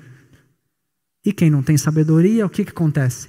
E 1.22 1.30
quem 1.30 1.50
não 1.50 1.62
tem 1.62 1.76
sabedoria, 1.76 2.46
o 2.46 2.48
que, 2.48 2.64
que 2.64 2.70
acontece? 2.70 3.28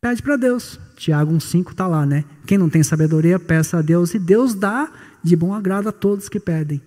Pede 0.00 0.22
para 0.22 0.36
Deus. 0.36 0.78
Tiago 0.96 1.32
1,5 1.32 1.72
está 1.72 1.88
lá, 1.88 2.06
né? 2.06 2.24
Quem 2.46 2.56
não 2.56 2.70
tem 2.70 2.84
sabedoria, 2.84 3.38
peça 3.38 3.78
a 3.78 3.82
Deus, 3.82 4.14
e 4.14 4.18
Deus 4.18 4.54
dá 4.54 4.92
de 5.24 5.34
bom 5.34 5.52
agrado 5.52 5.88
a 5.88 5.92
todos 5.92 6.28
que 6.28 6.38
pedem. 6.38 6.80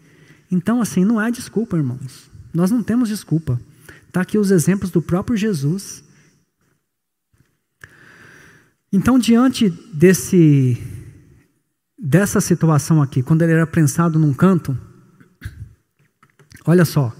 Então, 0.49 0.81
assim, 0.81 1.03
não 1.03 1.19
há 1.19 1.29
desculpa, 1.29 1.75
irmãos. 1.75 2.31
Nós 2.53 2.71
não 2.71 2.81
temos 2.81 3.09
desculpa. 3.09 3.59
Está 4.07 4.21
aqui 4.21 4.37
os 4.37 4.49
exemplos 4.49 4.91
do 4.91 5.01
próprio 5.01 5.35
Jesus. 5.35 6.03
Então, 8.91 9.19
diante 9.19 9.69
desse 9.91 10.81
dessa 12.05 12.41
situação 12.41 13.01
aqui, 13.01 13.23
quando 13.23 13.43
ele 13.43 13.53
era 13.53 13.65
prensado 13.65 14.19
num 14.19 14.33
canto, 14.33 14.77
olha 16.65 16.83
só, 16.83 17.15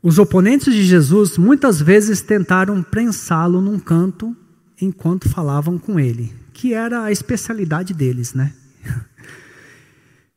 os 0.00 0.20
oponentes 0.20 0.72
de 0.72 0.84
Jesus 0.84 1.36
muitas 1.36 1.80
vezes 1.80 2.22
tentaram 2.22 2.80
prensá-lo 2.80 3.60
num 3.60 3.80
canto 3.80 4.36
enquanto 4.80 5.28
falavam 5.28 5.78
com 5.78 5.98
ele, 5.98 6.32
que 6.52 6.72
era 6.72 7.02
a 7.02 7.10
especialidade 7.10 7.92
deles, 7.92 8.34
né? 8.34 8.52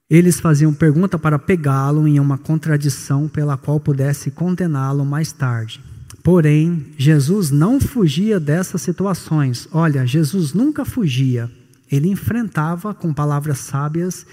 Eles 0.10 0.40
faziam 0.40 0.74
pergunta 0.74 1.18
para 1.18 1.38
pegá-lo 1.38 2.08
em 2.08 2.20
uma 2.20 2.38
contradição 2.38 3.28
pela 3.28 3.58
qual 3.58 3.80
pudesse 3.80 4.32
condená-lo 4.32 5.06
mais 5.06 5.32
tarde. 5.32 5.84
Porém, 6.24 6.94
Jesus 6.98 7.52
não 7.52 7.80
fugia 7.80 8.40
dessas 8.40 8.82
situações. 8.82 9.68
Olha, 9.72 10.06
Jesus 10.06 10.54
nunca 10.54 10.86
fugia. 10.86 11.50
Ele 11.92 12.10
enfrentava 12.10 12.94
com 12.94 13.14
palavras 13.14 13.60
sábias 13.60 14.26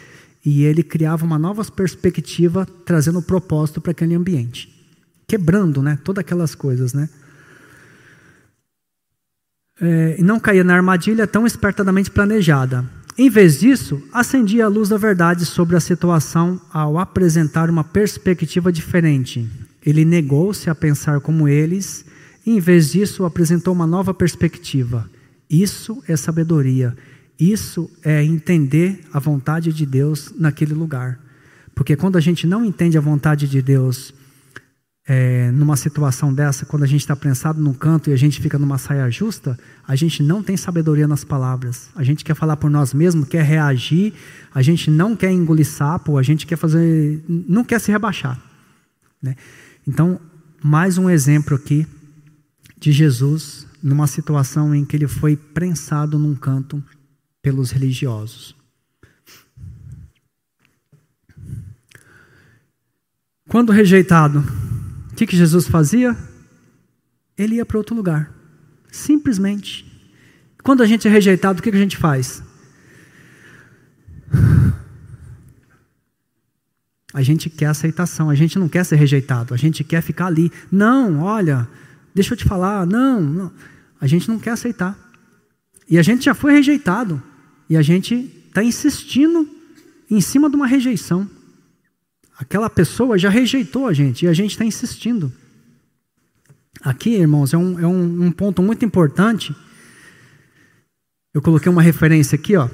e 0.44 0.64
ele 0.64 0.82
criava 0.82 1.24
uma 1.24 1.38
nova 1.38 1.64
perspectiva, 1.64 2.66
trazendo 2.84 3.22
propósito 3.22 3.80
para 3.80 3.92
aquele 3.92 4.14
ambiente, 4.14 4.68
quebrando, 5.26 5.80
né, 5.80 5.98
todas 6.02 6.20
aquelas 6.20 6.54
coisas, 6.54 6.92
né? 6.92 7.08
É, 9.80 10.16
não 10.22 10.38
caía 10.38 10.62
na 10.62 10.74
armadilha 10.74 11.26
tão 11.26 11.46
espertamente 11.46 12.10
planejada. 12.10 12.84
Em 13.16 13.28
vez 13.28 13.60
disso, 13.60 14.02
acendia 14.12 14.64
a 14.64 14.68
luz 14.68 14.88
da 14.88 14.96
verdade 14.96 15.44
sobre 15.44 15.76
a 15.76 15.80
situação 15.80 16.60
ao 16.72 16.98
apresentar 16.98 17.68
uma 17.68 17.84
perspectiva 17.84 18.72
diferente. 18.72 19.48
Ele 19.84 20.04
negou-se 20.04 20.70
a 20.70 20.74
pensar 20.74 21.20
como 21.20 21.48
eles, 21.48 22.04
e 22.46 22.52
em 22.52 22.60
vez 22.60 22.92
disso, 22.92 23.24
apresentou 23.24 23.74
uma 23.74 23.86
nova 23.86 24.14
perspectiva. 24.14 25.10
Isso 25.50 26.02
é 26.08 26.16
sabedoria. 26.16 26.96
Isso 27.42 27.90
é 28.04 28.22
entender 28.22 29.00
a 29.12 29.18
vontade 29.18 29.72
de 29.72 29.84
Deus 29.84 30.32
naquele 30.38 30.74
lugar. 30.74 31.18
Porque 31.74 31.96
quando 31.96 32.16
a 32.16 32.20
gente 32.20 32.46
não 32.46 32.64
entende 32.64 32.96
a 32.96 33.00
vontade 33.00 33.48
de 33.48 33.60
Deus 33.60 34.14
é, 35.08 35.50
numa 35.50 35.76
situação 35.76 36.32
dessa, 36.32 36.64
quando 36.64 36.84
a 36.84 36.86
gente 36.86 37.00
está 37.00 37.16
prensado 37.16 37.60
num 37.60 37.74
canto 37.74 38.10
e 38.10 38.12
a 38.12 38.16
gente 38.16 38.40
fica 38.40 38.60
numa 38.60 38.78
saia 38.78 39.10
justa, 39.10 39.58
a 39.88 39.96
gente 39.96 40.22
não 40.22 40.40
tem 40.40 40.56
sabedoria 40.56 41.08
nas 41.08 41.24
palavras. 41.24 41.90
A 41.96 42.04
gente 42.04 42.24
quer 42.24 42.36
falar 42.36 42.56
por 42.56 42.70
nós 42.70 42.94
mesmos, 42.94 43.26
quer 43.26 43.42
reagir, 43.42 44.14
a 44.54 44.62
gente 44.62 44.88
não 44.88 45.16
quer 45.16 45.32
engolir 45.32 45.66
sapo, 45.66 46.18
a 46.18 46.22
gente 46.22 46.46
quer 46.46 46.54
fazer, 46.54 47.24
não 47.26 47.64
quer 47.64 47.80
se 47.80 47.90
rebaixar. 47.90 48.40
Né? 49.20 49.34
Então, 49.84 50.20
mais 50.62 50.96
um 50.96 51.10
exemplo 51.10 51.56
aqui 51.56 51.88
de 52.78 52.92
Jesus 52.92 53.66
numa 53.82 54.06
situação 54.06 54.72
em 54.72 54.84
que 54.84 54.94
ele 54.94 55.08
foi 55.08 55.34
prensado 55.34 56.20
num 56.20 56.36
canto 56.36 56.80
pelos 57.42 57.72
religiosos. 57.72 58.54
Quando 63.48 63.72
rejeitado, 63.72 64.38
o 65.10 65.14
que, 65.14 65.26
que 65.26 65.36
Jesus 65.36 65.68
fazia? 65.68 66.16
Ele 67.36 67.56
ia 67.56 67.66
para 67.66 67.76
outro 67.76 67.94
lugar. 67.94 68.32
Simplesmente. 68.90 69.84
Quando 70.62 70.82
a 70.82 70.86
gente 70.86 71.06
é 71.08 71.10
rejeitado, 71.10 71.58
o 71.58 71.62
que, 71.62 71.70
que 71.70 71.76
a 71.76 71.80
gente 71.80 71.96
faz? 71.96 72.42
A 77.12 77.20
gente 77.20 77.50
quer 77.50 77.66
aceitação, 77.66 78.30
a 78.30 78.34
gente 78.34 78.58
não 78.58 78.68
quer 78.68 78.84
ser 78.84 78.96
rejeitado, 78.96 79.52
a 79.52 79.56
gente 79.56 79.84
quer 79.84 80.00
ficar 80.00 80.26
ali. 80.26 80.50
Não, 80.70 81.20
olha, 81.20 81.68
deixa 82.14 82.32
eu 82.32 82.38
te 82.38 82.44
falar, 82.44 82.86
não, 82.86 83.20
não. 83.20 83.52
A 84.00 84.06
gente 84.06 84.28
não 84.28 84.38
quer 84.38 84.52
aceitar. 84.52 84.96
E 85.88 85.98
a 85.98 86.02
gente 86.02 86.24
já 86.24 86.32
foi 86.32 86.52
rejeitado. 86.52 87.22
E 87.72 87.76
a 87.78 87.80
gente 87.80 88.30
está 88.48 88.62
insistindo 88.62 89.48
em 90.10 90.20
cima 90.20 90.50
de 90.50 90.56
uma 90.56 90.66
rejeição. 90.66 91.26
Aquela 92.38 92.68
pessoa 92.68 93.16
já 93.16 93.30
rejeitou 93.30 93.86
a 93.86 93.94
gente 93.94 94.26
e 94.26 94.28
a 94.28 94.34
gente 94.34 94.50
está 94.50 94.62
insistindo. 94.62 95.32
Aqui, 96.82 97.14
irmãos, 97.14 97.54
é, 97.54 97.56
um, 97.56 97.80
é 97.80 97.86
um, 97.86 98.24
um 98.24 98.30
ponto 98.30 98.60
muito 98.60 98.84
importante. 98.84 99.56
Eu 101.32 101.40
coloquei 101.40 101.72
uma 101.72 101.80
referência 101.80 102.36
aqui, 102.36 102.54
ó. 102.56 102.68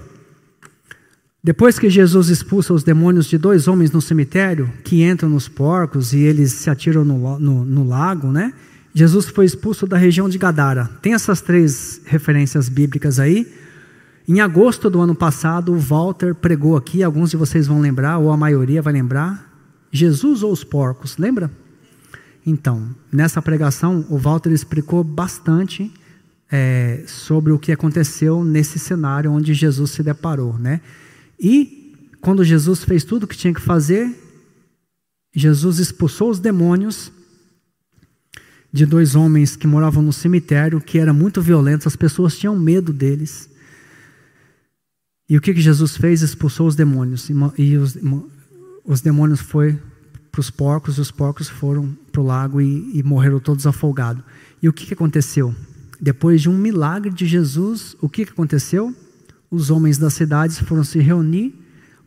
Depois 1.45 1.79
que 1.79 1.89
Jesus 1.89 2.29
expulsa 2.29 2.75
os 2.75 2.83
demônios 2.83 3.27
de 3.27 3.39
dois 3.39 3.69
homens 3.69 3.93
no 3.93 4.03
cemitério, 4.03 4.69
que 4.83 5.05
entram 5.05 5.31
nos 5.31 5.47
porcos 5.47 6.13
e 6.13 6.19
eles 6.19 6.51
se 6.51 6.69
atiram 6.69 7.05
no, 7.05 7.39
no, 7.39 7.65
no 7.65 7.87
lago, 7.87 8.33
né? 8.33 8.53
Jesus 8.93 9.27
foi 9.27 9.45
expulso 9.45 9.87
da 9.87 9.97
região 9.97 10.29
de 10.29 10.39
Gadara. 10.39 10.91
Tem 11.01 11.15
essas 11.15 11.41
três 11.41 12.01
referências 12.05 12.69
bíblicas 12.69 13.21
aí. 13.21 13.47
Em 14.29 14.41
agosto 14.41 14.91
do 14.91 15.01
ano 15.01 15.14
passado, 15.14 15.72
o 15.72 15.79
Walter 15.79 16.35
pregou 16.35 16.76
aqui, 16.76 17.03
alguns 17.03 17.31
de 17.31 17.37
vocês 17.39 17.66
vão 17.66 17.81
lembrar, 17.81 18.18
ou 18.18 18.31
a 18.31 18.37
maioria 18.37 18.83
vai 18.83 18.93
lembrar. 18.93 19.51
Jesus 19.91 20.43
ou 20.43 20.53
os 20.53 20.62
porcos, 20.62 21.16
lembra? 21.16 21.51
Então, 22.45 22.95
nessa 23.11 23.41
pregação, 23.41 24.05
o 24.11 24.18
Walter 24.18 24.51
explicou 24.53 25.03
bastante 25.03 25.91
é, 26.53 27.05
sobre 27.07 27.53
o 27.53 27.59
que 27.59 27.72
aconteceu 27.72 28.45
nesse 28.45 28.79
cenário 28.79 29.33
onde 29.33 29.55
Jesus 29.55 29.93
se 29.93 30.03
deparou, 30.03 30.59
né? 30.59 30.83
E 31.41 31.95
quando 32.20 32.45
Jesus 32.45 32.85
fez 32.85 33.05
tudo 33.05 33.22
o 33.22 33.26
que 33.26 33.37
tinha 33.37 33.55
que 33.55 33.62
fazer, 33.62 34.14
Jesus 35.35 35.79
expulsou 35.79 36.29
os 36.29 36.39
demônios 36.39 37.11
de 38.70 38.85
dois 38.85 39.14
homens 39.14 39.57
que 39.57 39.66
moravam 39.66 40.03
no 40.03 40.12
cemitério, 40.12 40.83
que 40.83 40.99
era 40.99 41.14
muito 41.14 41.41
violento, 41.41 41.89
as 41.89 41.97
pessoas 41.97 42.37
tinham 42.37 42.59
medo 42.59 42.93
deles. 42.93 43.48
E 45.29 45.37
o 45.37 45.41
que, 45.41 45.53
que 45.53 45.61
Jesus 45.61 45.97
fez? 45.97 46.22
Expulsou 46.22 46.66
os 46.66 46.74
demônios. 46.74 47.29
E 47.59 47.76
os, 47.76 47.99
os 48.85 49.01
demônios 49.01 49.41
foi 49.41 49.79
para 50.33 50.41
os 50.41 50.51
porcos, 50.51 50.97
e 50.97 51.01
os 51.01 51.11
porcos 51.11 51.49
foram 51.49 51.97
para 52.11 52.20
o 52.20 52.24
lago 52.24 52.61
e, 52.61 52.99
e, 52.99 53.03
morreram 53.03 53.39
todos 53.39 53.66
afogados. 53.66 54.22
E 54.62 54.68
o 54.68 54.72
que, 54.72 54.87
que 54.87 54.95
aconteceu? 54.95 55.55
Depois 56.01 56.41
de 56.41 56.49
um 56.49 56.57
milagre 56.57 57.11
de 57.11 57.26
Jesus, 57.26 57.97
o 58.01 58.09
que, 58.09 58.24
que 58.24 58.33
aconteceu? 58.33 58.95
Os 59.51 59.70
homens 59.70 59.99
das 59.99 60.14
cidades 60.14 60.59
foram 60.61 60.85
se 60.85 60.99
reunir 60.99 61.55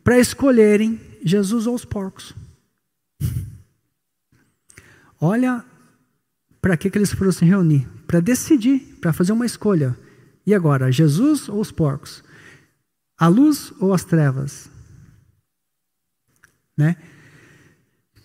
para 0.04 0.20
escolherem 0.20 1.00
Jesus 1.24 1.68
ou 1.68 1.76
os 1.76 1.86
porcos. 1.86 2.34
Olha 5.20 5.64
para 6.62 6.78
que, 6.78 6.90
que 6.90 6.98
eles 6.98 7.14
foram 7.14 7.32
se 7.32 7.44
reunir? 7.44 7.88
Para 8.08 8.20
decidir, 8.20 8.98
para 9.02 9.14
fazer 9.14 9.32
uma 9.32 9.46
escolha. 9.46 9.96
E 10.46 10.54
agora, 10.54 10.92
Jesus 10.92 11.50
ou 11.50 11.60
os 11.60 11.72
porcos? 11.72 12.24
A 13.22 13.28
luz 13.28 13.72
ou 13.80 13.94
as 13.94 14.04
trevas? 14.04 14.68
Né? 16.76 16.96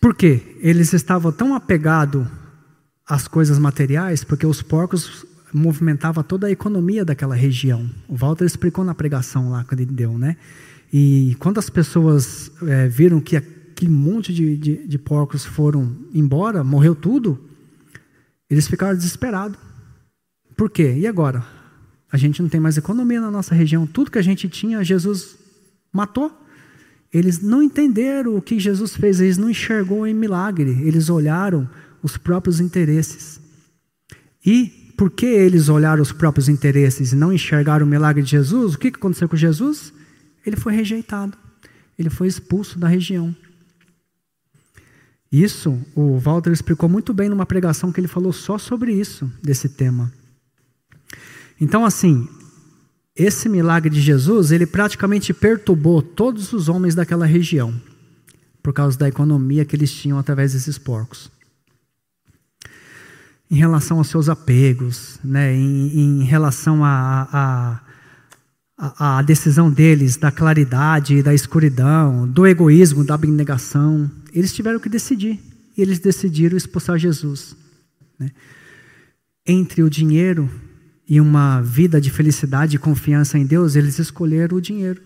Por 0.01 0.14
quê? 0.14 0.57
Eles 0.61 0.94
estavam 0.94 1.30
tão 1.30 1.55
apegados 1.55 2.26
às 3.07 3.28
coisas 3.28 3.59
materiais, 3.59 4.24
porque 4.24 4.47
os 4.47 4.62
porcos 4.62 5.26
movimentavam 5.53 6.24
toda 6.24 6.47
a 6.47 6.51
economia 6.51 7.05
daquela 7.05 7.34
região. 7.34 7.90
O 8.09 8.16
Walter 8.16 8.47
explicou 8.47 8.86
na 8.86 8.94
pregação 8.94 9.51
lá 9.51 9.64
que 9.64 9.74
ele 9.74 9.84
deu, 9.84 10.16
né? 10.16 10.38
E 10.90 11.36
quando 11.40 11.59
as 11.59 11.68
pessoas 11.68 12.51
é, 12.62 12.88
viram 12.88 13.20
que 13.20 13.36
aquele 13.36 13.90
monte 13.90 14.32
de, 14.32 14.57
de, 14.57 14.88
de 14.88 14.99
porcos 14.99 15.44
foram 15.44 15.94
embora, 16.14 16.64
morreu 16.64 16.94
tudo, 16.94 17.38
eles 18.49 18.66
ficaram 18.66 18.97
desesperados. 18.97 19.59
Por 20.57 20.70
quê? 20.70 20.94
E 20.97 21.07
agora? 21.07 21.55
A 22.17 22.19
gente 22.19 22.41
não 22.41 22.49
tem 22.49 22.59
mais 22.59 22.79
economia 22.79 23.21
na 23.21 23.31
nossa 23.31 23.55
região. 23.55 23.87
Tudo 23.87 24.11
que 24.11 24.19
a 24.19 24.23
gente 24.23 24.49
tinha, 24.49 24.83
Jesus 24.83 25.37
matou. 25.93 26.33
Eles 27.12 27.43
não 27.43 27.62
entenderam 27.62 28.35
o 28.35 28.41
que 28.41 28.59
Jesus 28.59 28.97
fez, 28.97 29.21
eles 29.21 29.37
não 29.37 29.51
enxergou 29.51 30.07
em 30.07 30.14
milagre, 30.14 30.71
eles 30.83 31.11
olharam 31.11 31.69
os 32.03 32.17
próprios 32.17 32.59
interesses. 32.59 33.39
E 34.47 34.93
porque 34.97 35.27
eles 35.27 35.69
olharam 35.69 36.01
os 36.01 36.11
próprios 36.11 36.49
interesses 36.49 37.12
e 37.12 37.17
não 37.17 37.35
enxergaram 37.35 37.85
o 37.85 37.89
milagre 37.89 38.23
de 38.23 38.31
Jesus, 38.31 38.73
o 38.73 38.79
que 38.79 38.89
aconteceu 38.89 39.29
com 39.29 39.37
Jesus? 39.37 39.93
Ele 40.47 40.57
foi 40.57 40.75
rejeitado, 40.75 41.37
ele 41.99 42.09
foi 42.09 42.29
expulso 42.29 42.79
da 42.79 42.89
região. 42.89 43.37
Isso 45.31 45.79
o 45.95 46.19
Walter 46.19 46.51
explicou 46.51 46.89
muito 46.89 47.12
bem 47.12 47.29
numa 47.29 47.45
pregação 47.45 47.93
que 47.93 48.01
ele 48.01 48.09
falou 48.09 48.33
só 48.33 48.57
sobre 48.57 48.95
isso, 48.95 49.31
desse 49.43 49.69
tema. 49.69 50.11
Então, 51.61 51.84
assim, 51.84 52.28
esse 53.14 53.48
milagre 53.48 53.90
de 53.90 54.00
Jesus, 54.00 54.50
ele 54.50 54.66
praticamente 54.66 55.32
perturbou 55.32 56.02
todos 56.02 56.52
os 56.52 56.68
homens 56.68 56.94
daquela 56.94 57.26
região, 57.26 57.74
por 58.62 58.72
causa 58.72 58.98
da 58.98 59.09
economia 59.09 59.64
que 59.64 59.74
eles 59.74 59.92
tinham 59.92 60.18
através 60.18 60.52
desses 60.52 60.78
porcos. 60.78 61.30
Em 63.50 63.57
relação 63.57 63.98
aos 63.98 64.09
seus 64.09 64.28
apegos, 64.28 65.18
né, 65.22 65.54
em, 65.54 66.20
em 66.20 66.24
relação 66.24 66.84
a 66.84 67.80
a, 68.76 69.18
a 69.18 69.22
decisão 69.22 69.70
deles 69.70 70.16
da 70.16 70.30
claridade, 70.30 71.22
da 71.22 71.32
escuridão, 71.32 72.28
do 72.28 72.46
egoísmo, 72.46 73.04
da 73.04 73.14
abnegação. 73.14 74.11
Eles 74.32 74.52
tiveram 74.52 74.78
que 74.78 74.88
decidir. 74.88 75.40
E 75.76 75.82
eles 75.82 75.98
decidiram 75.98 76.57
expulsar 76.57 76.98
Jesus. 76.98 77.57
Né? 78.18 78.30
Entre 79.46 79.82
o 79.82 79.90
dinheiro 79.90 80.50
e 81.09 81.20
uma 81.20 81.61
vida 81.61 82.00
de 82.00 82.11
felicidade 82.11 82.76
e 82.76 82.78
confiança 82.78 83.38
em 83.38 83.46
Deus, 83.46 83.76
eles 83.76 83.98
escolheram 83.98 84.57
o 84.57 84.61
dinheiro. 84.61 85.00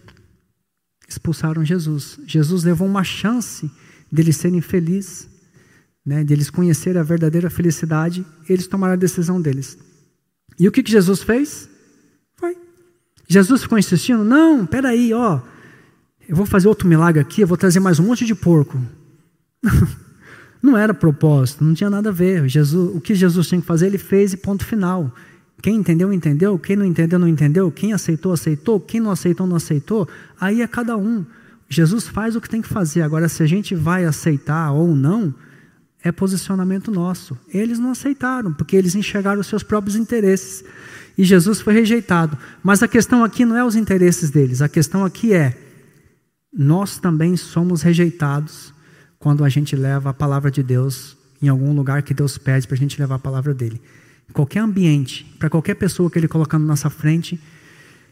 Expulsaram 1.09 1.65
Jesus. 1.65 2.19
Jesus 2.27 2.65
levou 2.65 2.87
uma 2.87 3.05
chance 3.05 3.71
deles 4.11 4.37
serem 4.37 4.61
felizes, 4.61 5.29
né, 6.05 6.25
deles 6.25 6.51
conhecerem 6.51 7.01
a 7.01 7.05
verdadeira 7.05 7.51
felicidade. 7.51 8.25
Eles 8.49 8.67
tomaram 8.67 8.95
a 8.95 8.97
decisão 8.97 9.41
deles. 9.41 9.77
E 10.59 10.67
o 10.67 10.73
que, 10.73 10.83
que 10.83 10.91
Jesus 10.91 11.23
fez? 11.23 11.71
Jesus 13.31 13.63
ficou 13.63 13.79
insistindo: 13.79 14.25
não, 14.25 14.67
peraí, 14.67 15.15
ó, 15.15 15.41
eu 16.29 16.35
vou 16.35 16.45
fazer 16.45 16.67
outro 16.67 16.89
milagre 16.89 17.21
aqui, 17.21 17.43
eu 17.43 17.47
vou 17.47 17.57
trazer 17.57 17.79
mais 17.79 18.01
um 18.01 18.03
monte 18.03 18.27
de 18.27 18.35
porco. 18.35 18.77
não 20.61 20.77
era 20.77 20.93
propósito, 20.93 21.63
não 21.63 21.73
tinha 21.73 21.89
nada 21.89 22.09
a 22.09 22.13
ver. 22.13 22.49
Jesus, 22.49 22.91
o 22.93 23.01
que 23.01 23.15
Jesus 23.15 23.47
tinha 23.47 23.61
que 23.61 23.67
fazer, 23.67 23.87
ele 23.87 23.99
fez 23.99 24.33
e 24.33 24.37
ponto 24.37 24.67
final. 24.67 25.15
Quem 25.63 25.77
entendeu, 25.77 26.13
entendeu. 26.13 26.59
Quem 26.59 26.77
não 26.77 26.85
entendeu, 26.85 27.19
não 27.19 27.29
entendeu. 27.29 27.71
Quem 27.71 27.93
aceitou, 27.93 28.33
aceitou. 28.33 28.81
Quem 28.81 29.01
não 29.01 29.11
aceitou, 29.11 29.47
não 29.47 29.57
aceitou. 29.57 30.09
Aí 30.41 30.63
é 30.63 30.67
cada 30.67 30.97
um. 30.97 31.25
Jesus 31.69 32.09
faz 32.09 32.35
o 32.35 32.41
que 32.41 32.49
tem 32.49 32.63
que 32.63 32.69
fazer. 32.69 33.03
Agora, 33.03 33.29
se 33.29 33.43
a 33.43 33.47
gente 33.47 33.75
vai 33.75 34.05
aceitar 34.05 34.73
ou 34.73 34.95
não, 34.95 35.35
é 36.03 36.11
posicionamento 36.11 36.91
nosso. 36.91 37.39
Eles 37.49 37.79
não 37.79 37.91
aceitaram, 37.91 38.53
porque 38.53 38.75
eles 38.75 38.95
enxergaram 38.95 39.41
os 39.41 39.47
seus 39.47 39.63
próprios 39.63 39.97
interesses 39.97 40.65
e 41.17 41.25
Jesus 41.25 41.61
foi 41.61 41.75
rejeitado. 41.75 42.37
Mas 42.63 42.83
a 42.83 42.89
questão 42.89 43.23
aqui 43.23 43.45
não 43.45 43.57
é 43.57 43.65
os 43.65 43.77
interesses 43.77 44.31
deles, 44.31 44.63
a 44.63 44.69
questão 44.69 45.05
aqui 45.05 45.35
é: 45.35 45.57
nós 46.53 46.99
também 46.99 47.37
somos 47.37 47.83
rejeitados 47.83 48.73
quando 49.19 49.45
a 49.45 49.49
gente 49.49 49.77
leva 49.77 50.11
a 50.11 50.15
palavra 50.15 50.51
de 50.51 50.63
Deus 50.63 51.17
em 51.43 51.49
algum 51.49 51.75
lugar 51.75 52.03
que 52.03 52.15
Deus 52.15 52.39
pede 52.39 52.67
para 52.67 52.75
a 52.75 52.79
gente 52.79 52.99
levar 52.99 53.17
a 53.17 53.19
palavra 53.19 53.53
dele. 53.53 53.81
Qualquer 54.33 54.61
ambiente, 54.61 55.25
para 55.39 55.51
qualquer 55.51 55.75
pessoa 55.75 56.11
que 56.11 56.19
ele 56.19 56.29
colocar 56.29 56.59
na 56.59 56.65
nossa 56.65 56.89
frente, 56.89 57.39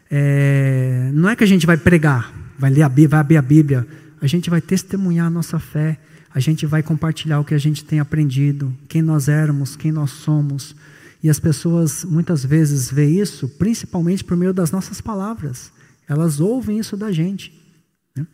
é, 0.09 1.11
não 1.13 1.29
é 1.29 1.35
que 1.35 1.43
a 1.43 1.47
gente 1.47 1.65
vai 1.65 1.77
pregar, 1.77 2.33
vai 2.57 2.69
ler 2.69 2.81
a 2.81 2.89
Bíblia, 2.89 3.09
vai 3.09 3.19
abrir 3.19 3.37
a 3.37 3.41
Bíblia, 3.41 3.87
a 4.21 4.27
gente 4.27 4.49
vai 4.49 4.59
testemunhar 4.59 5.27
a 5.27 5.29
nossa 5.29 5.59
fé, 5.59 5.97
a 6.33 6.39
gente 6.39 6.65
vai 6.65 6.83
compartilhar 6.83 7.39
o 7.39 7.45
que 7.45 7.53
a 7.53 7.57
gente 7.57 7.83
tem 7.83 7.99
aprendido, 7.99 8.75
quem 8.87 9.01
nós 9.01 9.27
éramos, 9.27 9.75
quem 9.75 9.91
nós 9.91 10.11
somos. 10.11 10.75
E 11.21 11.29
as 11.29 11.39
pessoas 11.39 12.03
muitas 12.05 12.45
vezes 12.45 12.91
veem 12.91 13.19
isso 13.19 13.47
principalmente 13.47 14.23
por 14.23 14.37
meio 14.37 14.53
das 14.53 14.71
nossas 14.71 15.01
palavras. 15.01 15.71
Elas 16.07 16.39
ouvem 16.39 16.79
isso 16.79 16.95
da 16.95 17.11
gente. 17.11 17.53
Né? 18.15 18.25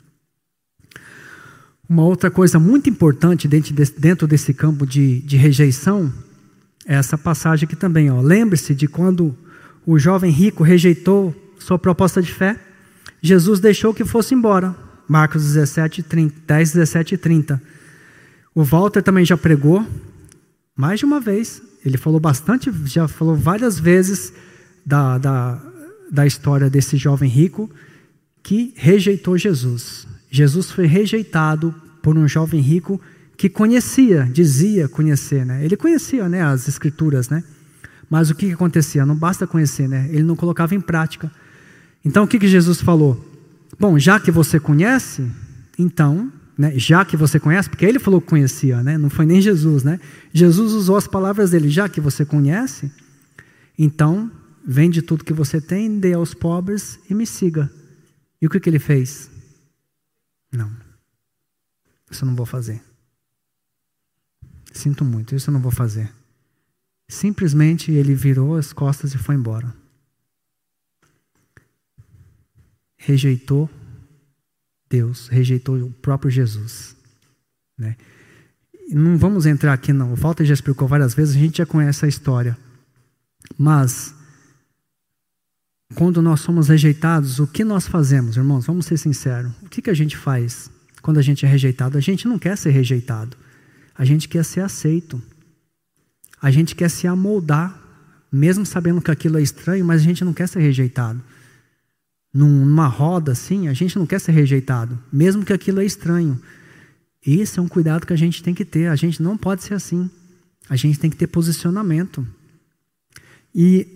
Uma 1.89 2.03
outra 2.03 2.29
coisa 2.29 2.59
muito 2.59 2.89
importante 2.89 3.47
dentro 3.47 3.73
desse, 3.73 3.99
dentro 3.99 4.27
desse 4.27 4.53
campo 4.53 4.85
de, 4.85 5.21
de 5.21 5.37
rejeição 5.37 6.13
essa 6.85 7.17
passagem 7.17 7.65
aqui 7.65 7.75
também. 7.75 8.11
Lembre-se 8.21 8.75
de 8.75 8.87
quando 8.87 9.35
o 9.85 9.97
jovem 9.97 10.31
rico 10.31 10.63
rejeitou 10.63 11.35
sua 11.59 11.79
proposta 11.79 12.21
de 12.21 12.31
fé, 12.31 12.59
Jesus 13.21 13.59
deixou 13.59 13.93
que 13.93 14.05
fosse 14.05 14.35
embora. 14.35 14.75
Marcos 15.07 15.43
17, 15.43 16.03
30, 16.03 16.35
10, 16.47 16.73
17 16.73 17.15
e 17.15 17.17
30. 17.17 17.61
O 18.53 18.63
Walter 18.63 19.01
também 19.01 19.25
já 19.25 19.35
pregou, 19.35 19.85
mais 20.75 20.99
de 20.99 21.05
uma 21.05 21.19
vez, 21.19 21.61
ele 21.85 21.97
falou 21.97 22.19
bastante, 22.19 22.71
já 22.85 23.07
falou 23.07 23.35
várias 23.35 23.79
vezes 23.79 24.33
da, 24.85 25.17
da, 25.17 25.61
da 26.11 26.25
história 26.25 26.69
desse 26.69 26.97
jovem 26.97 27.29
rico 27.29 27.69
que 28.41 28.73
rejeitou 28.75 29.37
Jesus. 29.37 30.07
Jesus 30.29 30.71
foi 30.71 30.85
rejeitado 30.85 31.73
por 32.01 32.17
um 32.17 32.27
jovem 32.27 32.61
rico 32.61 33.01
que 33.37 33.49
conhecia, 33.49 34.29
dizia 34.31 34.87
conhecer, 34.87 35.45
né? 35.45 35.63
Ele 35.63 35.75
conhecia, 35.75 36.27
né, 36.29 36.41
as 36.41 36.67
escrituras, 36.67 37.29
né? 37.29 37.43
Mas 38.09 38.29
o 38.29 38.35
que, 38.35 38.47
que 38.47 38.53
acontecia? 38.53 39.05
Não 39.05 39.15
basta 39.15 39.45
conhecer, 39.47 39.87
né? 39.89 40.07
Ele 40.09 40.23
não 40.23 40.35
colocava 40.35 40.75
em 40.75 40.81
prática. 40.81 41.31
Então 42.03 42.23
o 42.23 42.27
que, 42.27 42.39
que 42.39 42.47
Jesus 42.47 42.81
falou? 42.81 43.23
Bom, 43.79 43.99
já 43.99 44.19
que 44.19 44.31
você 44.31 44.59
conhece, 44.59 45.29
então, 45.77 46.31
né, 46.57 46.77
já 46.77 47.03
que 47.03 47.17
você 47.17 47.39
conhece, 47.39 47.69
porque 47.69 47.85
ele 47.85 47.99
falou 47.99 48.21
que 48.21 48.27
conhecia, 48.27 48.81
né, 48.81 48.97
não 48.97 49.09
foi 49.09 49.25
nem 49.25 49.41
Jesus, 49.41 49.83
né? 49.83 49.99
Jesus 50.31 50.73
usou 50.73 50.95
as 50.95 51.07
palavras 51.07 51.51
dele, 51.51 51.69
já 51.69 51.89
que 51.89 51.99
você 51.99 52.23
conhece, 52.23 52.89
então 53.77 54.31
vende 54.65 55.01
tudo 55.01 55.25
que 55.25 55.33
você 55.33 55.59
tem, 55.59 55.99
dê 55.99 56.13
aos 56.13 56.33
pobres 56.33 56.99
e 57.09 57.13
me 57.13 57.25
siga. 57.25 57.69
E 58.41 58.47
o 58.47 58.49
que, 58.49 58.59
que 58.59 58.69
ele 58.69 58.79
fez? 58.79 59.29
Não, 60.51 60.71
isso 62.09 62.23
eu 62.23 62.27
não 62.27 62.35
vou 62.35 62.45
fazer. 62.45 62.81
Sinto 64.75 65.03
muito, 65.03 65.35
isso 65.35 65.49
eu 65.49 65.53
não 65.53 65.61
vou 65.61 65.71
fazer. 65.71 66.11
Simplesmente 67.07 67.91
ele 67.91 68.13
virou 68.13 68.55
as 68.55 68.73
costas 68.73 69.13
e 69.13 69.17
foi 69.17 69.35
embora. 69.35 69.73
rejeitou 73.05 73.69
Deus, 74.89 75.27
rejeitou 75.27 75.77
o 75.77 75.91
próprio 75.91 76.31
Jesus. 76.31 76.95
Né? 77.77 77.95
Não 78.91 79.17
vamos 79.17 79.45
entrar 79.45 79.73
aqui, 79.73 79.93
não. 79.93 80.13
O 80.13 80.15
Walter 80.15 80.45
já 80.45 80.53
explicou 80.53 80.87
várias 80.87 81.13
vezes, 81.13 81.35
a 81.35 81.39
gente 81.39 81.57
já 81.57 81.65
conhece 81.65 82.05
a 82.05 82.07
história. 82.07 82.57
Mas, 83.57 84.13
quando 85.93 86.21
nós 86.21 86.39
somos 86.41 86.69
rejeitados, 86.69 87.39
o 87.39 87.47
que 87.47 87.63
nós 87.63 87.87
fazemos, 87.87 88.37
irmãos? 88.37 88.65
Vamos 88.65 88.85
ser 88.85 88.97
sinceros. 88.97 89.51
O 89.61 89.69
que, 89.69 89.81
que 89.81 89.89
a 89.89 89.93
gente 89.93 90.17
faz 90.17 90.69
quando 91.01 91.19
a 91.19 91.21
gente 91.21 91.45
é 91.45 91.49
rejeitado? 91.49 91.97
A 91.97 92.01
gente 92.01 92.27
não 92.27 92.39
quer 92.39 92.57
ser 92.57 92.71
rejeitado. 92.71 93.37
A 93.97 94.03
gente 94.05 94.27
quer 94.27 94.43
ser 94.43 94.61
aceito. 94.61 95.21
A 96.41 96.51
gente 96.51 96.75
quer 96.75 96.89
se 96.89 97.07
amoldar, 97.07 97.81
mesmo 98.31 98.65
sabendo 98.65 99.01
que 99.01 99.09
aquilo 99.11 99.37
é 99.37 99.41
estranho, 99.41 99.85
mas 99.85 100.01
a 100.01 100.03
gente 100.03 100.23
não 100.23 100.33
quer 100.33 100.47
ser 100.47 100.59
rejeitado 100.59 101.21
numa 102.35 102.85
roda 102.85 103.31
assim, 103.31 103.69
a 103.69 103.73
gente 103.73 103.97
não 103.97 104.05
quer 104.05 104.19
ser 104.19 104.33
rejeitado, 104.33 104.99
mesmo 105.09 105.45
que 105.45 105.53
aquilo 105.53 105.79
é 105.79 105.85
estranho. 105.85 106.37
Esse 107.25 107.59
é 107.59 107.61
um 107.61 107.67
cuidado 107.67 108.05
que 108.05 108.11
a 108.11 108.17
gente 108.17 108.43
tem 108.43 108.53
que 108.53 108.65
ter. 108.65 108.87
A 108.87 108.95
gente 108.95 109.23
não 109.23 109.37
pode 109.37 109.63
ser 109.63 109.73
assim. 109.73 110.11
A 110.69 110.75
gente 110.75 110.99
tem 110.99 111.09
que 111.09 111.15
ter 111.15 111.27
posicionamento. 111.27 112.27
E 113.53 113.87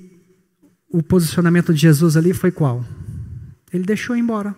o 0.89 1.03
posicionamento 1.03 1.73
de 1.73 1.81
Jesus 1.81 2.15
ali 2.15 2.33
foi 2.33 2.49
qual? 2.49 2.83
Ele 3.71 3.83
deixou 3.83 4.15
embora. 4.15 4.55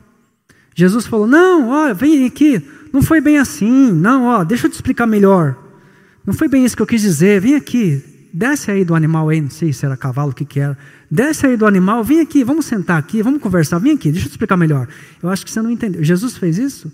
Jesus 0.76 1.06
falou: 1.06 1.28
Não, 1.28 1.70
ó, 1.70 1.94
vem 1.94 2.26
aqui. 2.26 2.62
Não 2.92 3.02
foi 3.02 3.22
bem 3.22 3.38
assim. 3.38 3.92
Não, 3.92 4.26
ó, 4.26 4.44
deixa 4.44 4.68
eu 4.68 4.72
te 4.72 4.76
explicar 4.76 5.08
melhor. 5.08 5.58
Não 6.26 6.34
foi 6.34 6.48
bem 6.48 6.66
isso 6.66 6.76
que 6.76 6.82
eu 6.82 6.88
quis 6.88 7.02
dizer. 7.02 7.42
Vem 7.42 7.56
aqui. 7.56 8.04
Desce 8.34 8.72
aí 8.72 8.86
do 8.86 8.96
animal 8.96 9.28
aí, 9.28 9.42
não 9.42 9.50
sei 9.50 9.74
se 9.74 9.86
era 9.86 9.98
cavalo, 9.98 10.32
o 10.32 10.34
que 10.34 10.46
que 10.46 10.60
era. 10.60 10.78
Desce 11.10 11.46
aí 11.46 11.58
do 11.58 11.66
animal, 11.66 12.02
vem 12.02 12.22
aqui, 12.22 12.46
vamos 12.46 12.66
sentar 12.66 12.98
aqui, 12.98 13.22
vamos 13.22 13.42
conversar, 13.42 13.78
vem 13.80 13.92
aqui, 13.92 14.10
deixa 14.10 14.28
eu 14.28 14.30
te 14.30 14.34
explicar 14.34 14.56
melhor. 14.56 14.88
Eu 15.22 15.30
acho 15.30 15.46
que 15.46 15.52
você 15.52 15.62
não 15.62 15.70
entendeu. 15.70 16.02
Jesus 16.02 16.38
fez 16.38 16.58
isso? 16.58 16.90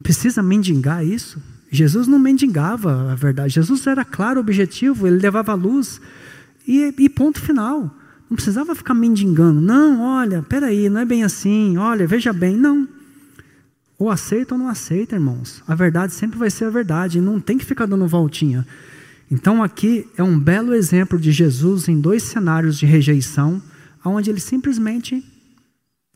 Precisa 0.00 0.40
mendigar 0.40 1.04
isso? 1.04 1.42
Jesus 1.72 2.06
não 2.06 2.20
mendigava 2.20 3.10
a 3.10 3.14
verdade. 3.16 3.54
Jesus 3.54 3.84
era 3.86 4.04
claro, 4.04 4.38
objetivo, 4.38 5.08
ele 5.08 5.16
levava 5.16 5.52
a 5.52 5.56
luz 5.56 6.00
e, 6.68 6.94
e 6.96 7.08
ponto 7.08 7.40
final. 7.40 7.92
Não 8.32 8.36
precisava 8.36 8.74
ficar 8.74 8.94
mendigando. 8.94 9.60
Não, 9.60 10.00
olha, 10.00 10.42
peraí, 10.42 10.88
não 10.88 11.02
é 11.02 11.04
bem 11.04 11.22
assim. 11.22 11.76
Olha, 11.76 12.06
veja 12.06 12.32
bem. 12.32 12.56
Não. 12.56 12.88
Ou 13.98 14.10
aceita 14.10 14.54
ou 14.54 14.58
não 14.58 14.70
aceita, 14.70 15.16
irmãos. 15.16 15.62
A 15.68 15.74
verdade 15.74 16.14
sempre 16.14 16.38
vai 16.38 16.48
ser 16.48 16.64
a 16.64 16.70
verdade. 16.70 17.20
Não 17.20 17.38
tem 17.38 17.58
que 17.58 17.64
ficar 17.66 17.84
dando 17.84 18.06
voltinha. 18.06 18.66
Então 19.30 19.62
aqui 19.62 20.08
é 20.16 20.22
um 20.22 20.40
belo 20.40 20.72
exemplo 20.72 21.18
de 21.18 21.30
Jesus 21.30 21.88
em 21.88 22.00
dois 22.00 22.22
cenários 22.22 22.78
de 22.78 22.86
rejeição, 22.86 23.62
onde 24.02 24.30
ele 24.30 24.40
simplesmente 24.40 25.22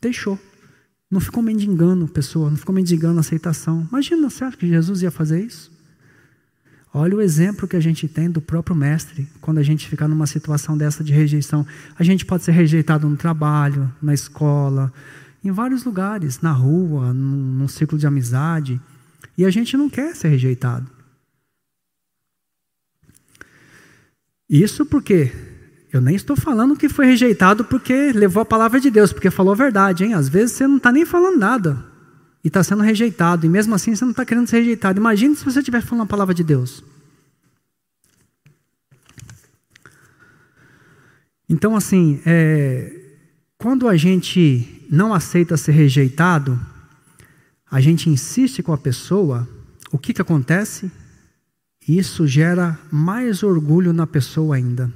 deixou. 0.01 0.39
Não 1.11 1.19
ficou 1.19 1.43
mendigando 1.43 2.07
pessoa, 2.07 2.49
não 2.49 2.57
ficou 2.57 2.73
mendigando 2.73 3.19
aceitação. 3.19 3.87
Imagina, 3.91 4.25
acha 4.25 4.57
que 4.57 4.67
Jesus 4.67 5.03
ia 5.03 5.11
fazer 5.11 5.45
isso? 5.45 5.71
Olha 6.93 7.17
o 7.17 7.21
exemplo 7.21 7.67
que 7.67 7.75
a 7.75 7.79
gente 7.79 8.07
tem 8.07 8.29
do 8.29 8.41
próprio 8.41 8.75
mestre 8.75 9.27
quando 9.41 9.57
a 9.57 9.63
gente 9.63 9.87
fica 9.87 10.07
numa 10.07 10.25
situação 10.25 10.77
dessa 10.77 11.03
de 11.03 11.13
rejeição. 11.13 11.65
A 11.97 12.03
gente 12.03 12.25
pode 12.25 12.43
ser 12.43 12.51
rejeitado 12.51 13.07
no 13.07 13.17
trabalho, 13.17 13.93
na 14.01 14.13
escola, 14.13 14.91
em 15.43 15.51
vários 15.51 15.83
lugares, 15.83 16.41
na 16.41 16.51
rua, 16.51 17.13
num, 17.13 17.35
num 17.35 17.67
ciclo 17.67 17.97
de 17.97 18.07
amizade. 18.07 18.79
E 19.37 19.45
a 19.45 19.49
gente 19.49 19.75
não 19.75 19.89
quer 19.89 20.15
ser 20.15 20.29
rejeitado. 20.29 20.89
Isso 24.49 24.85
porque 24.85 25.31
eu 25.91 25.99
nem 25.99 26.15
estou 26.15 26.37
falando 26.37 26.75
que 26.75 26.87
foi 26.87 27.05
rejeitado 27.05 27.65
porque 27.65 28.11
levou 28.13 28.41
a 28.41 28.45
palavra 28.45 28.79
de 28.79 28.89
Deus, 28.89 29.11
porque 29.11 29.29
falou 29.29 29.51
a 29.51 29.57
verdade, 29.57 30.05
hein? 30.05 30.13
Às 30.13 30.29
vezes 30.29 30.55
você 30.55 30.65
não 30.65 30.77
está 30.77 30.91
nem 30.91 31.05
falando 31.05 31.37
nada 31.37 31.96
e 32.43 32.47
está 32.47 32.63
sendo 32.63 32.83
rejeitado, 32.83 33.45
e 33.45 33.49
mesmo 33.49 33.75
assim 33.75 33.95
você 33.95 34.05
não 34.05 34.11
está 34.11 34.25
querendo 34.25 34.47
ser 34.47 34.59
rejeitado. 34.59 34.99
Imagine 34.99 35.35
se 35.35 35.43
você 35.43 35.59
estivesse 35.59 35.87
falando 35.87 36.03
a 36.03 36.07
palavra 36.07 36.33
de 36.33 36.43
Deus. 36.43 36.83
Então, 41.49 41.75
assim, 41.75 42.21
é, 42.25 42.93
quando 43.57 43.87
a 43.87 43.95
gente 43.95 44.85
não 44.89 45.13
aceita 45.13 45.57
ser 45.57 45.71
rejeitado, 45.71 46.59
a 47.69 47.79
gente 47.79 48.09
insiste 48.09 48.61
com 48.61 48.73
a 48.73 48.77
pessoa, 48.77 49.47
o 49.91 49.97
que, 49.97 50.13
que 50.13 50.21
acontece? 50.21 50.91
isso 51.87 52.27
gera 52.27 52.77
mais 52.91 53.43
orgulho 53.43 53.93
na 53.93 54.05
pessoa 54.05 54.57
ainda. 54.57 54.91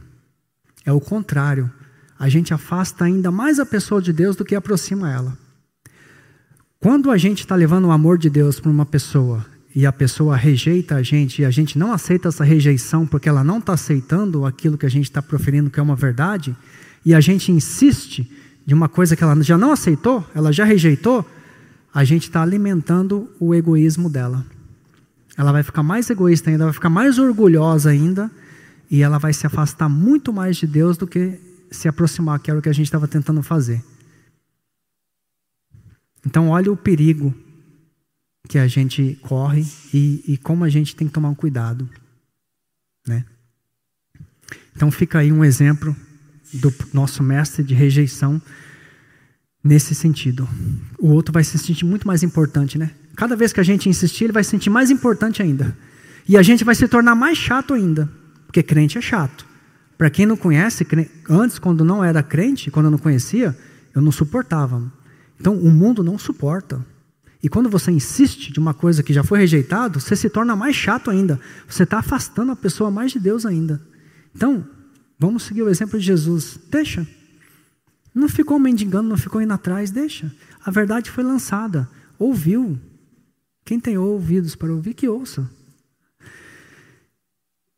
É 0.86 0.92
o 0.92 1.00
contrário. 1.00 1.72
A 2.20 2.28
gente 2.28 2.54
afasta 2.54 3.06
ainda 3.06 3.32
mais 3.32 3.60
a 3.60 3.66
pessoa 3.66 4.02
de 4.02 4.12
Deus 4.12 4.36
do 4.36 4.44
que 4.44 4.56
aproxima 4.56 5.12
ela. 5.12 5.38
Quando 6.82 7.10
a 7.10 7.18
gente 7.18 7.40
está 7.40 7.56
levando 7.56 7.86
o 7.86 7.92
amor 7.92 8.18
de 8.18 8.30
Deus 8.30 8.60
para 8.60 8.70
uma 8.70 8.86
pessoa 8.86 9.46
e 9.74 9.86
a 9.86 9.92
pessoa 9.92 10.36
rejeita 10.36 10.96
a 10.96 11.04
gente 11.04 11.42
e 11.42 11.46
a 11.46 11.52
gente 11.52 11.80
não 11.80 11.94
aceita 11.94 12.28
essa 12.28 12.44
rejeição 12.44 13.08
porque 13.08 13.30
ela 13.30 13.44
não 13.44 13.60
está 13.60 13.74
aceitando 13.74 14.46
aquilo 14.46 14.78
que 14.78 14.86
a 14.86 14.90
gente 14.90 15.06
está 15.06 15.22
proferindo 15.22 15.70
que 15.70 15.80
é 15.80 15.84
uma 15.84 15.96
verdade, 15.96 16.54
e 17.06 17.14
a 17.14 17.22
gente 17.22 17.52
insiste 17.52 18.30
de 18.66 18.74
uma 18.74 18.90
coisa 18.90 19.16
que 19.16 19.24
ela 19.24 19.42
já 19.42 19.58
não 19.58 19.72
aceitou, 19.72 20.28
ela 20.36 20.52
já 20.52 20.66
rejeitou, 20.66 21.26
a 21.94 22.04
gente 22.04 22.24
está 22.24 22.42
alimentando 22.42 23.30
o 23.40 23.56
egoísmo 23.56 24.10
dela 24.10 24.44
ela 25.38 25.52
vai 25.52 25.64
ficar 25.64 25.84
mais 25.84 26.10
egoísta 26.10 26.50
ainda, 26.50 26.66
vai 26.66 26.74
ficar 26.74 26.90
mais 26.90 27.18
orgulhosa 27.18 27.90
ainda, 27.90 28.30
e 28.90 29.02
ela 29.02 29.18
vai 29.18 29.34
se 29.34 29.48
afastar 29.48 29.90
muito 29.90 30.34
mais 30.34 30.58
de 30.58 30.68
Deus 30.68 30.98
do 30.98 31.08
que 31.08 31.40
se 31.70 31.88
aproximar, 31.88 32.40
que 32.40 32.52
era 32.52 32.60
o 32.60 32.62
que 32.62 32.70
a 32.70 32.74
gente 32.74 32.86
estava 32.86 33.08
tentando 33.08 33.42
fazer. 33.42 33.82
Então, 36.26 36.50
olha 36.50 36.72
o 36.72 36.78
perigo 36.78 37.34
que 38.48 38.58
a 38.58 38.68
gente 38.68 39.18
corre 39.22 39.66
e, 39.94 40.24
e 40.28 40.38
como 40.38 40.64
a 40.64 40.70
gente 40.70 40.96
tem 40.96 41.08
que 41.08 41.14
tomar 41.14 41.30
um 41.30 41.36
cuidado. 41.36 41.90
Né? 43.08 43.26
Então, 44.76 44.92
fica 44.92 45.20
aí 45.20 45.32
um 45.32 45.44
exemplo 45.44 45.96
do 46.54 46.74
nosso 46.94 47.24
mestre 47.24 47.64
de 47.64 47.74
rejeição 47.74 48.42
nesse 49.64 49.94
sentido. 49.96 50.48
O 51.00 51.10
outro 51.10 51.32
vai 51.32 51.44
se 51.44 51.58
sentir 51.58 51.86
muito 51.86 52.08
mais 52.08 52.24
importante, 52.24 52.78
né? 52.78 52.92
Cada 53.16 53.36
vez 53.36 53.54
que 53.54 53.60
a 53.60 53.64
gente 53.64 53.88
insistir, 53.88 54.26
ele 54.26 54.34
vai 54.34 54.44
se 54.44 54.50
sentir 54.50 54.70
mais 54.70 54.90
importante 54.90 55.42
ainda. 55.42 55.78
E 56.28 56.38
a 56.38 56.42
gente 56.42 56.64
vai 56.64 56.76
se 56.76 56.88
tornar 56.88 57.16
mais 57.16 57.38
chato 57.38 57.74
ainda, 57.74 58.10
porque 58.46 58.64
crente 58.64 58.98
é 58.98 59.02
chato. 59.02 59.46
Para 59.98 60.10
quem 60.10 60.26
não 60.26 60.36
conhece, 60.36 60.86
antes, 61.30 61.60
quando 61.60 61.86
não 61.86 62.04
era 62.04 62.24
crente, 62.24 62.72
quando 62.72 62.88
eu 62.88 62.92
não 62.92 62.98
conhecia, 62.98 63.56
eu 63.94 64.02
não 64.02 64.12
suportava. 64.12 64.92
Então, 65.42 65.56
o 65.56 65.72
mundo 65.72 66.04
não 66.04 66.20
suporta. 66.20 66.86
E 67.42 67.50
quando 67.50 67.68
você 67.68 67.90
insiste 67.92 68.54
de 68.54 68.60
uma 68.60 68.76
coisa 68.76 69.02
que 69.02 69.12
já 69.12 69.24
foi 69.24 69.40
rejeitado, 69.40 70.00
você 70.00 70.16
se 70.16 70.30
torna 70.30 70.56
mais 70.56 70.76
chato 70.76 71.10
ainda. 71.10 71.40
Você 71.68 71.82
está 71.82 71.98
afastando 71.98 72.52
a 72.52 72.56
pessoa 72.56 72.92
mais 72.92 73.12
de 73.12 73.20
Deus 73.20 73.44
ainda. 73.44 73.82
Então, 74.36 74.64
vamos 75.18 75.42
seguir 75.42 75.64
o 75.64 75.70
exemplo 75.70 75.98
de 76.00 76.06
Jesus. 76.06 76.60
Deixa. 76.70 77.08
Não 78.14 78.30
ficou 78.30 78.60
mendigando, 78.60 79.10
não 79.10 79.18
ficou 79.18 79.42
indo 79.42 79.52
atrás, 79.52 79.90
deixa. 79.90 80.32
A 80.64 80.70
verdade 80.70 81.10
foi 81.10 81.24
lançada. 81.24 81.90
Ouviu, 82.20 82.80
quem 83.66 83.80
tem 83.80 83.98
ouvidos 83.98 84.56
para 84.56 84.72
ouvir, 84.72 84.94
que 84.94 85.08
ouça. 85.08 85.50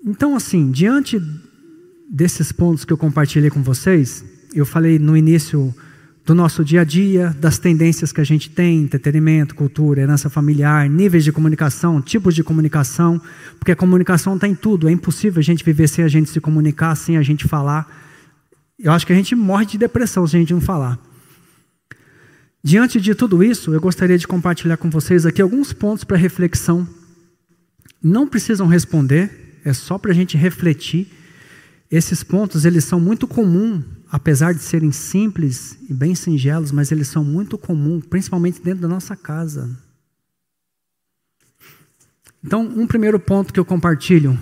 Então, 0.03 0.35
assim, 0.35 0.69
diante 0.69 1.17
desses 2.11 2.51
pontos 2.51 2.83
que 2.83 2.91
eu 2.91 2.97
compartilhei 2.97 3.49
com 3.49 3.63
vocês, 3.63 4.21
eu 4.53 4.65
falei 4.65 4.99
no 4.99 5.15
início 5.15 5.73
do 6.25 6.33
nosso 6.33 6.63
dia 6.63 6.81
a 6.81 6.83
dia, 6.85 7.35
das 7.37 7.57
tendências 7.57 8.13
que 8.13 8.21
a 8.21 8.23
gente 8.23 8.49
tem, 8.49 8.81
entretenimento, 8.81 9.53
cultura, 9.53 10.01
herança 10.01 10.29
familiar, 10.29 10.89
níveis 10.89 11.23
de 11.23 11.33
comunicação, 11.33 12.01
tipos 12.01 12.33
de 12.33 12.43
comunicação, 12.43 13.21
porque 13.59 13.73
a 13.73 13.75
comunicação 13.75 14.35
está 14.35 14.47
em 14.47 14.55
tudo, 14.55 14.87
é 14.87 14.91
impossível 14.91 15.39
a 15.39 15.43
gente 15.43 15.65
viver 15.65 15.87
sem 15.87 16.03
a 16.03 16.07
gente 16.07 16.29
se 16.29 16.39
comunicar, 16.39 16.95
sem 16.95 17.17
a 17.17 17.21
gente 17.21 17.45
falar. 17.45 17.85
Eu 18.79 18.93
acho 18.93 19.05
que 19.05 19.11
a 19.11 19.15
gente 19.15 19.35
morre 19.35 19.65
de 19.65 19.77
depressão 19.77 20.25
se 20.25 20.37
a 20.37 20.39
gente 20.39 20.53
não 20.53 20.61
falar. 20.61 20.97
Diante 22.63 23.01
de 23.01 23.13
tudo 23.13 23.43
isso, 23.43 23.73
eu 23.73 23.81
gostaria 23.81 24.17
de 24.17 24.25
compartilhar 24.25 24.77
com 24.77 24.89
vocês 24.89 25.25
aqui 25.25 25.41
alguns 25.41 25.73
pontos 25.73 26.05
para 26.05 26.15
reflexão. 26.15 26.87
Não 28.01 28.25
precisam 28.25 28.67
responder, 28.67 29.59
é 29.65 29.73
só 29.73 29.97
para 29.97 30.11
a 30.11 30.15
gente 30.15 30.37
refletir. 30.37 31.11
Esses 31.91 32.23
pontos 32.23 32.63
eles 32.63 32.85
são 32.85 32.99
muito 32.99 33.27
comuns 33.27 33.83
apesar 34.13 34.53
de 34.53 34.59
serem 34.59 34.91
simples 34.91 35.75
e 35.89 35.93
bem 35.93 36.13
singelos, 36.13 36.71
mas 36.71 36.91
eles 36.91 37.07
são 37.07 37.25
muito 37.25 37.57
comuns, 37.57 38.05
principalmente 38.05 38.61
dentro 38.61 38.83
da 38.83 38.87
nossa 38.87 39.15
casa. 39.15 39.75
Então, 42.43 42.61
um 42.61 42.85
primeiro 42.85 43.19
ponto 43.19 43.51
que 43.51 43.59
eu 43.59 43.65
compartilho. 43.65 44.37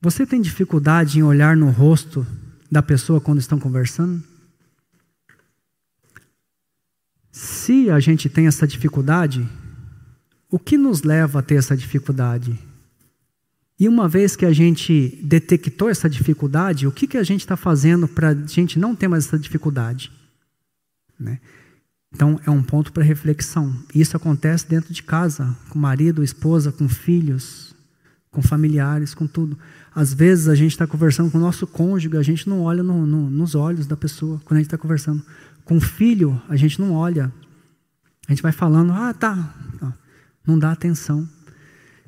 Você 0.00 0.24
tem 0.24 0.40
dificuldade 0.40 1.18
em 1.18 1.22
olhar 1.22 1.54
no 1.54 1.68
rosto 1.68 2.26
da 2.70 2.82
pessoa 2.82 3.20
quando 3.20 3.38
estão 3.38 3.58
conversando? 3.58 4.24
Se 7.30 7.90
a 7.90 8.00
gente 8.00 8.30
tem 8.30 8.46
essa 8.46 8.66
dificuldade, 8.66 9.46
o 10.48 10.58
que 10.58 10.78
nos 10.78 11.02
leva 11.02 11.40
a 11.40 11.42
ter 11.42 11.56
essa 11.56 11.76
dificuldade? 11.76 12.58
E 13.82 13.88
uma 13.88 14.08
vez 14.08 14.36
que 14.36 14.46
a 14.46 14.52
gente 14.52 15.18
detectou 15.24 15.90
essa 15.90 16.08
dificuldade, 16.08 16.86
o 16.86 16.92
que, 16.92 17.04
que 17.04 17.18
a 17.18 17.22
gente 17.24 17.40
está 17.40 17.56
fazendo 17.56 18.06
para 18.06 18.28
a 18.28 18.34
gente 18.46 18.78
não 18.78 18.94
ter 18.94 19.08
mais 19.08 19.26
essa 19.26 19.36
dificuldade? 19.36 20.12
Né? 21.18 21.40
Então, 22.14 22.38
é 22.46 22.50
um 22.50 22.62
ponto 22.62 22.92
para 22.92 23.02
reflexão. 23.02 23.76
Isso 23.92 24.16
acontece 24.16 24.68
dentro 24.68 24.94
de 24.94 25.02
casa, 25.02 25.56
com 25.68 25.80
marido, 25.80 26.22
esposa, 26.22 26.70
com 26.70 26.88
filhos, 26.88 27.74
com 28.30 28.40
familiares, 28.40 29.14
com 29.14 29.26
tudo. 29.26 29.58
Às 29.92 30.14
vezes 30.14 30.46
a 30.46 30.54
gente 30.54 30.70
está 30.70 30.86
conversando 30.86 31.32
com 31.32 31.38
o 31.38 31.40
nosso 31.40 31.66
cônjuge, 31.66 32.16
a 32.16 32.22
gente 32.22 32.48
não 32.48 32.60
olha 32.60 32.84
no, 32.84 33.04
no, 33.04 33.28
nos 33.28 33.56
olhos 33.56 33.84
da 33.84 33.96
pessoa 33.96 34.40
quando 34.44 34.58
a 34.58 34.60
gente 34.60 34.68
está 34.68 34.78
conversando. 34.78 35.24
Com 35.64 35.78
o 35.78 35.80
filho, 35.80 36.40
a 36.48 36.54
gente 36.54 36.80
não 36.80 36.92
olha. 36.92 37.32
A 38.28 38.32
gente 38.32 38.44
vai 38.44 38.52
falando, 38.52 38.92
ah, 38.92 39.12
tá. 39.12 39.52
Não 40.46 40.56
dá 40.56 40.70
atenção. 40.70 41.28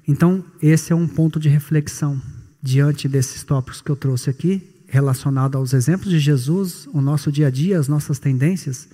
Então, 0.06 0.44
esse 0.60 0.92
é 0.92 0.96
um 0.96 1.08
ponto 1.08 1.40
de 1.40 1.48
reflexão 1.48 2.20
diante 2.62 3.08
desses 3.08 3.42
tópicos 3.42 3.80
que 3.80 3.90
eu 3.90 3.96
trouxe 3.96 4.30
aqui, 4.30 4.62
relacionado 4.86 5.56
aos 5.56 5.72
exemplos 5.72 6.10
de 6.10 6.18
Jesus, 6.18 6.86
o 6.92 7.00
nosso 7.00 7.32
dia 7.32 7.48
a 7.48 7.50
dia, 7.50 7.78
as 7.78 7.88
nossas 7.88 8.18
tendências. 8.18 8.88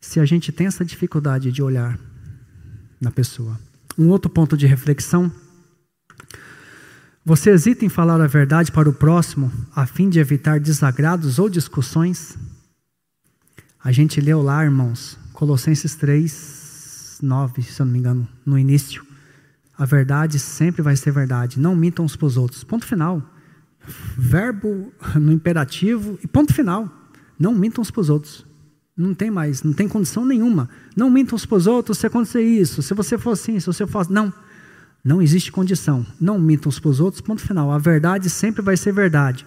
Se 0.00 0.20
a 0.20 0.24
gente 0.24 0.50
tem 0.52 0.66
essa 0.66 0.84
dificuldade 0.84 1.52
de 1.52 1.62
olhar 1.62 1.98
na 3.00 3.10
pessoa. 3.10 3.58
Um 3.98 4.08
outro 4.08 4.30
ponto 4.30 4.56
de 4.56 4.66
reflexão. 4.66 5.30
Você 7.24 7.50
hesita 7.50 7.84
em 7.84 7.88
falar 7.88 8.20
a 8.20 8.26
verdade 8.26 8.70
para 8.70 8.88
o 8.88 8.92
próximo 8.92 9.52
a 9.74 9.86
fim 9.86 10.08
de 10.08 10.18
evitar 10.18 10.60
desagrados 10.60 11.38
ou 11.38 11.48
discussões? 11.48 12.36
A 13.82 13.92
gente 13.92 14.20
leu 14.20 14.42
lá, 14.42 14.64
irmãos, 14.64 15.18
Colossenses 15.32 15.94
3, 15.94 17.18
9, 17.22 17.62
se 17.62 17.80
eu 17.80 17.86
não 17.86 17.92
me 17.92 17.98
engano, 17.98 18.28
no 18.44 18.58
início. 18.58 19.05
A 19.78 19.84
verdade 19.84 20.38
sempre 20.38 20.82
vai 20.82 20.96
ser 20.96 21.10
verdade. 21.10 21.60
Não 21.60 21.76
mintam 21.76 22.04
uns 22.04 22.16
para 22.16 22.26
os 22.26 22.36
outros. 22.36 22.64
Ponto 22.64 22.86
final. 22.86 23.22
Verbo 24.16 24.92
no 25.14 25.32
imperativo 25.32 26.18
e 26.22 26.26
ponto 26.26 26.52
final. 26.54 26.90
Não 27.38 27.54
mintam 27.54 27.82
uns 27.82 27.90
para 27.90 28.00
os 28.00 28.10
outros. 28.10 28.46
Não 28.96 29.12
tem 29.12 29.30
mais, 29.30 29.62
não 29.62 29.74
tem 29.74 29.86
condição 29.86 30.24
nenhuma. 30.24 30.70
Não 30.96 31.10
mintam 31.10 31.36
uns 31.36 31.44
para 31.44 31.58
os 31.58 31.66
outros 31.66 31.98
se 31.98 32.06
acontecer 32.06 32.42
isso, 32.42 32.82
se 32.82 32.94
você 32.94 33.18
for 33.18 33.32
assim, 33.32 33.60
se 33.60 33.66
você 33.66 33.86
for. 33.86 34.00
Assim. 34.00 34.12
Não. 34.12 34.32
Não 35.04 35.20
existe 35.22 35.52
condição. 35.52 36.04
Não 36.18 36.38
mintam 36.38 36.70
uns 36.70 36.80
para 36.80 36.88
os 36.88 36.98
outros, 36.98 37.20
ponto 37.20 37.42
final. 37.42 37.70
A 37.70 37.78
verdade 37.78 38.30
sempre 38.30 38.62
vai 38.62 38.76
ser 38.76 38.92
verdade. 38.92 39.46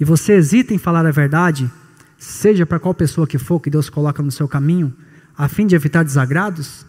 E 0.00 0.04
você 0.04 0.34
hesita 0.34 0.74
em 0.74 0.78
falar 0.78 1.06
a 1.06 1.10
verdade, 1.10 1.70
seja 2.18 2.66
para 2.66 2.78
qual 2.78 2.92
pessoa 2.92 3.26
que 3.26 3.38
for 3.38 3.60
que 3.60 3.70
Deus 3.70 3.88
coloca 3.88 4.22
no 4.22 4.30
seu 4.30 4.48
caminho, 4.48 4.92
a 5.36 5.48
fim 5.48 5.66
de 5.66 5.76
evitar 5.76 6.02
desagrados, 6.02 6.84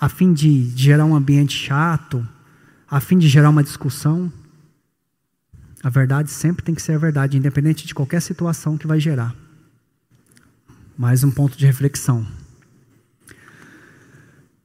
a 0.00 0.08
fim 0.08 0.32
de 0.32 0.72
gerar 0.74 1.04
um 1.04 1.14
ambiente 1.14 1.52
chato, 1.52 2.26
a 2.90 3.00
fim 3.00 3.18
de 3.18 3.28
gerar 3.28 3.50
uma 3.50 3.62
discussão. 3.62 4.32
A 5.82 5.90
verdade 5.90 6.30
sempre 6.30 6.64
tem 6.64 6.74
que 6.74 6.80
ser 6.80 6.92
a 6.92 6.98
verdade, 6.98 7.36
independente 7.36 7.86
de 7.86 7.94
qualquer 7.94 8.22
situação 8.22 8.78
que 8.78 8.86
vai 8.86 8.98
gerar. 8.98 9.34
Mais 10.96 11.22
um 11.22 11.30
ponto 11.30 11.56
de 11.56 11.66
reflexão. 11.66 12.26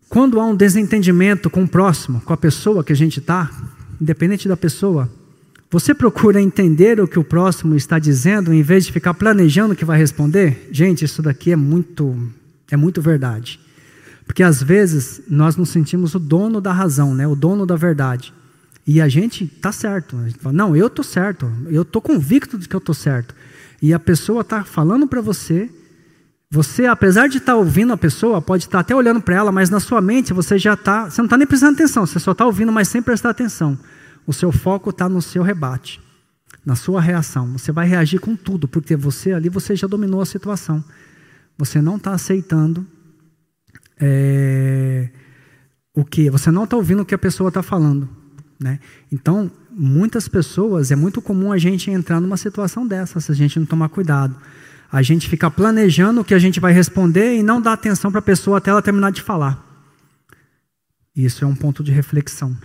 Quando 0.07 0.39
há 0.39 0.45
um 0.45 0.55
desentendimento 0.55 1.49
com 1.49 1.63
o 1.63 1.67
próximo, 1.67 2.21
com 2.21 2.31
a 2.31 2.37
pessoa 2.37 2.83
que 2.83 2.93
a 2.93 2.95
gente 2.95 3.19
está, 3.19 3.51
independente 3.99 4.47
da 4.47 4.55
pessoa, 4.55 5.11
você 5.69 5.93
procura 5.93 6.41
entender 6.41 7.01
o 7.01 7.07
que 7.07 7.19
o 7.19 7.23
próximo 7.23 7.75
está 7.75 7.99
dizendo 7.99 8.53
em 8.53 8.61
vez 8.61 8.85
de 8.85 8.93
ficar 8.93 9.13
planejando 9.13 9.73
o 9.73 9.75
que 9.75 9.83
vai 9.83 9.97
responder? 9.97 10.69
Gente, 10.71 11.03
isso 11.03 11.21
daqui 11.21 11.51
é 11.51 11.55
muito, 11.57 12.31
é 12.71 12.77
muito 12.77 13.01
verdade. 13.01 13.64
Porque 14.25 14.43
às 14.43 14.61
vezes 14.61 15.21
nós 15.27 15.55
nos 15.55 15.69
sentimos 15.69 16.15
o 16.15 16.19
dono 16.19 16.59
da 16.59 16.73
razão, 16.73 17.13
né? 17.13 17.27
o 17.27 17.35
dono 17.35 17.65
da 17.65 17.75
verdade. 17.75 18.33
E 18.85 19.01
a 19.01 19.07
gente 19.07 19.45
está 19.45 19.71
certo. 19.71 20.17
A 20.17 20.27
gente 20.27 20.39
fala, 20.39 20.55
não, 20.55 20.75
eu 20.75 20.87
estou 20.87 21.03
certo. 21.03 21.51
Eu 21.67 21.83
estou 21.83 22.01
convicto 22.01 22.57
de 22.57 22.67
que 22.67 22.75
eu 22.75 22.79
estou 22.79 22.93
certo. 22.93 23.33
E 23.81 23.93
a 23.93 23.99
pessoa 23.99 24.41
está 24.41 24.63
falando 24.63 25.07
para 25.07 25.21
você. 25.21 25.69
Você, 26.51 26.85
apesar 26.85 27.27
de 27.27 27.37
estar 27.37 27.53
tá 27.53 27.57
ouvindo 27.57 27.91
a 27.93 27.97
pessoa, 27.97 28.41
pode 28.41 28.63
estar 28.63 28.77
tá 28.77 28.79
até 28.79 28.95
olhando 28.95 29.19
para 29.19 29.35
ela, 29.35 29.51
mas 29.51 29.69
na 29.69 29.79
sua 29.79 30.01
mente 30.01 30.33
você 30.33 30.57
já 30.57 30.73
está. 30.73 31.09
Você 31.09 31.19
não 31.21 31.25
está 31.25 31.37
nem 31.37 31.47
prestando 31.47 31.73
atenção, 31.73 32.05
você 32.05 32.19
só 32.19 32.31
está 32.31 32.45
ouvindo, 32.45 32.71
mas 32.71 32.87
sem 32.87 33.01
prestar 33.01 33.31
atenção. 33.31 33.77
O 34.25 34.33
seu 34.33 34.51
foco 34.51 34.91
está 34.91 35.09
no 35.09 35.21
seu 35.21 35.43
rebate, 35.43 36.01
na 36.65 36.75
sua 36.75 37.01
reação. 37.01 37.53
Você 37.53 37.71
vai 37.71 37.87
reagir 37.87 38.19
com 38.19 38.35
tudo, 38.35 38.67
porque 38.67 38.95
você 38.95 39.33
ali 39.33 39.49
você 39.49 39.75
já 39.75 39.87
dominou 39.87 40.21
a 40.21 40.25
situação. 40.25 40.83
Você 41.57 41.81
não 41.81 41.97
está 41.97 42.11
aceitando 42.11 42.85
é, 43.99 45.09
o 45.93 46.03
que? 46.03 46.29
Você 46.29 46.51
não 46.51 46.65
está 46.65 46.75
ouvindo 46.75 47.01
o 47.01 47.05
que 47.05 47.15
a 47.15 47.17
pessoa 47.17 47.47
está 47.47 47.63
falando. 47.63 48.09
Né? 48.59 48.79
Então, 49.11 49.51
muitas 49.71 50.27
pessoas, 50.27 50.91
é 50.91 50.95
muito 50.95 51.21
comum 51.21 51.51
a 51.51 51.57
gente 51.57 51.91
entrar 51.91 52.19
numa 52.19 52.37
situação 52.37 52.87
dessa, 52.87 53.19
se 53.19 53.31
a 53.31 53.35
gente 53.35 53.59
não 53.59 53.65
tomar 53.65 53.89
cuidado. 53.89 54.35
A 54.91 55.01
gente 55.01 55.27
fica 55.27 55.49
planejando 55.51 56.21
o 56.21 56.23
que 56.23 56.33
a 56.33 56.39
gente 56.39 56.59
vai 56.59 56.71
responder 56.71 57.35
e 57.35 57.43
não 57.43 57.61
dá 57.61 57.73
atenção 57.73 58.11
para 58.11 58.19
a 58.19 58.23
pessoa 58.23 58.59
até 58.59 58.71
ela 58.71 58.81
terminar 58.81 59.11
de 59.11 59.21
falar. 59.21 59.63
Isso 61.15 61.43
é 61.43 61.47
um 61.47 61.55
ponto 61.55 61.83
de 61.83 61.91
reflexão. 61.91 62.55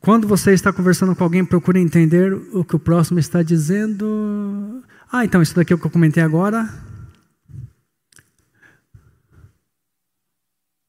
Quando 0.00 0.26
você 0.26 0.52
está 0.52 0.72
conversando 0.72 1.14
com 1.14 1.22
alguém, 1.22 1.44
procure 1.44 1.78
entender 1.78 2.32
o 2.52 2.64
que 2.64 2.74
o 2.74 2.78
próximo 2.78 3.20
está 3.20 3.40
dizendo. 3.40 4.82
Ah, 5.14 5.26
então 5.26 5.42
isso 5.42 5.54
daqui 5.54 5.74
é 5.74 5.76
o 5.76 5.78
que 5.78 5.84
eu 5.84 5.90
comentei 5.90 6.22
agora. 6.22 6.66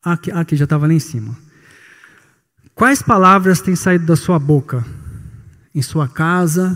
Aqui, 0.02 0.32
aqui 0.32 0.56
já 0.56 0.64
estava 0.64 0.88
lá 0.88 0.94
em 0.94 1.00
cima. 1.00 1.38
Quais 2.74 3.02
palavras 3.02 3.60
têm 3.60 3.76
saído 3.76 4.06
da 4.06 4.16
sua 4.16 4.40
boca? 4.40 4.86
Em 5.76 5.82
sua 5.82 6.08
casa, 6.08 6.74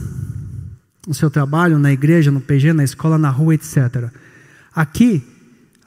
no 1.07 1.13
seu 1.13 1.29
trabalho, 1.29 1.79
na 1.79 1.93
igreja, 1.93 2.31
no 2.31 2.41
PG, 2.41 2.73
na 2.73 2.83
escola, 2.83 3.17
na 3.17 3.29
rua, 3.29 3.55
etc. 3.55 4.11
Aqui, 4.75 5.25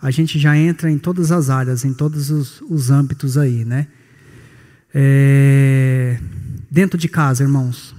a 0.01 0.11
gente 0.11 0.39
já 0.39 0.57
entra 0.57 0.91
em 0.91 0.99
todas 0.99 1.31
as 1.31 1.51
áreas, 1.51 1.85
em 1.85 1.93
todos 1.93 2.31
os, 2.31 2.63
os 2.63 2.91
âmbitos 2.91 3.37
aí, 3.37 3.67
né? 3.67 3.87
É, 4.95 6.19
dentro 6.71 6.99
de 6.99 7.07
casa, 7.07 7.43
irmãos, 7.43 7.95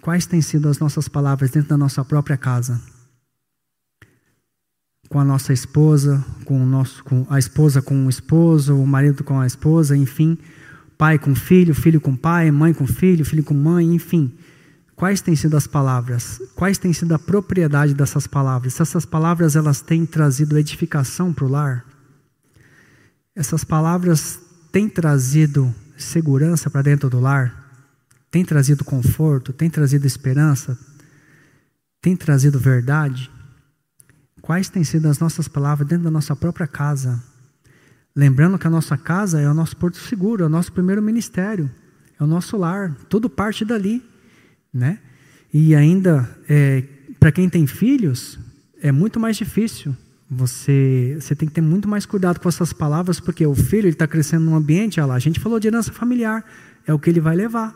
quais 0.00 0.26
têm 0.26 0.40
sido 0.40 0.68
as 0.68 0.78
nossas 0.78 1.08
palavras 1.08 1.50
dentro 1.50 1.70
da 1.70 1.76
nossa 1.76 2.04
própria 2.04 2.36
casa? 2.36 2.80
Com 5.10 5.18
a 5.18 5.24
nossa 5.24 5.52
esposa, 5.52 6.24
com, 6.44 6.62
o 6.62 6.64
nosso, 6.64 7.02
com 7.02 7.26
a 7.28 7.36
esposa 7.36 7.82
com 7.82 8.06
o 8.06 8.08
esposo, 8.08 8.76
o 8.76 8.86
marido 8.86 9.24
com 9.24 9.40
a 9.40 9.46
esposa, 9.46 9.96
enfim, 9.96 10.38
pai 10.96 11.18
com 11.18 11.34
filho, 11.34 11.74
filho 11.74 12.00
com 12.00 12.14
pai, 12.14 12.48
mãe 12.52 12.72
com 12.72 12.86
filho, 12.86 13.24
filho 13.24 13.42
com 13.42 13.52
mãe, 13.52 13.92
enfim. 13.92 14.32
Quais 14.94 15.20
têm 15.20 15.34
sido 15.34 15.56
as 15.56 15.66
palavras? 15.66 16.40
Quais 16.54 16.78
têm 16.78 16.92
sido 16.92 17.12
a 17.12 17.18
propriedade 17.18 17.92
dessas 17.92 18.28
palavras? 18.28 18.74
Se 18.74 18.82
essas 18.82 19.04
palavras 19.04 19.56
elas 19.56 19.80
têm 19.80 20.06
trazido 20.06 20.56
edificação 20.56 21.32
para 21.32 21.44
o 21.44 21.48
lar? 21.48 21.84
Essas 23.34 23.64
palavras 23.64 24.38
têm 24.70 24.88
trazido 24.88 25.74
segurança 25.98 26.70
para 26.70 26.82
dentro 26.82 27.10
do 27.10 27.18
lar? 27.18 27.72
Têm 28.30 28.44
trazido 28.44 28.84
conforto? 28.84 29.52
Têm 29.52 29.68
trazido 29.68 30.06
esperança? 30.06 30.78
Têm 32.00 32.14
trazido 32.14 32.60
verdade? 32.60 33.28
Quais 34.50 34.68
têm 34.68 34.82
sido 34.82 35.06
as 35.06 35.20
nossas 35.20 35.46
palavras 35.46 35.86
dentro 35.86 36.02
da 36.02 36.10
nossa 36.10 36.34
própria 36.34 36.66
casa? 36.66 37.22
Lembrando 38.16 38.58
que 38.58 38.66
a 38.66 38.70
nossa 38.70 38.98
casa 38.98 39.40
é 39.40 39.48
o 39.48 39.54
nosso 39.54 39.76
porto 39.76 39.96
seguro, 39.96 40.42
é 40.42 40.46
o 40.46 40.48
nosso 40.48 40.72
primeiro 40.72 41.00
ministério, 41.00 41.70
é 42.18 42.24
o 42.24 42.26
nosso 42.26 42.56
lar, 42.56 42.96
tudo 43.08 43.30
parte 43.30 43.64
dali, 43.64 44.02
né? 44.74 44.98
E 45.54 45.72
ainda, 45.72 46.28
é, 46.48 46.82
para 47.20 47.30
quem 47.30 47.48
tem 47.48 47.64
filhos, 47.64 48.40
é 48.82 48.90
muito 48.90 49.20
mais 49.20 49.36
difícil. 49.36 49.96
Você, 50.28 51.16
você 51.20 51.36
tem 51.36 51.48
que 51.48 51.54
ter 51.54 51.60
muito 51.60 51.88
mais 51.88 52.04
cuidado 52.04 52.40
com 52.40 52.48
essas 52.48 52.72
palavras, 52.72 53.20
porque 53.20 53.46
o 53.46 53.54
filho 53.54 53.88
está 53.88 54.08
crescendo 54.08 54.46
num 54.46 54.56
ambiente, 54.56 54.98
olha 54.98 55.10
lá, 55.10 55.14
a 55.14 55.20
gente 55.20 55.38
falou 55.38 55.60
de 55.60 55.68
herança 55.68 55.92
familiar, 55.92 56.44
é 56.84 56.92
o 56.92 56.98
que 56.98 57.08
ele 57.08 57.20
vai 57.20 57.36
levar. 57.36 57.72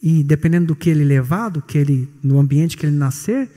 E 0.00 0.22
dependendo 0.22 0.66
do 0.66 0.76
que 0.76 0.88
ele 0.88 1.02
levar, 1.04 1.48
do 1.48 1.60
que 1.60 1.76
ele, 1.76 2.08
no 2.22 2.38
ambiente 2.38 2.76
que 2.76 2.86
ele 2.86 2.94
nascer, 2.94 3.50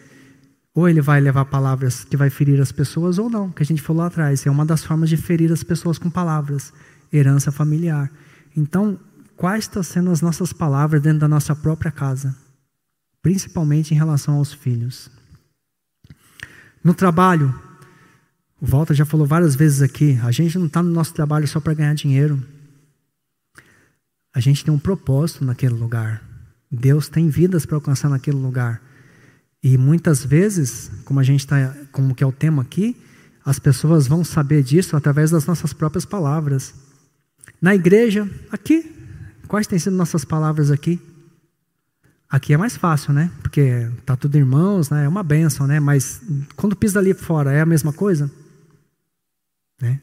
ou 0.76 0.90
ele 0.90 1.00
vai 1.00 1.22
levar 1.22 1.46
palavras 1.46 2.04
que 2.04 2.18
vai 2.18 2.30
ferir 2.30 2.60
as 2.60 2.74
pessoas 2.74 3.18
ou 3.18 3.30
não, 3.30 3.50
que 3.50 3.64
a 3.64 3.66
gente 3.66 3.82
falou 3.82 4.02
lá 4.02 4.08
atrás. 4.08 4.46
É 4.46 4.52
uma 4.52 4.66
das 4.66 4.84
formas 4.84 5.10
de 5.10 5.16
ferir 5.16 5.50
as 5.50 5.64
pessoas 5.64 5.98
com 5.98 6.10
palavras, 6.10 6.74
herança 7.14 7.50
familiar. 7.50 8.12
Então, 8.56 9.00
quais 9.38 9.64
estão 9.64 9.82
sendo 9.82 10.12
as 10.12 10.22
nossas 10.22 10.52
palavras 10.52 11.02
dentro 11.02 11.20
da 11.20 11.30
nossa 11.30 11.56
própria 11.56 11.92
casa, 11.92 12.36
principalmente 13.22 13.94
em 13.94 13.98
relação 13.98 14.36
aos 14.36 14.54
filhos. 14.54 15.10
No 16.84 16.94
trabalho, 16.94 17.58
o 18.62 18.66
Walter 18.66 18.94
já 18.94 19.06
falou 19.06 19.26
várias 19.26 19.56
vezes 19.56 19.82
aqui, 19.82 20.20
a 20.24 20.32
gente 20.32 20.58
não 20.60 20.68
está 20.68 20.84
no 20.84 20.92
nosso 20.92 21.14
trabalho 21.14 21.48
só 21.48 21.62
para 21.62 21.74
ganhar 21.74 21.94
dinheiro. 21.96 22.44
A 24.34 24.42
gente 24.42 24.66
tem 24.66 24.74
um 24.74 24.80
propósito 24.80 25.46
naquele 25.46 25.74
lugar. 25.74 26.22
Deus 26.70 27.08
tem 27.08 27.30
vidas 27.30 27.66
para 27.66 27.78
alcançar 27.78 28.10
naquele 28.10 28.38
lugar. 28.38 28.82
E 29.66 29.80
muitas 29.80 30.24
vezes, 30.24 30.92
como 31.06 31.20
a 31.20 31.24
gente 31.24 31.40
está, 31.40 31.76
como 31.92 32.14
que 32.14 32.24
é 32.24 32.28
o 32.28 32.32
tema 32.32 32.62
aqui, 32.62 32.96
as 33.44 33.58
pessoas 33.58 34.06
vão 34.06 34.24
saber 34.24 34.62
disso 34.62 34.96
através 34.96 35.32
das 35.32 35.48
nossas 35.48 35.74
próprias 35.74 36.06
palavras. 36.06 36.72
Na 37.60 37.74
igreja, 37.74 38.30
aqui, 38.52 38.96
quais 39.48 39.66
têm 39.66 39.80
sido 39.80 39.96
nossas 39.96 40.24
palavras 40.24 40.70
aqui? 40.70 41.02
Aqui 42.30 42.54
é 42.54 42.58
mais 42.58 42.78
fácil, 42.78 43.12
né? 43.12 43.32
Porque 43.42 43.90
tá 44.06 44.16
tudo 44.16 44.38
irmãos, 44.38 44.92
né? 44.92 45.06
É 45.06 45.08
uma 45.08 45.24
benção, 45.24 45.66
né? 45.66 45.80
Mas 45.80 46.22
quando 46.56 46.76
pisa 46.76 47.00
ali 47.00 47.16
fora, 47.16 47.52
é 47.52 47.62
a 47.62 47.66
mesma 47.66 47.92
coisa? 47.92 48.30
Né? 49.82 50.00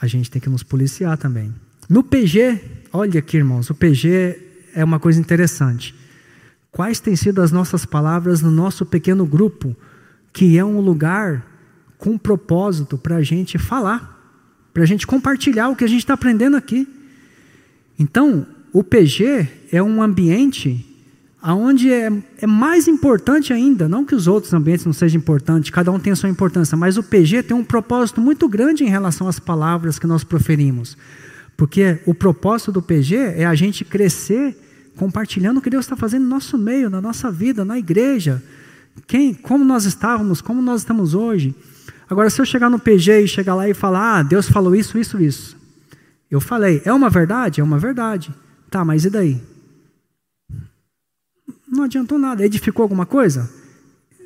A 0.00 0.06
gente 0.06 0.30
tem 0.30 0.40
que 0.40 0.48
nos 0.48 0.62
policiar 0.62 1.18
também. 1.18 1.54
No 1.90 2.02
PG, 2.02 2.86
olha 2.90 3.18
aqui, 3.18 3.36
irmãos, 3.36 3.68
o 3.68 3.74
PG 3.74 4.70
é 4.74 4.82
uma 4.82 4.98
coisa 4.98 5.20
interessante. 5.20 5.94
Quais 6.72 6.98
têm 6.98 7.14
sido 7.14 7.42
as 7.42 7.52
nossas 7.52 7.84
palavras 7.84 8.40
no 8.40 8.50
nosso 8.50 8.86
pequeno 8.86 9.26
grupo, 9.26 9.76
que 10.32 10.56
é 10.56 10.64
um 10.64 10.80
lugar 10.80 11.46
com 11.98 12.16
propósito 12.16 12.96
para 12.96 13.16
a 13.16 13.22
gente 13.22 13.58
falar, 13.58 14.18
para 14.72 14.82
a 14.82 14.86
gente 14.86 15.06
compartilhar 15.06 15.68
o 15.68 15.76
que 15.76 15.84
a 15.84 15.86
gente 15.86 16.00
está 16.00 16.14
aprendendo 16.14 16.56
aqui. 16.56 16.88
Então, 17.98 18.46
o 18.72 18.82
PG 18.82 19.46
é 19.70 19.82
um 19.82 20.02
ambiente 20.02 20.88
onde 21.44 21.92
é, 21.92 22.10
é, 22.38 22.46
mais 22.46 22.88
importante 22.88 23.52
ainda, 23.52 23.86
não 23.86 24.04
que 24.04 24.14
os 24.14 24.26
outros 24.26 24.54
ambientes 24.54 24.86
não 24.86 24.94
sejam 24.94 25.20
importantes, 25.20 25.70
cada 25.70 25.90
um 25.90 25.98
tem 25.98 26.12
a 26.12 26.16
sua 26.16 26.28
importância, 26.28 26.76
mas 26.76 26.96
o 26.96 27.02
PG 27.02 27.42
tem 27.42 27.56
um 27.56 27.64
propósito 27.64 28.20
muito 28.20 28.48
grande 28.48 28.82
em 28.82 28.88
relação 28.88 29.28
às 29.28 29.38
palavras 29.38 29.98
que 29.98 30.06
nós 30.06 30.24
proferimos. 30.24 30.96
Porque 31.54 31.98
o 32.06 32.14
propósito 32.14 32.72
do 32.72 32.80
PG 32.80 33.16
é 33.36 33.44
a 33.44 33.54
gente 33.54 33.84
crescer 33.84 34.56
compartilhando 34.96 35.58
o 35.58 35.60
que 35.60 35.70
Deus 35.70 35.84
está 35.84 35.96
fazendo 35.96 36.24
no 36.24 36.28
nosso 36.28 36.58
meio, 36.58 36.90
na 36.90 37.00
nossa 37.00 37.30
vida, 37.30 37.64
na 37.64 37.78
igreja. 37.78 38.42
Quem, 39.06 39.34
como 39.34 39.64
nós 39.64 39.84
estávamos, 39.84 40.40
como 40.40 40.60
nós 40.60 40.82
estamos 40.82 41.14
hoje. 41.14 41.54
Agora, 42.08 42.28
se 42.28 42.40
eu 42.40 42.44
chegar 42.44 42.68
no 42.68 42.78
PG 42.78 43.22
e 43.22 43.28
chegar 43.28 43.54
lá 43.54 43.68
e 43.68 43.74
falar, 43.74 44.18
ah, 44.18 44.22
Deus 44.22 44.48
falou 44.48 44.74
isso, 44.74 44.98
isso, 44.98 45.20
isso. 45.20 45.56
Eu 46.30 46.40
falei, 46.40 46.82
é 46.84 46.92
uma 46.92 47.08
verdade? 47.08 47.60
É 47.60 47.64
uma 47.64 47.78
verdade. 47.78 48.32
Tá, 48.70 48.84
mas 48.84 49.04
e 49.04 49.10
daí? 49.10 49.40
Não 51.66 51.84
adiantou 51.84 52.18
nada. 52.18 52.44
Edificou 52.44 52.82
alguma 52.82 53.06
coisa? 53.06 53.50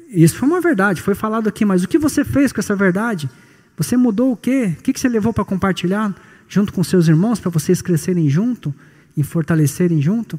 Isso 0.08 0.36
foi 0.36 0.48
uma 0.48 0.60
verdade, 0.60 1.02
foi 1.02 1.14
falado 1.14 1.48
aqui, 1.48 1.64
mas 1.64 1.82
o 1.82 1.88
que 1.88 1.98
você 1.98 2.24
fez 2.24 2.52
com 2.52 2.60
essa 2.60 2.76
verdade? 2.76 3.28
Você 3.76 3.96
mudou 3.96 4.32
o 4.32 4.36
quê? 4.36 4.74
O 4.78 4.82
que 4.82 4.98
você 4.98 5.08
levou 5.08 5.32
para 5.32 5.44
compartilhar 5.44 6.14
junto 6.48 6.72
com 6.72 6.82
seus 6.82 7.08
irmãos, 7.08 7.40
para 7.40 7.50
vocês 7.50 7.82
crescerem 7.82 8.28
junto 8.30 8.74
e 9.16 9.22
fortalecerem 9.22 10.00
junto? 10.00 10.38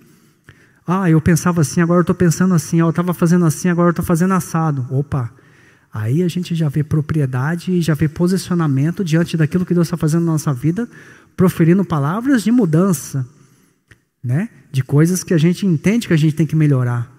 Ah, 0.88 1.09
eu 1.09 1.19
pensava 1.19 1.59
assim, 1.59 1.81
agora 1.81 1.99
eu 1.99 2.01
estou 2.01 2.15
pensando 2.15 2.53
assim, 2.53 2.79
eu 2.79 2.89
estava 2.89 3.13
fazendo 3.13 3.45
assim, 3.45 3.67
agora 3.67 3.89
eu 3.89 3.91
estou 3.91 4.05
fazendo 4.05 4.33
assado. 4.33 4.88
Opa! 4.89 5.29
Aí 5.93 6.23
a 6.23 6.29
gente 6.29 6.55
já 6.55 6.69
vê 6.69 6.81
propriedade 6.81 7.73
e 7.73 7.81
já 7.81 7.93
vê 7.93 8.07
posicionamento 8.07 9.03
diante 9.03 9.35
daquilo 9.35 9.65
que 9.65 9.73
Deus 9.73 9.88
está 9.88 9.97
fazendo 9.97 10.25
na 10.25 10.31
nossa 10.31 10.53
vida, 10.53 10.88
proferindo 11.35 11.83
palavras 11.83 12.41
de 12.41 12.51
mudança, 12.51 13.27
né? 14.23 14.49
De 14.71 14.81
coisas 14.81 15.25
que 15.25 15.33
a 15.33 15.38
gente 15.38 15.65
entende 15.65 16.07
que 16.07 16.13
a 16.13 16.17
gente 16.17 16.35
tem 16.35 16.45
que 16.45 16.55
melhorar. 16.55 17.11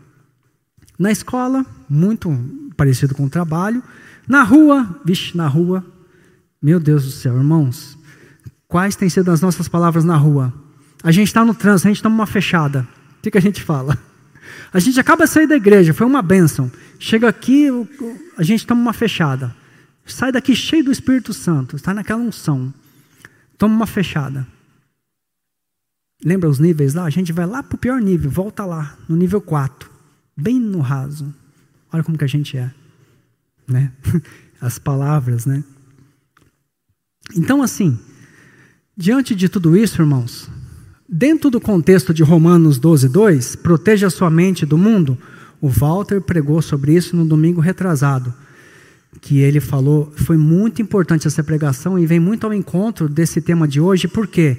Na 0.98 1.12
escola, 1.12 1.64
muito 1.90 2.34
parecido 2.74 3.14
com 3.14 3.26
o 3.26 3.30
trabalho. 3.30 3.82
Na 4.26 4.44
rua, 4.44 4.98
vixe, 5.04 5.36
na 5.36 5.46
rua, 5.46 5.84
meu 6.60 6.80
Deus 6.80 7.04
do 7.04 7.10
céu, 7.10 7.36
irmãos, 7.36 7.98
quais 8.66 8.96
têm 8.96 9.10
sido 9.10 9.30
as 9.30 9.42
nossas 9.42 9.68
palavras 9.68 10.04
na 10.04 10.16
rua? 10.16 10.52
A 11.02 11.12
gente 11.12 11.28
está 11.28 11.44
no 11.44 11.54
trânsito, 11.54 11.88
a 11.88 11.92
gente 11.92 12.02
toma 12.02 12.14
uma 12.14 12.26
fechada. 12.26 12.88
O 13.18 13.22
que, 13.22 13.30
que 13.30 13.38
a 13.38 13.42
gente 13.42 13.62
fala? 13.62 13.98
A 14.72 14.78
gente 14.78 14.98
acaba 14.98 15.24
de 15.24 15.30
sair 15.30 15.46
da 15.46 15.56
igreja, 15.56 15.94
foi 15.94 16.06
uma 16.06 16.22
bênção. 16.22 16.70
Chega 16.98 17.28
aqui, 17.28 17.66
a 18.36 18.42
gente 18.42 18.66
toma 18.66 18.80
uma 18.80 18.92
fechada. 18.92 19.54
Sai 20.06 20.32
daqui 20.32 20.54
cheio 20.54 20.84
do 20.84 20.92
Espírito 20.92 21.34
Santo, 21.34 21.76
está 21.76 21.92
naquela 21.92 22.22
unção. 22.22 22.72
Toma 23.56 23.74
uma 23.74 23.86
fechada. 23.86 24.46
Lembra 26.24 26.48
os 26.48 26.58
níveis 26.58 26.94
lá? 26.94 27.04
A 27.04 27.10
gente 27.10 27.32
vai 27.32 27.46
lá 27.46 27.62
para 27.62 27.76
o 27.76 27.78
pior 27.78 28.00
nível, 28.00 28.30
volta 28.30 28.64
lá, 28.64 28.96
no 29.08 29.16
nível 29.16 29.40
4, 29.40 29.90
bem 30.36 30.58
no 30.58 30.80
raso. 30.80 31.32
Olha 31.92 32.02
como 32.02 32.18
que 32.18 32.24
a 32.24 32.28
gente 32.28 32.56
é. 32.56 32.72
Né? 33.66 33.92
As 34.60 34.78
palavras, 34.78 35.46
né? 35.46 35.62
Então, 37.36 37.62
assim, 37.62 37.98
diante 38.96 39.34
de 39.34 39.48
tudo 39.48 39.76
isso, 39.76 40.02
irmãos, 40.02 40.50
Dentro 41.11 41.48
do 41.48 41.59
contexto 41.59 42.12
de 42.12 42.22
Romanos 42.22 42.78
12, 42.78 43.09
2, 43.09 43.56
proteja 43.56 44.11
sua 44.11 44.28
mente 44.28 44.66
do 44.66 44.76
mundo, 44.76 45.16
o 45.59 45.66
Walter 45.66 46.20
pregou 46.20 46.61
sobre 46.61 46.94
isso 46.94 47.16
no 47.16 47.24
domingo 47.24 47.62
retrasado, 47.62 48.34
que 49.22 49.38
ele 49.38 49.59
falou, 49.59 50.12
foi 50.14 50.36
muito 50.36 50.82
importante 50.82 51.26
essa 51.26 51.42
pregação 51.42 51.98
e 51.98 52.04
vem 52.04 52.20
muito 52.20 52.44
ao 52.44 52.52
encontro 52.52 53.09
desse 53.09 53.40
tema 53.40 53.66
de 53.66 53.80
hoje, 53.80 54.06
porque 54.06 54.59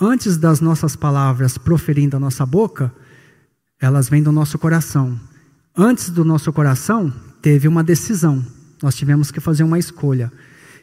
antes 0.00 0.36
das 0.36 0.60
nossas 0.60 0.94
palavras 0.94 1.58
proferindo 1.58 2.10
da 2.10 2.20
nossa 2.20 2.46
boca, 2.46 2.94
elas 3.80 4.08
vêm 4.08 4.22
do 4.22 4.30
nosso 4.30 4.60
coração. 4.60 5.18
Antes 5.76 6.10
do 6.10 6.24
nosso 6.24 6.52
coração, 6.52 7.12
teve 7.42 7.66
uma 7.66 7.82
decisão. 7.82 8.46
Nós 8.80 8.94
tivemos 8.94 9.32
que 9.32 9.40
fazer 9.40 9.64
uma 9.64 9.80
escolha. 9.80 10.30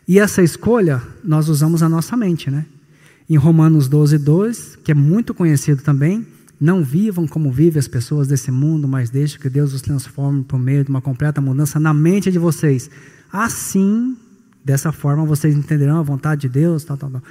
E 0.06 0.20
essa 0.20 0.43
escolha, 0.43 1.02
nós 1.24 1.47
usamos 1.47 1.82
a 1.82 1.88
nossa 1.88 2.18
mente, 2.18 2.52
né? 2.52 2.66
Em 3.30 3.38
Romanos 3.38 3.88
12, 3.88 4.18
2, 4.18 4.80
que 4.84 4.92
é 4.92 4.96
muito 4.96 5.36
conhecido 5.36 5.84
também, 5.84 6.26
não 6.60 6.84
vivam 6.84 7.28
como 7.28 7.52
vivem 7.52 7.80
as 7.80 7.88
pessoas 7.88 8.28
desse 8.28 8.50
mundo, 8.50 8.88
mas 8.88 9.12
deixe 9.12 9.38
que 9.38 9.48
Deus 9.48 9.72
os 9.72 9.84
transforme 9.84 10.44
por 10.44 10.60
meio 10.60 10.84
de 10.84 10.90
uma 10.90 11.00
completa 11.02 11.40
mudança 11.40 11.80
na 11.80 11.94
mente 11.94 12.32
de 12.32 12.40
vocês. 12.40 12.90
Assim, 13.32 14.18
dessa 14.66 14.92
forma, 14.92 15.26
vocês 15.26 15.56
entenderão 15.56 16.00
a 16.00 16.02
vontade 16.02 16.42
de 16.42 16.50
Deus, 16.50 16.84
tal, 16.84 16.98
tal, 16.98 17.12
tal. 17.12 17.24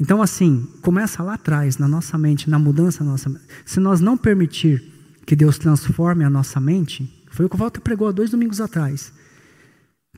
Então, 0.00 0.22
assim, 0.22 0.66
começa 0.80 1.22
lá 1.22 1.34
atrás, 1.34 1.76
na 1.76 1.88
nossa 1.88 2.16
mente, 2.16 2.48
na 2.48 2.58
mudança 2.58 3.04
da 3.04 3.10
nossa. 3.10 3.34
Se 3.64 3.80
nós 3.80 4.00
não 4.00 4.16
permitir 4.16 4.82
que 5.26 5.36
Deus 5.36 5.58
transforme 5.58 6.24
a 6.24 6.30
nossa 6.30 6.60
mente, 6.60 7.12
foi 7.30 7.46
o 7.46 7.48
que 7.48 7.56
o 7.56 7.58
Walter 7.58 7.80
pregou 7.80 8.08
há 8.08 8.12
dois 8.12 8.30
domingos 8.30 8.60
atrás. 8.60 9.12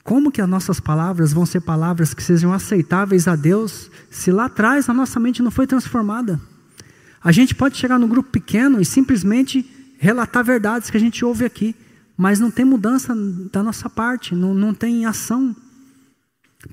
Como 0.05 0.31
que 0.31 0.43
as 0.43 0.49
nossas 0.49 0.79
palavras 0.79 1.33
vão 1.33 1.47
ser 1.47 1.63
palavras 1.63 2.13
que 2.13 2.23
sejam 2.23 2.53
aceitáveis 2.53 3.27
a 3.27 3.35
Deus 3.35 3.91
se 4.11 4.31
lá 4.31 4.45
atrás 4.45 4.91
a 4.91 4.93
nossa 4.93 5.19
mente 5.19 5.43
não 5.43 5.51
foi 5.51 5.67
transformada? 5.67 6.39
A 7.23 7.33
gente 7.33 7.55
pode 7.55 7.79
chegar 7.79 7.99
num 7.99 8.07
grupo 8.07 8.29
pequeno 8.31 8.83
e 8.83 8.85
simplesmente 8.85 9.65
relatar 9.97 10.45
verdades 10.45 10.91
que 10.91 10.99
a 10.99 11.01
gente 11.01 11.25
ouve 11.25 11.47
aqui, 11.47 11.75
mas 12.19 12.39
não 12.39 12.51
tem 12.51 12.67
mudança 12.67 13.17
da 13.51 13.63
nossa 13.63 13.89
parte, 13.89 14.35
não, 14.35 14.53
não 14.53 14.75
tem 14.75 15.07
ação. 15.07 15.57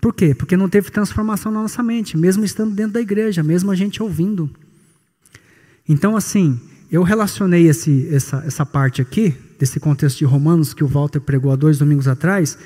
Por 0.02 0.14
quê? 0.14 0.36
Porque 0.36 0.58
não 0.58 0.68
teve 0.68 0.92
transformação 0.92 1.54
na 1.54 1.62
nossa 1.62 1.82
mente, 1.82 2.18
mesmo 2.18 2.44
estando 2.44 2.76
dentro 2.76 2.94
da 2.94 3.02
igreja, 3.02 3.42
mesmo 3.42 3.72
a 3.72 3.76
gente 3.76 4.04
ouvindo. 4.04 4.50
Então, 5.88 6.18
assim, 6.18 6.60
eu 6.92 7.02
relacionei 7.02 7.70
esse, 7.70 8.14
essa, 8.14 8.44
essa 8.46 8.66
parte 8.66 9.02
aqui, 9.02 9.34
desse 9.58 9.80
contexto 9.80 10.18
de 10.18 10.26
Romanos 10.26 10.74
que 10.74 10.84
o 10.84 10.88
Walter 10.88 11.22
pregou 11.22 11.54
há 11.54 11.56
dois 11.56 11.78
domingos 11.78 12.10
atrás, 12.10 12.58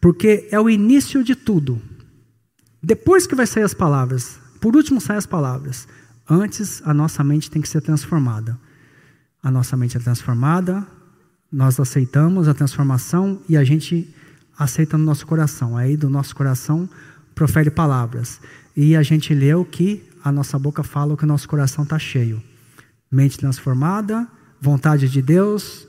porque 0.00 0.48
é 0.50 0.60
o 0.60 0.68
início 0.68 1.22
de 1.24 1.34
tudo. 1.34 1.80
Depois 2.82 3.26
que 3.26 3.34
vai 3.34 3.46
sair 3.46 3.64
as 3.64 3.74
palavras, 3.74 4.38
por 4.60 4.76
último 4.76 5.00
saem 5.00 5.18
as 5.18 5.26
palavras. 5.26 5.88
Antes, 6.28 6.82
a 6.84 6.94
nossa 6.94 7.24
mente 7.24 7.50
tem 7.50 7.62
que 7.62 7.68
ser 7.68 7.80
transformada. 7.80 8.58
A 9.42 9.50
nossa 9.50 9.76
mente 9.76 9.96
é 9.96 10.00
transformada, 10.00 10.86
nós 11.50 11.78
aceitamos 11.78 12.48
a 12.48 12.54
transformação 12.54 13.40
e 13.48 13.56
a 13.56 13.64
gente 13.64 14.14
aceita 14.58 14.98
no 14.98 15.04
nosso 15.04 15.26
coração. 15.26 15.76
Aí 15.76 15.96
do 15.96 16.10
nosso 16.10 16.34
coração 16.34 16.88
profere 17.34 17.70
palavras. 17.70 18.40
E 18.76 18.96
a 18.96 19.02
gente 19.02 19.32
lê 19.32 19.54
o 19.54 19.64
que 19.64 20.04
a 20.22 20.30
nossa 20.30 20.58
boca 20.58 20.82
fala, 20.82 21.14
o 21.14 21.16
que 21.16 21.24
o 21.24 21.26
nosso 21.26 21.48
coração 21.48 21.84
está 21.84 21.98
cheio. 21.98 22.42
Mente 23.10 23.38
transformada, 23.38 24.28
vontade 24.60 25.08
de 25.08 25.22
Deus 25.22 25.88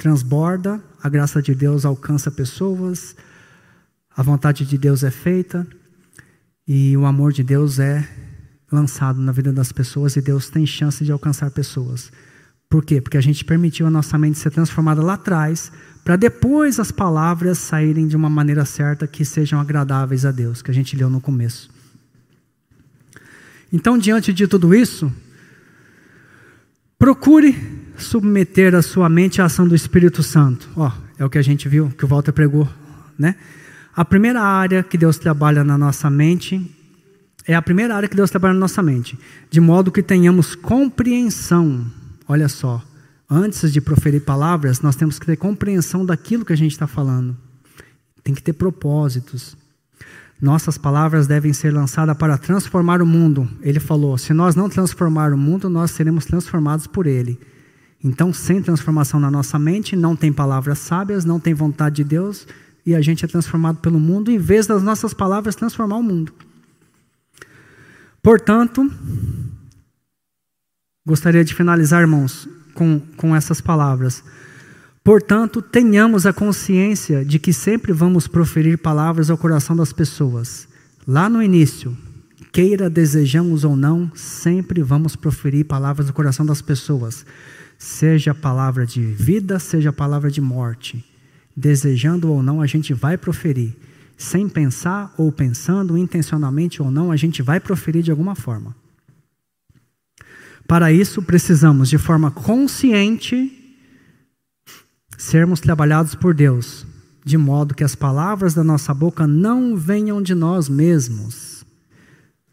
transborda, 0.00 0.82
a 1.02 1.10
graça 1.10 1.42
de 1.42 1.54
Deus 1.54 1.84
alcança 1.84 2.30
pessoas, 2.30 3.14
a 4.16 4.22
vontade 4.22 4.64
de 4.64 4.76
Deus 4.76 5.02
é 5.04 5.10
feita 5.10 5.66
e 6.66 6.96
o 6.96 7.04
amor 7.06 7.32
de 7.32 7.42
Deus 7.42 7.78
é 7.78 8.08
lançado 8.70 9.20
na 9.20 9.32
vida 9.32 9.52
das 9.52 9.72
pessoas 9.72 10.16
e 10.16 10.20
Deus 10.20 10.48
tem 10.48 10.66
chance 10.66 11.04
de 11.04 11.10
alcançar 11.12 11.50
pessoas. 11.50 12.12
Por 12.68 12.84
quê? 12.84 13.00
Porque 13.00 13.16
a 13.16 13.20
gente 13.20 13.44
permitiu 13.44 13.86
a 13.86 13.90
nossa 13.90 14.16
mente 14.16 14.38
ser 14.38 14.50
transformada 14.50 15.02
lá 15.02 15.14
atrás, 15.14 15.72
para 16.04 16.16
depois 16.16 16.78
as 16.78 16.92
palavras 16.92 17.58
saírem 17.58 18.06
de 18.06 18.16
uma 18.16 18.30
maneira 18.30 18.64
certa 18.64 19.06
que 19.06 19.24
sejam 19.24 19.60
agradáveis 19.60 20.24
a 20.24 20.30
Deus, 20.30 20.62
que 20.62 20.70
a 20.70 20.74
gente 20.74 20.94
leu 20.94 21.10
no 21.10 21.20
começo. 21.20 21.70
Então, 23.72 23.98
diante 23.98 24.32
de 24.32 24.46
tudo 24.46 24.74
isso, 24.74 25.12
Procure 27.00 27.56
submeter 27.96 28.74
a 28.74 28.82
sua 28.82 29.08
mente 29.08 29.40
à 29.40 29.46
ação 29.46 29.66
do 29.66 29.74
Espírito 29.74 30.22
Santo. 30.22 30.68
Ó, 30.76 30.92
é 31.18 31.24
o 31.24 31.30
que 31.30 31.38
a 31.38 31.42
gente 31.42 31.66
viu, 31.66 31.88
que 31.88 32.04
o 32.04 32.08
Walter 32.08 32.30
pregou, 32.30 32.68
né? 33.18 33.36
A 33.94 34.04
primeira 34.04 34.40
área 34.40 34.82
que 34.82 34.96
Deus 34.96 35.18
trabalha 35.18 35.64
na 35.64 35.76
nossa 35.76 36.08
mente 36.08 36.76
é 37.46 37.54
a 37.54 37.62
primeira 37.62 37.96
área 37.96 38.08
que 38.08 38.16
Deus 38.16 38.30
trabalha 38.30 38.54
na 38.54 38.60
nossa 38.60 38.82
mente, 38.82 39.18
de 39.50 39.60
modo 39.60 39.90
que 39.90 40.02
tenhamos 40.02 40.54
compreensão. 40.54 41.84
Olha 42.28 42.48
só, 42.48 42.82
antes 43.28 43.72
de 43.72 43.80
proferir 43.80 44.20
palavras, 44.20 44.80
nós 44.80 44.94
temos 44.94 45.18
que 45.18 45.26
ter 45.26 45.36
compreensão 45.36 46.06
daquilo 46.06 46.44
que 46.44 46.52
a 46.52 46.56
gente 46.56 46.72
está 46.72 46.86
falando. 46.86 47.36
Tem 48.22 48.34
que 48.34 48.42
ter 48.42 48.52
propósitos. 48.52 49.56
Nossas 50.40 50.78
palavras 50.78 51.26
devem 51.26 51.52
ser 51.52 51.72
lançadas 51.72 52.16
para 52.16 52.38
transformar 52.38 53.02
o 53.02 53.06
mundo. 53.06 53.48
Ele 53.60 53.80
falou: 53.80 54.16
se 54.16 54.32
nós 54.32 54.54
não 54.54 54.68
transformar 54.68 55.32
o 55.32 55.38
mundo, 55.38 55.68
nós 55.68 55.90
seremos 55.90 56.24
transformados 56.24 56.86
por 56.86 57.06
ele. 57.06 57.38
Então, 58.02 58.32
sem 58.32 58.62
transformação 58.62 59.20
na 59.20 59.30
nossa 59.30 59.58
mente, 59.58 59.94
não 59.94 60.16
tem 60.16 60.32
palavras 60.32 60.78
sábias, 60.78 61.24
não 61.24 61.38
tem 61.38 61.52
vontade 61.52 61.96
de 61.96 62.04
Deus, 62.04 62.46
e 62.84 62.94
a 62.94 63.00
gente 63.00 63.24
é 63.24 63.28
transformado 63.28 63.78
pelo 63.78 64.00
mundo, 64.00 64.30
em 64.30 64.38
vez 64.38 64.66
das 64.66 64.82
nossas 64.82 65.12
palavras 65.12 65.54
transformar 65.54 65.96
o 65.96 66.02
mundo. 66.02 66.32
Portanto, 68.22 68.90
gostaria 71.06 71.44
de 71.44 71.54
finalizar, 71.54 72.00
irmãos, 72.00 72.48
com, 72.74 73.00
com 73.16 73.34
essas 73.34 73.60
palavras. 73.60 74.22
Portanto, 75.02 75.62
tenhamos 75.62 76.26
a 76.26 76.32
consciência 76.32 77.24
de 77.24 77.38
que 77.38 77.52
sempre 77.52 77.92
vamos 77.92 78.28
proferir 78.28 78.78
palavras 78.78 79.30
ao 79.30 79.38
coração 79.38 79.74
das 79.74 79.92
pessoas. 79.92 80.68
Lá 81.06 81.28
no 81.28 81.42
início, 81.42 81.96
queira, 82.52 82.90
desejamos 82.90 83.64
ou 83.64 83.74
não, 83.74 84.10
sempre 84.14 84.82
vamos 84.82 85.16
proferir 85.16 85.64
palavras 85.64 86.08
ao 86.08 86.14
coração 86.14 86.44
das 86.44 86.60
pessoas. 86.60 87.24
Seja 87.78 88.34
palavra 88.34 88.84
de 88.86 89.00
vida, 89.00 89.58
seja 89.58 89.90
palavra 89.90 90.30
de 90.30 90.40
morte. 90.40 91.02
Desejando 91.60 92.32
ou 92.32 92.42
não, 92.42 92.62
a 92.62 92.66
gente 92.66 92.94
vai 92.94 93.18
proferir. 93.18 93.76
Sem 94.16 94.48
pensar 94.48 95.12
ou 95.18 95.30
pensando, 95.30 95.98
intencionalmente 95.98 96.80
ou 96.80 96.90
não, 96.90 97.12
a 97.12 97.16
gente 97.16 97.42
vai 97.42 97.60
proferir 97.60 98.02
de 98.02 98.10
alguma 98.10 98.34
forma. 98.34 98.74
Para 100.66 100.90
isso, 100.90 101.20
precisamos, 101.20 101.90
de 101.90 101.98
forma 101.98 102.30
consciente, 102.30 103.76
sermos 105.18 105.60
trabalhados 105.60 106.14
por 106.14 106.32
Deus, 106.32 106.86
de 107.26 107.36
modo 107.36 107.74
que 107.74 107.84
as 107.84 107.94
palavras 107.94 108.54
da 108.54 108.64
nossa 108.64 108.94
boca 108.94 109.26
não 109.26 109.76
venham 109.76 110.22
de 110.22 110.34
nós 110.34 110.66
mesmos. 110.66 111.62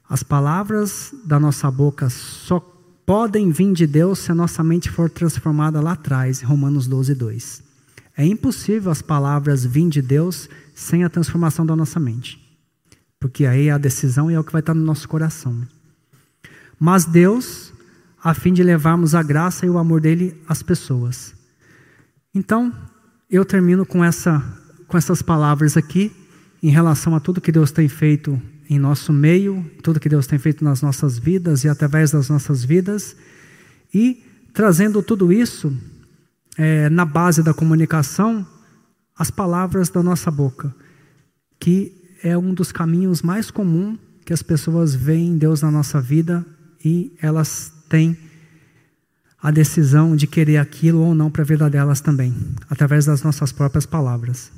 As 0.09 0.21
palavras 0.21 1.15
da 1.23 1.39
nossa 1.39 1.71
boca 1.71 2.09
só 2.09 2.59
podem 3.05 3.51
vir 3.51 3.71
de 3.71 3.87
Deus 3.87 4.19
se 4.19 4.33
a 4.33 4.35
nossa 4.35 4.61
mente 4.65 4.89
for 4.89 5.09
transformada 5.09 5.79
lá 5.79 5.93
atrás, 5.93 6.41
Romanos 6.41 6.87
12, 6.87 7.15
2. 7.15 7.66
É 8.17 8.25
impossível 8.25 8.91
as 8.91 9.01
palavras 9.01 9.63
virem 9.63 9.89
de 9.89 10.01
Deus 10.01 10.49
sem 10.73 11.03
a 11.03 11.09
transformação 11.09 11.65
da 11.65 11.75
nossa 11.75 11.99
mente. 11.99 12.43
Porque 13.19 13.45
aí 13.45 13.67
é 13.67 13.71
a 13.71 13.77
decisão 13.77 14.31
e 14.31 14.33
é 14.33 14.39
o 14.39 14.43
que 14.43 14.51
vai 14.51 14.61
estar 14.61 14.73
no 14.73 14.83
nosso 14.83 15.07
coração. 15.07 15.55
Mas 16.79 17.05
Deus 17.05 17.71
a 18.23 18.33
fim 18.33 18.51
de 18.51 18.63
levarmos 18.63 19.15
a 19.15 19.21
graça 19.21 19.65
e 19.65 19.69
o 19.69 19.77
amor 19.77 20.01
dele 20.01 20.35
às 20.47 20.63
pessoas. 20.63 21.33
Então, 22.33 22.73
eu 23.29 23.45
termino 23.45 23.85
com, 23.85 24.03
essa, 24.03 24.43
com 24.87 24.97
essas 24.97 25.21
palavras 25.21 25.77
aqui, 25.77 26.11
em 26.61 26.69
relação 26.69 27.15
a 27.15 27.19
tudo 27.19 27.39
que 27.39 27.51
Deus 27.51 27.71
tem 27.71 27.87
feito 27.87 28.41
em 28.69 28.79
nosso 28.79 29.13
meio, 29.13 29.63
tudo 29.83 29.99
que 29.99 30.09
Deus 30.09 30.27
tem 30.27 30.39
feito 30.39 30.63
nas 30.63 30.81
nossas 30.81 31.17
vidas 31.17 31.63
e 31.63 31.69
através 31.69 32.11
das 32.11 32.29
nossas 32.29 32.65
vidas, 32.65 33.15
e 33.93 34.23
trazendo 34.53 35.01
tudo 35.01 35.31
isso 35.31 35.73
é, 36.57 36.89
na 36.89 37.05
base 37.05 37.43
da 37.43 37.53
comunicação, 37.53 38.45
as 39.17 39.29
palavras 39.29 39.89
da 39.89 40.01
nossa 40.01 40.31
boca, 40.31 40.73
que 41.59 41.93
é 42.23 42.37
um 42.37 42.53
dos 42.53 42.71
caminhos 42.71 43.21
mais 43.21 43.51
comuns 43.51 43.99
que 44.25 44.33
as 44.33 44.43
pessoas 44.43 44.93
veem 44.93 45.37
Deus 45.37 45.61
na 45.61 45.71
nossa 45.71 46.01
vida 46.01 46.45
e 46.83 47.15
elas 47.21 47.71
têm 47.87 48.17
a 49.41 49.51
decisão 49.51 50.15
de 50.15 50.27
querer 50.27 50.57
aquilo 50.57 50.99
ou 50.99 51.15
não 51.15 51.31
para 51.31 51.43
a 51.43 51.45
vida 51.45 51.69
delas 51.69 52.01
também, 52.01 52.33
através 52.69 53.05
das 53.05 53.21
nossas 53.23 53.51
próprias 53.51 53.85
palavras. 53.85 54.51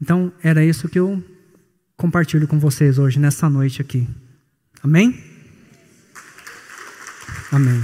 Então, 0.00 0.32
era 0.42 0.64
isso 0.64 0.88
que 0.88 0.98
eu 0.98 1.22
compartilho 1.96 2.46
com 2.46 2.58
vocês 2.58 2.98
hoje, 2.98 3.18
nessa 3.18 3.48
noite 3.48 3.80
aqui. 3.80 4.08
Amém? 4.82 5.18
Amém. 7.50 7.80